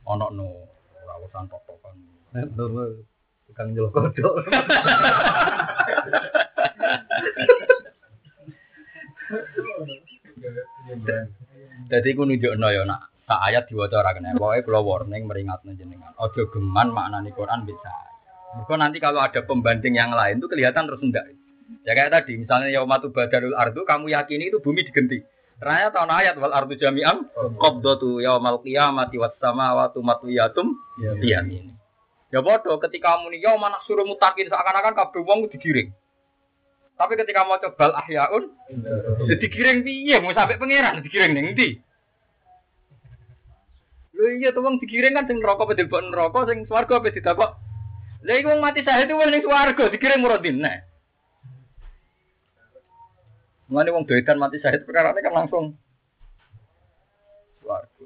[0.07, 0.72] ono nur
[1.03, 1.99] ora urusan tok-tokan.
[2.55, 3.03] Nur
[3.51, 4.35] tukang nyelok kodok.
[11.91, 14.39] Jadi aku nunjukno ya nak sak ayat diwaca ora kena.
[14.39, 16.15] Pokoke kula warning meringatno jenengan.
[16.15, 17.91] Aja geman maknani Quran bisa.
[18.55, 21.27] Mergo nanti kalau ada pembanding yang lain itu kelihatan terus enggak.
[21.84, 25.23] Ya kayak tadi misalnya yaumatu badarul ardu kamu yakini itu bumi digenti.
[25.61, 27.29] Ternyata tahun ayat wal ardu jami'am
[27.61, 30.73] qabdatu yaumal qiyamati was samawati matwiyatum
[31.21, 31.77] biyamin.
[32.33, 35.93] Ya bodoh ketika kamu nih yauma suruh mutakin seakan-akan kabeh wong digiring.
[36.97, 38.49] Tapi ketika mau coba ahyaun,
[39.29, 40.17] ya digiring piye?
[40.17, 41.77] Mau sampai pangeran digiring ning ndi?
[44.17, 47.51] Lho iya tuh wong digiring kan sing neraka dilebok neraka sing swarga apa didapok.
[48.25, 50.89] Lah iku wong mati syahid itu ning swarga digiring muradin nah.
[53.72, 55.80] Mulane wong doedan mati syahid perkara kan langsung
[57.64, 58.03] swarga.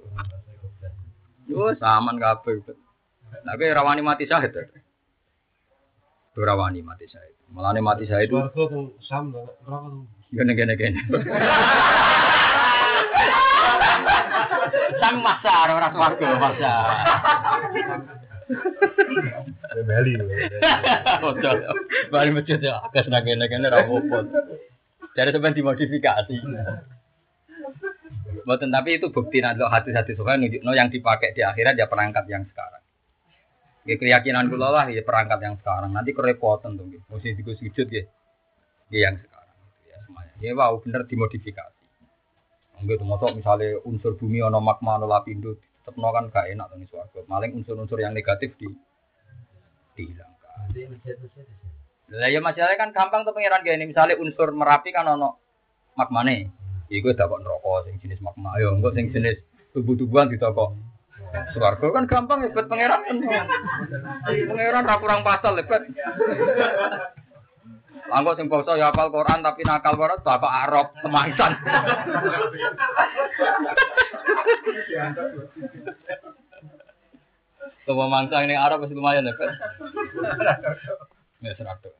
[1.50, 2.62] Yo saman kabeh.
[2.62, 4.54] Kowe rawani mati syahid.
[6.38, 7.34] Ora rawani mati syahid.
[7.50, 10.06] Mulane mati syahid Swarga tuh sam neraka tuh.
[10.38, 11.02] gene gene gene.
[15.02, 16.86] Sang masar ora swarga masar.
[19.90, 20.14] Bali.
[22.14, 24.20] Bali masjid ya, akeh nang kene kene ra apa.
[25.16, 26.36] Jadi sebenarnya dimodifikasi.
[28.46, 32.44] Betul, tapi itu bukti nanti hati-hati soalnya nunjukno yang dipakai di akhirat ya perangkat yang
[32.46, 32.84] sekarang.
[33.86, 35.96] Ya, keyakinan kula lah ya perangkat yang sekarang.
[35.96, 37.06] Nanti kerepotan tuh, gitu.
[37.10, 38.04] mesti digo sujud ya.
[38.94, 39.58] Ya yang sekarang.
[39.88, 40.34] Ya semuanya.
[40.44, 41.84] Ya wow bener dimodifikasi.
[42.82, 46.78] Enggak tuh motok misalnya unsur bumi ono magma ono lapindo tetepno kan gak enak tuh
[46.92, 47.20] swarga.
[47.30, 48.68] Maling unsur-unsur yang negatif di
[49.96, 50.76] dihilangkan.
[52.14, 53.90] Lah ya masalahnya kan gampang tuh pengiran kayak ini.
[53.90, 55.42] Misalnya unsur merapi kan ono
[55.98, 56.54] magmane.
[56.94, 58.54] Iku dapat neraka sing jenis magma.
[58.62, 59.42] Ayo enggak sing jenis
[59.74, 60.78] tubuh-tubuhan di toko.
[61.52, 63.48] Swarga kan gampang hebat pangeran kan.
[64.26, 65.82] Pangeran ra kurang pasal hebat.
[68.06, 71.52] Langkau sing basa ya hafal Quran tapi nakal banget bapak Arab temangsan.
[77.86, 79.50] Coba mangsa ini Arab masih lumayan hebat.
[81.46, 81.94] Ya seratu.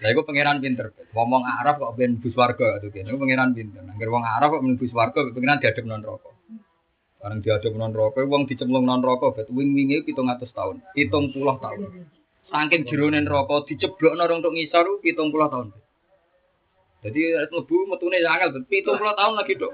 [0.00, 0.88] Lah iku pangeran pinter.
[1.12, 3.12] Ngomong Arab kok ben bus warga tuh kene.
[3.12, 3.84] Pangeran pinter.
[3.84, 6.32] Angger wong Arab kok ben bus warga pangeran diadep non rokok.
[7.20, 10.76] Bareng diadep non rokok, wong dicemplung non rokok, bet wing-winge 700 tahun.
[10.96, 11.80] 70 tahun.
[12.48, 15.68] Saking jerone rokok diceblokno rong untuk ngisor 70 tahun.
[17.04, 17.20] Jadi
[17.52, 19.72] mlebu metune ya angel 70 tahun lagi, Dok.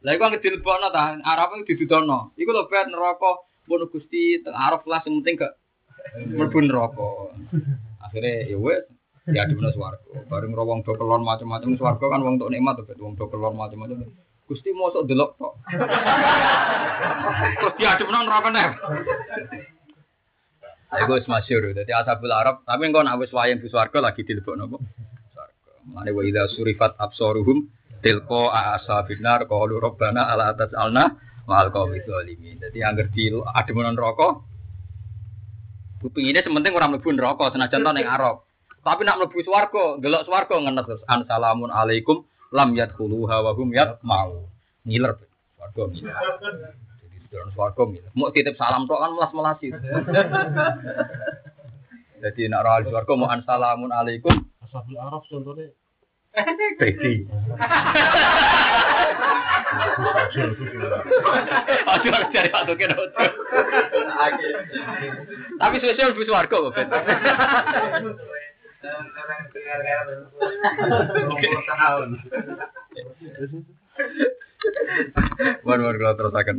[0.00, 2.32] Lah iku anggere dilebokno ta, Arab iku didudono.
[2.38, 5.54] Iku lho bet neraka pun Gusti Arab lah sing penting gak
[6.34, 7.30] mlebu neraka.
[8.02, 8.82] Akhire ya wis
[9.30, 10.26] ya di mana swarga.
[10.26, 13.54] Bareng ro wong do kelon macam-macam swarga kan wong tok nikmat to, wong do kelon
[13.54, 14.10] macam-macam.
[14.50, 15.54] Gusti mosok delok tok.
[17.62, 18.70] Terus diadepno neraka nek.
[20.90, 21.70] Iku wis masyhur.
[21.70, 24.78] Dadi ashabul Arab, tapi engko nek wis wayang swarga lagi dilebokno apa?
[25.30, 25.70] Swarga.
[25.86, 27.70] Mane wa surifat absaruhum
[28.02, 28.42] tilqa
[28.80, 32.62] ashabin nar qalu rabbana ala tas'alna ma'al qaumi zalimin.
[32.62, 34.46] Dadi angger di ademen neraka
[36.00, 38.40] Kupingine sementing ora mlebu neraka senajan to ning Arab.
[38.80, 42.24] Tapi nak mlebu swarga, delok swarga ngenes terus salamun alaikum
[42.56, 44.48] lam yadkhuluha wa hum yatma'u.
[44.88, 45.20] Ngiler
[45.60, 46.16] swarga ngiler.
[47.04, 48.10] Jadi sedurun swarga ngiler.
[48.16, 49.68] Mau titip salam tok kan melas-melasi.
[52.24, 55.68] Jadi nak ora swarga mau an salamun alaikum Ashabul Arab contohnya.
[56.80, 57.28] Bedi.
[61.90, 62.96] Harus cari waktu kena
[65.60, 66.88] Tapi sosial lebih swarga kok, Ben.
[75.64, 76.56] Wan wan kalau terusakan.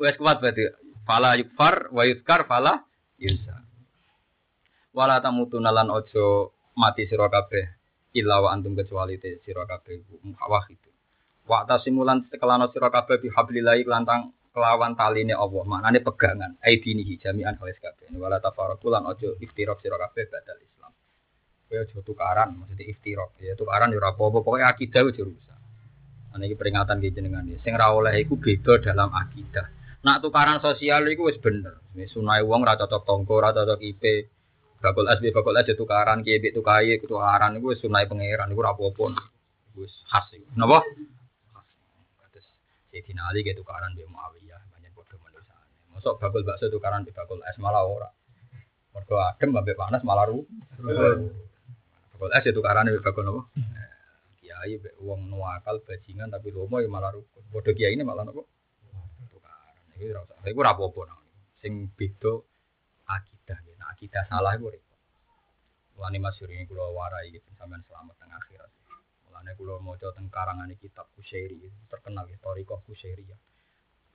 [0.00, 0.68] Wes kuat berarti.
[1.02, 2.86] Fala yukfar wa yuzkar fala
[3.18, 3.58] yunsa.
[4.94, 7.64] Wala tamutuna lan ojo mati sira kabeh
[8.52, 10.04] antum kecuali te sira kabeh
[10.36, 10.91] wahid.
[11.52, 15.62] Wa tasimulan sekelana sira kabeh bi hablillahi lantang kelawan taline Allah.
[15.68, 18.08] Maknane pegangan aidinihi jami'an kawis kabeh.
[18.16, 20.96] Wala tafarraqu lan ojo iftiraq sira kabeh badal Islam.
[21.68, 23.36] Kowe aja tukaran, maksudnya iftiraq.
[23.44, 25.60] Ya tukaran ya ora apa-apa, pokoke akidah wis rusak.
[26.32, 27.60] Ana iki peringatan ki jenengan iki.
[27.60, 29.68] Sing ra oleh iku beda dalam akidah.
[30.08, 31.84] Nak tukaran sosial iku wis bener.
[31.92, 34.32] Wis sunai wong ra cocok tonggo, ra cocok IP.
[34.80, 38.72] Bakul S, bakul S ya tukaran, kiye tukaye, tukaran iku wis sunai pangeran iku ora
[38.72, 39.20] apa-apa.
[39.76, 40.48] Wis khas iku.
[40.56, 40.80] Napa?
[42.92, 45.64] Sayyidina Ali ke tukaran di Muawiyah, banyak padha manusiane.
[45.96, 48.12] Mosok bakul bakso tukaran di bakul es malah ora.
[48.92, 50.44] Mergo adem ambek panas malah ru.
[52.12, 53.48] Bakul es ya tukaran di bakul napa?
[54.36, 57.40] Kiai mbek wong nuwakal bajingan tapi lomo ya malah rukun.
[57.48, 58.44] Padha kiai ini malah napa?
[59.32, 59.72] Tukaran.
[59.96, 60.36] Iki ora usah.
[60.44, 61.20] Iku ora apa-apa nang.
[61.64, 62.44] Sing beda
[63.08, 63.72] akidah ya.
[63.80, 65.00] Nah, akidah salah iku repot.
[65.96, 68.68] Mulane masyhur ini kula warai gitu sampean selamat teng akhirat.
[69.42, 73.34] Mulane kula maca teng karangane kitab Kusyairi terkenal ya Thariqah Kusyairiyah.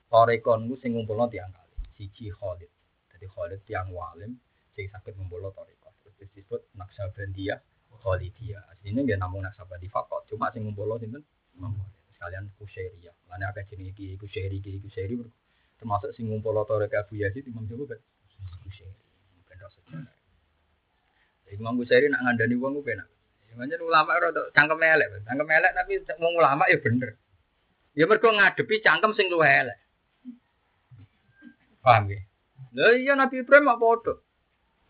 [0.08, 1.76] Thariqah niku sing ngumpulno tiang kali.
[2.00, 2.72] Siji Khalid.
[3.12, 4.40] Jadi Khalid tiang walim
[4.72, 5.92] sing saged ngumpulno Thariqah.
[6.00, 7.60] Terus disebut Naksabandiyah
[8.00, 8.72] Khalidiyah.
[8.72, 10.24] Asline nggih namung Naksabandi fakot.
[10.32, 11.20] Cuma sing ngumpulno sinten?
[11.60, 11.76] Imam.
[12.16, 13.28] Sekalian Kusyairiyah.
[13.28, 15.20] Mulane akeh jenenge iki Kusyairi iki Kusyairi
[15.76, 18.00] termasuk sing ngumpulno Thariqah Abu Yazid Imam Jawa kan.
[18.64, 18.96] Kusyairi.
[19.52, 20.08] Ben sejarah.
[21.52, 23.12] Imam Kusyairi nak ngandani wong ku penak.
[23.58, 27.18] Ya pancen ulama tok cangkem elek, cangkem elek tapi wong ulama ya bener.
[27.98, 29.78] Ya mergo ngadepi cangkem sing luwih elek.
[31.82, 32.22] Paham ya?
[32.78, 34.22] Lah iya Nabi Ibrahim mak padha.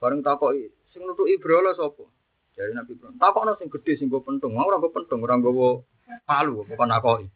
[0.03, 2.11] Bareng takoki sing nutuki Ibrahim sapa?
[2.59, 5.79] Jadi Nabi Ibrahim takokno sing gedhe sing go pentung, ora go pentung, ora nggawa
[6.27, 7.31] palu, bukan nakoki.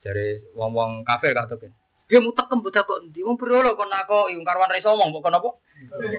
[0.00, 1.76] Jare wong-wong kafir tekan.
[2.06, 3.18] Dia mutekem buta kok endi?
[3.26, 5.50] Wong berolo kok nakoki, wong karwan ra iso omong kok napa?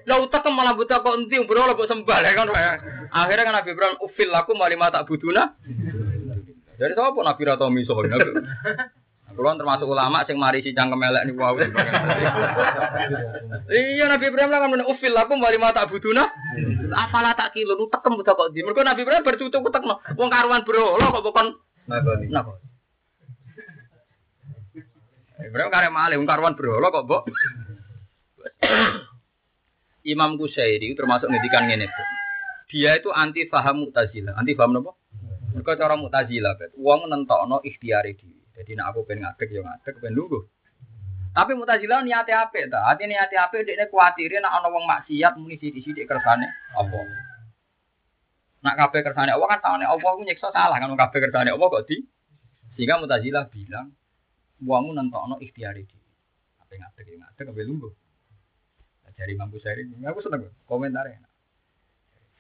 [0.04, 1.40] Lah utekem malah buta kok endi?
[1.40, 2.52] Wong berolo kok sembah ya kan.
[3.08, 5.56] Akhirnya kan Nabi Ibrahim ufil laku malima tak buduna.
[6.76, 8.36] Jadi sapa Nabi ra tau miso Nabi.
[9.32, 11.72] Kulo termasuk ulama sing mari si cangkem elek niku wae.
[13.72, 16.28] Iya Nabi Ibrahim lah kan men ufil laku malima tak buduna.
[17.00, 18.60] Afala tak kilo utekem buta kok endi?
[18.60, 20.04] Mergo Nabi Ibrahim bercucuk utekno.
[20.20, 21.48] Wong karuan berolo kok bukan.
[22.28, 22.60] Napa?
[25.48, 27.24] Ibrahim karek malih wong karuan berhala kok, Mbok.
[30.07, 31.88] Imam Kusyairi termasuk ngedikan ngene.
[32.68, 34.36] Dia itu anti paham Mu'tazilah.
[34.36, 34.91] Anti paham napa?
[35.56, 36.76] Mergo cara Mu'tazilah, Bet.
[36.76, 38.40] Wong nentokno ikhtiare dhewe.
[38.60, 40.44] Jadi nek aku pengen ngadeg ya ngadeg, pengen lungguh.
[41.32, 42.90] Tapi Mu'tazilah niate apik ta.
[42.90, 46.99] Ati niate apik dekne kuwatire nek ana wong maksiat muni sithik-sithik kersane apa.
[48.65, 51.86] Nak kabeh kersane Allah kan tangane Allah ku nyiksa salah kan kabeh kersane Allah kok
[51.86, 52.02] di
[52.74, 53.94] sehingga Mu'tazilah bilang
[54.64, 56.12] wong nentokno ikhtiare dhewe.
[56.62, 57.94] Apa ngadeg ya ngadeg, apa lungguh.
[59.06, 61.22] Nah, Dari Imam Busairi, aku seneng komentarnya.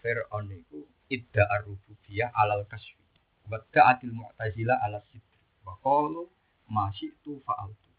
[0.01, 3.01] Fir'aun itu idda ar-rububiyah alal kaswi.
[3.49, 5.41] Wa ta'atil mu'tazila ala sidri.
[5.65, 6.27] Wa qalu
[6.69, 7.89] ma syi'tu fa'altu.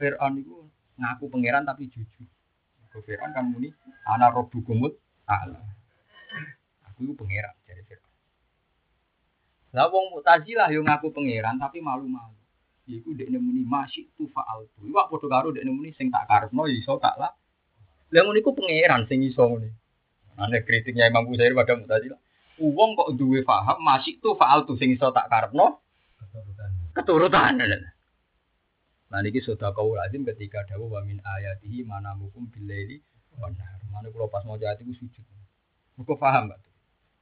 [0.00, 0.56] Fir'aun itu
[0.96, 2.28] ngaku pangeran tapi jujur.
[2.90, 3.70] Kau Fir'aun kan muni
[4.08, 4.96] ana rabbukumut
[5.28, 5.60] a'la.
[6.90, 8.14] Aku itu pangeran dari Fir'aun.
[9.76, 12.39] Lah wong Mu'tazilah yo ngaku pangeran tapi malu-malu.
[12.98, 14.90] Iku dekne muni masih tu faal tu.
[14.90, 17.30] Iwak padha karo dekne muni sing tak karepno ya iso tak lah.
[18.10, 19.70] Lah ngono iku pangeran sing iso ngene.
[20.40, 22.20] Ane kritiknya Imam Busairi pada Mu'tazilah.
[22.60, 25.78] Uang kok duwe paham masih tu faal tu sing iso tak karepno
[26.96, 27.60] keturutan.
[29.10, 33.02] Nah niki sudah kau lazim ketika dawuh wa min ayatihi mana mukum bilaili
[33.38, 33.82] wan nahar.
[33.90, 35.26] Mana kula pas mau jati ku sujud.
[36.00, 36.60] Kok paham, Mbak?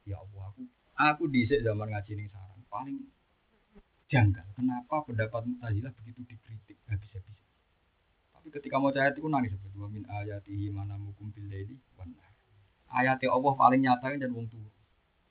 [0.07, 0.61] Ya Allah, aku
[0.95, 2.97] aku dhisik zaman ngaji ning sarang paling
[4.09, 4.45] janggal.
[4.57, 7.39] Kenapa pendapat Mu'tazilah begitu dikritik habis-habis?
[8.33, 12.33] Tapi ketika mau ayat itu nangis seperti min ayatihi mana mukum bilaili wan nahar.
[12.89, 14.69] Ayat Allah paling nyata dan wong tuwa.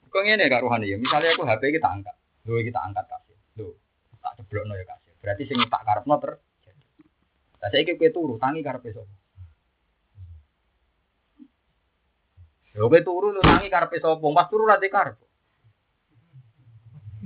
[0.08, 0.96] Kok gak rohani ya.
[0.96, 2.16] Misalnya aku HP kita angkat.
[2.48, 3.36] Lho kita angkat kasih.
[3.60, 3.76] Lho,
[4.24, 5.12] tak ceblokno ya kasih.
[5.20, 6.84] Berarti sing tak karepno terjadi.
[7.60, 9.14] Lah saiki kowe turu tangi karepe sapa?
[12.78, 14.16] Lho kowe turu lu tangi karepe sapa?
[14.16, 15.27] Pas turu ra karep.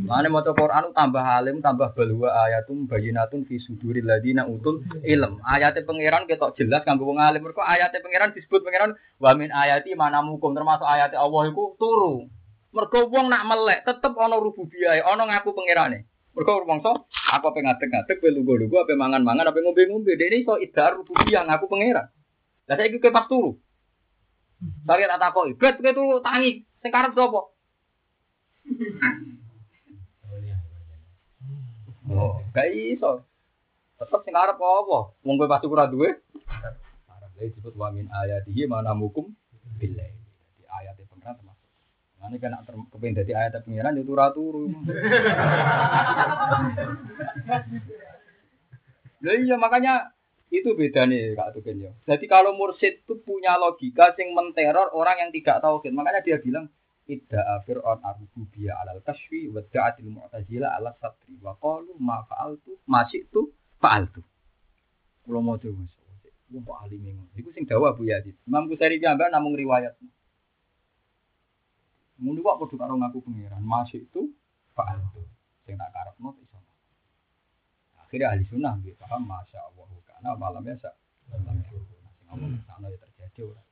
[0.03, 5.39] Mane maca Quran tambah alim, tambah balwa ayatum bayinatun fi suduril ladina utul ilm.
[5.47, 7.47] Ayate pangeran ketok jelas kanggo wong alim.
[7.47, 12.27] Mergo ayate pangeran disebut pangeran wa min ayati manamukum termasuk ayate Allah iku turu.
[12.75, 16.11] Mergo wong nak melek tetep ana rububiyah, ana ngaku pangerane.
[16.35, 16.91] Mergo rumangsa
[17.31, 20.19] aku pengen ngadeg-ngadeg kowe lugu-lugu ape mangan-mangan ape ngombe-ngombe.
[20.19, 22.11] Dene iso idhar rububiyah ngaku pangeran.
[22.67, 23.55] Lah saiki kowe pas turu.
[24.83, 25.79] Saya tak takoki, "Bet
[26.23, 27.51] tangi, sing karep sapa?"
[32.11, 33.23] Oh, gak iso.
[34.03, 35.15] Tetep sing arep apa?
[35.23, 36.19] Wong kowe pasti ora duwe.
[37.07, 39.31] Arep lha disebut wa min ayatihi mana mukum
[39.79, 40.11] billah.
[40.59, 41.71] Di ayat pengiran termasuk.
[42.19, 44.67] Mane kan nak kepen dadi ayat pengiran yo turu turu.
[49.23, 50.11] Lah iya makanya
[50.51, 51.95] itu beda nih Kak Tuken ya.
[52.11, 56.67] Jadi kalau mursid itu punya logika sing menteror orang yang tidak tahu Makanya dia bilang
[57.09, 63.03] idda'a fir'aun ar-rububiyya 'alal kasfi wa da'atil mu'tazila 'ala satri wa qalu ma fa'altu ma
[63.11, 63.51] syi'tu
[63.83, 64.23] fa'altu.
[65.27, 65.95] Kula maca wis.
[66.53, 67.33] Wong kok alime ngono.
[67.33, 68.37] Iku sing dawa Bu Yazid.
[68.45, 69.97] Imam Ghazali piyambak namung riwayat.
[72.21, 73.63] Ngono kok padha karo ngaku pangeran.
[73.65, 74.29] Ma syi'tu
[74.77, 75.25] fa'altu.
[75.65, 76.59] Sing tak karepno iso.
[78.05, 80.93] Akhirnya ahli sunnah nggih paham masya Allah karena malamnya sa.
[82.29, 83.72] Ngomong sana ya terjadi ora.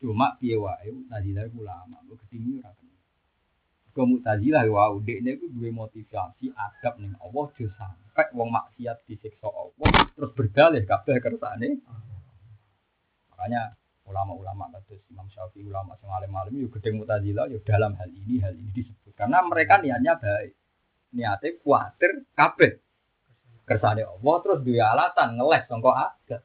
[0.00, 2.96] Cuma piye wae Mu'tazilah iku ulama, kok ketinggi ora kena.
[3.92, 9.52] Kok Mu'tazilah wae dekne iku duwe motivasi adab ning Allah aja sampe wong maksiat disiksa
[9.52, 11.84] Allah terus berdalih kabeh kersane.
[13.28, 13.76] Makanya
[14.08, 18.56] ulama-ulama kados Imam Syafi'i ulama sing alim-alim yo gedeng Mu'tazilah yo dalam hal ini hal
[18.56, 20.56] ini disebut karena mereka niatnya baik.
[21.12, 22.80] Niatnya kuatir kabeh
[23.68, 26.40] kersane Allah terus duwe alasan ngeles sangka adab.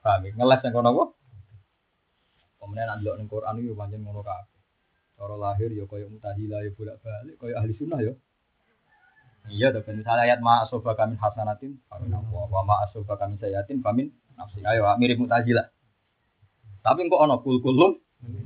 [0.00, 0.30] Paham ya?
[0.40, 1.17] Ngeles sangka napa?
[2.58, 4.58] Kemudian nanti ning Quran itu pancen ngono kabeh.
[5.18, 8.14] Cara lahir ya kaya mutazilah ya bolak-balik kaya ahli sunnah ya.
[9.48, 13.80] Iya tuh, misalnya ayat ma asoba kami hasanatin, famin Allah, wa ma asoba kami sayatin,
[13.80, 14.60] famin nafsi.
[14.60, 15.72] Ayo, mirip mutazilah.
[16.84, 17.96] Tapi kok ono kul kulum,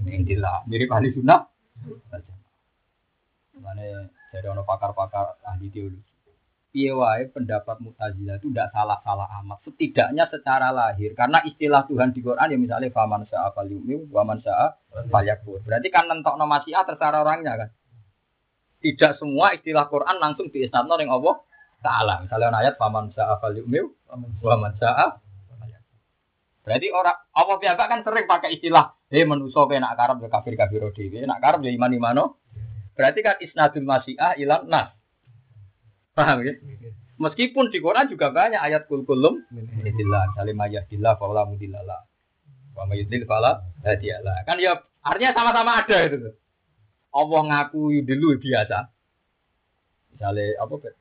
[0.06, 1.42] indillah, mirip ahli sunnah.
[3.58, 6.11] Mana dari ono pakar-pakar ahli teologi
[6.72, 6.90] piye
[7.28, 9.60] pendapat Mu'tazilah itu tidak salah-salah amat.
[9.68, 14.40] Setidaknya secara lahir karena istilah Tuhan di Quran ya misalnya faman sa'a falyu'min wa man
[14.40, 14.72] sa'a
[15.12, 15.60] falyakfur.
[15.68, 17.68] Berarti kan nentokno masyiah terserah orangnya kan.
[18.82, 21.38] Tidak semua istilah Quran langsung diisnadno ning Allah
[21.84, 22.24] taala.
[22.24, 23.86] Misalnya ayat faman sa'a falyu'min
[24.40, 25.20] wa man sa'a
[26.62, 30.94] Berarti orang Allah piyambak kan sering pakai istilah, "Eh manusa kowe nak karep ya kafir-kafir
[30.94, 32.38] dhewe, nak karep ya iman-imano."
[32.94, 34.94] Berarti kan isnadul masyiah ilan nas.
[36.12, 36.52] Paham ya?
[37.16, 41.80] Meskipun di Quran juga banyak ayat kul kulum minillah salim ayatillah fala mudillah
[42.74, 44.42] wa mayudil fala hadiyalah.
[44.44, 46.34] Kan ya artinya sama-sama ada itu.
[47.12, 48.88] Allah ngaku dulu biasa.
[50.12, 50.94] Misalnya apa bet?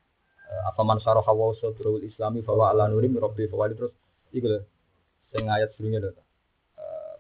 [0.68, 3.96] Apa man sarah hawa sadrul islami fa wa ala nurim rabbi fa terus
[4.36, 4.60] iku lho.
[5.32, 6.12] Sing ayat sebelumnya lho.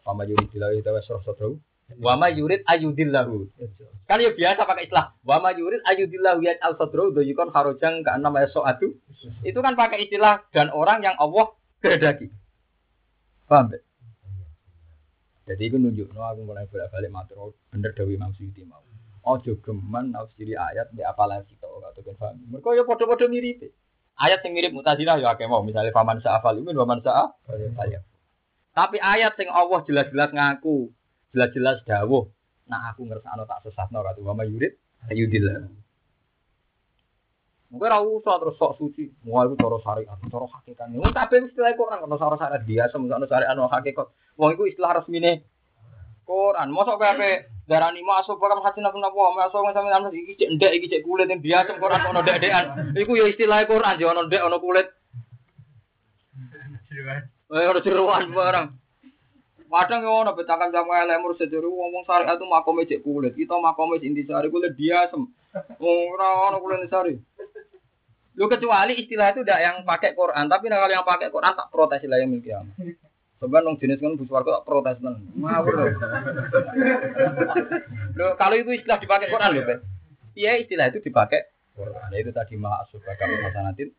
[0.04, 1.58] Fama yuridillah ita wasrah sadrul
[2.00, 3.50] Wa ma yurid ayudillahu.
[4.08, 8.16] Kan ya biasa pakai istilah wa ma yurid ayudillahu ya al sadru doyikon kharojang ka
[8.16, 8.96] enam atu.
[9.44, 11.52] Itu kan pakai istilah dan orang yang Allah
[11.84, 12.32] kehendaki.
[13.50, 13.80] Paham ya?
[15.52, 18.80] Jadi itu nunjuk, no, aku mulai bolak-balik matur bener Dewi Imam Suyuti mau.
[19.22, 22.40] Ojo geman nafsiri ayat di apalan kita atau kan paham.
[22.48, 23.70] Mereka ya podo-podo mirip.
[24.16, 27.30] Ayat yang mirip mutazilah ya akeh mau misalnya faman sa'afal imin waman sa'a.
[28.72, 30.90] Tapi ayat yang Allah jelas-jelas ngaku
[31.32, 32.28] jelas-jelas dawuh
[32.70, 34.76] nah aku ngersakno tak sesatno kata wa yurid
[35.10, 35.68] ayudillah
[37.72, 39.08] Mungkin ora usah terus sok suci.
[39.24, 40.92] Mau itu cara syariat, cara hakikat.
[40.92, 44.08] Wong kabeh istilah Quran ono cara syariat biasa, ono syariat ono hakikat.
[44.36, 45.48] Wong iku istilah resmine
[46.28, 46.68] Quran.
[46.68, 50.72] Mosok kowe ape darani masuk program hasil aku napa masuk sampe sampe iki cek ndek
[50.84, 52.66] iki cek kulit yang biasa Quran ono dek-dekan.
[52.92, 54.88] Iku ya istilah Quran, ya ono ndek ono kulit.
[57.56, 58.68] Eh ono jeroan barang.
[59.72, 63.32] Kadang yo ono betakan jamu lemur seduru ngomong syariat itu makome cek kulit.
[63.40, 65.16] Kita makome intisari kulit biasa.
[65.80, 67.16] Ora ono kulit intisari.
[68.36, 72.04] Lu kecuali istilah itu tidak yang pakai Quran, tapi kalau yang pakai Quran tak protes
[72.08, 72.52] lah yang milki
[73.42, 75.18] Sebenarnya nong jenis kan buswar tak protes nang.
[75.40, 75.74] Ngawur
[78.20, 79.80] Lo kalau itu istilah dipakai Quran lho,
[80.36, 82.12] Iya istilah itu dipakai Quran.
[82.12, 83.90] Itu tadi ma asuba kami hasanatin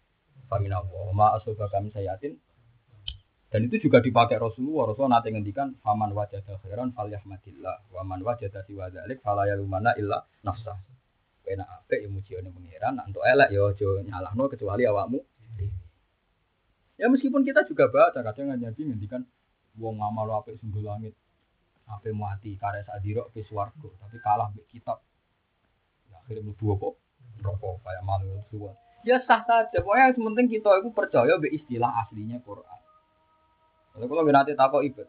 [0.53, 0.85] famina
[1.17, 2.37] ma asuba kami sayatin
[3.53, 4.89] dan itu juga dipakai Rasulullah.
[4.89, 10.25] Rasulullah nanti ngendikan faman wajada khairan falyahmadillah wa man wajada siwa dzalik fala yalumana illa
[10.41, 10.81] nafsah.
[11.45, 15.21] Kowe nak apik ya muji ning pangeran, nak entuk elek ya aja nyalahno kecuali awakmu.
[16.97, 19.29] Ya meskipun kita juga baca kadang Nabi ngendikan
[19.77, 21.13] wong ngamal apik sungguh langit.
[21.93, 25.03] Ape mati karya sadiro ke swarga, tapi kalah mbek kitab.
[26.09, 26.89] Ya akhirnya mlebu apa?
[27.43, 28.73] Rokok kayak malu suwan.
[29.03, 32.82] Ya sah saja, pokoknya yang penting kita itu percaya be istilah aslinya Quran.
[33.93, 35.05] Kalau kalau nanti takut ibet,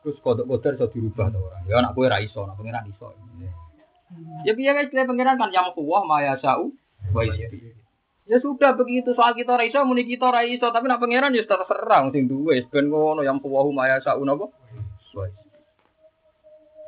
[0.00, 1.62] terus kodok kodok bisa dirubah tuh orang.
[1.68, 3.12] Ya anak kue raiso, anak pengiran iso.
[4.48, 6.72] Ya biar istilah pengiran kan yang kuah maya sau,
[7.12, 7.76] wa isbi.
[8.24, 12.24] Ya sudah begitu soal kita raiso, muni kita raiso, tapi nak pengiran ya terserah, sing
[12.24, 14.48] duwe, ben ngono yang kuah maya sau napa?
[15.12, 15.28] Isbi.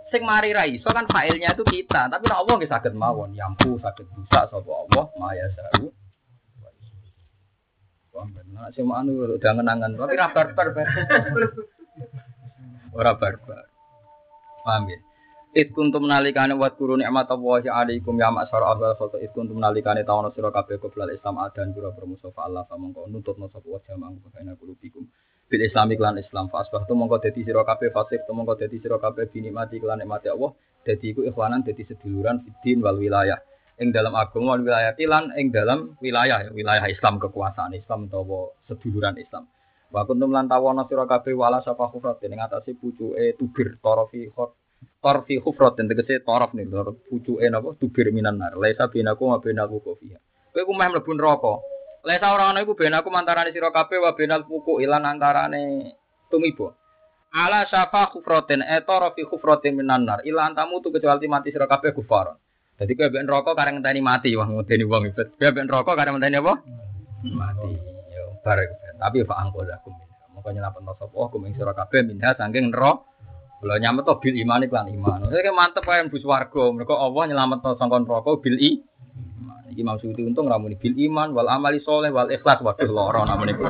[0.08, 4.06] Sing mari raiso kan failnya itu kita, tapi nak Allah nggih saged mawon, yampu saged
[4.14, 5.92] busa sapa Allah maya sau.
[8.24, 10.66] Benar sih anu udah ngenangan, tapi ra barbar.
[12.96, 13.64] Ora barbar.
[14.64, 14.98] Paham ya?
[15.56, 20.04] It kuntum nalikane wat guru nikmat Allah alaikum ya masyar Allah foto it kuntum nalikane
[20.04, 24.52] tawono sira kabeh qoblal Islam adan pura bermusafa Allah samangko nuntutno sapa wa jamang bakaina
[24.60, 25.08] kulubikum
[25.48, 26.52] bil islami klan Islam.
[26.52, 30.52] Fa asbahtu mongko dadi sira kabeh fasik mongko dadi sira kabeh binikmati klan nikmati Allah.
[30.84, 33.40] Dadi iku ikhwanan dadi seduluran fiddin wal wilayah
[33.76, 39.20] ing dalam agama wilayah lan ing dalam wilayah ya, wilayah Islam kekuasaan Islam utawa seduluran
[39.20, 39.44] Islam.
[39.92, 44.56] Wa kuntum lan tawana sira kabeh wala sapa khufrat ning atase pucuke tubir torofi khot
[45.04, 47.76] torfi khufrat den tegese torof nih lor pucuke napa?
[47.76, 48.56] Tubir minan nar.
[48.56, 50.18] Laisa binaku wa binal wuqufiha
[50.56, 51.60] kowe ku meh mlebu neraka.
[52.08, 55.92] Laisa ora ana iku benaku antarane sira kabeh wa binal wuqu ilan antarane
[56.32, 56.72] tumibo
[57.36, 60.24] ala syafa khufratin e torofi khufratin minan nar.
[60.24, 62.40] Ila antamu tu kecuali mati sira kabeh kufar
[62.76, 65.32] Jadi kowe ben rokok kareng ngenteni mati wah ngenteni wong ibet.
[65.40, 66.54] Kowe ben rokok kareng ngenteni apa?
[67.24, 67.68] Mati.
[68.12, 68.70] Yo bareng.
[69.00, 70.16] Tapi fa angkol aku minha.
[70.36, 73.00] Mongko nyelametno sapa aku ing sira kabeh minha saking neraka.
[73.56, 75.32] Kalau nyamet bil iman iklan iman.
[75.32, 76.64] Saya mantep wae bus warga.
[76.76, 78.84] Mereka Allah nyelametno sangkon neraka bil i.
[79.72, 83.64] Iki maksud untung ramuni bil iman wal amali soleh wal ikhlas waduh loro namanya iku.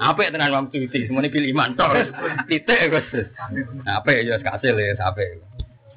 [0.00, 1.92] Apik tenan Imam Suyuti semuanya bil iman tok.
[2.48, 3.08] Titik Gus.
[3.84, 5.40] Apik ya kasil ya apik.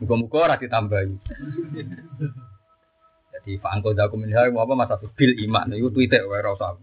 [0.01, 1.13] Muga-muga ora ditambahi.
[3.41, 6.77] Jadi fa angko daku minha apa masa bil iman iku titik wae ora usah.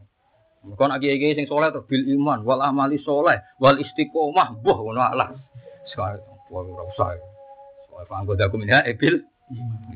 [0.66, 5.02] Mergo nak kiai-kiai sing soleh terus bil iman wal amali soleh wal istiqomah buah ngono
[5.02, 5.28] alah.
[5.86, 7.14] Sekarang ora usah.
[7.86, 9.22] Soal anggota aku minha ebil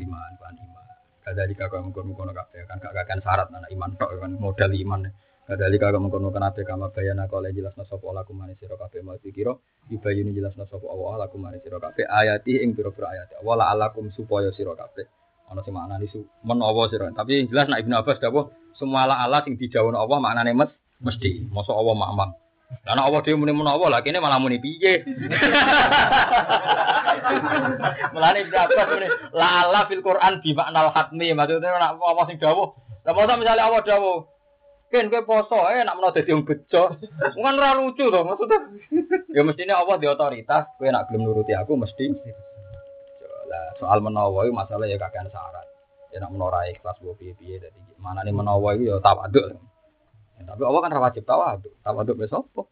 [0.02, 0.84] iman kan iman.
[1.22, 5.10] Kadali kakak mengkono-kono kabeh kan gak kan syarat anak iman tok kan modal iman.
[5.42, 9.50] Kadali kakak mengkono ape kama bayana kala jelas sapa Allah kumane sira kabeh mau pikira
[9.90, 13.42] dibayuni jelas sapa Allah lakum mane sira kabeh ayati ing pira-pira ayat.
[13.42, 15.02] Wala alakum supaya sira kabeh.
[15.50, 17.10] Ana sing maknane su menawa sira.
[17.10, 20.70] Tapi yang jelas nak Ibnu Abbas dawuh semua ala ala sing dijawab Allah maknane mes
[21.02, 21.50] mesti.
[21.50, 22.38] Masa Allah makmam.
[22.86, 25.02] Karena Allah dia muni menawa lah, kini malah muni piye.
[28.14, 32.78] Melani berapa muni la ala fil Quran di makna hatmi maksudnya nak apa sing dawuh.
[33.02, 34.32] Lah masa misalnya Allah dawuh
[34.92, 37.00] Ken kowe poso eh nak menawa dadi wong bejo.
[37.40, 38.60] Kan ora lucu to maksudnya.
[39.32, 42.12] Ya mestinya Allah di otoritas, kowe nak belum nuruti aku mesti.
[43.48, 45.64] Lah soal menawa itu masalah ya kakean syarat.
[46.12, 49.56] Ya nak menawa ikhlas mbok piye-piye dadi mana nih menawa itu ya tawaduk.
[50.36, 51.72] Ya, tapi Allah kan ra wajib tawaduk.
[51.80, 52.62] Tawaduk wis apa?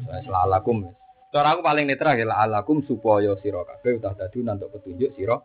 [0.00, 0.88] Wis lalakum.
[1.28, 5.44] Cara aku paling netral ya lalakum supaya sira kabeh utah dadi nantuk petunjuk sira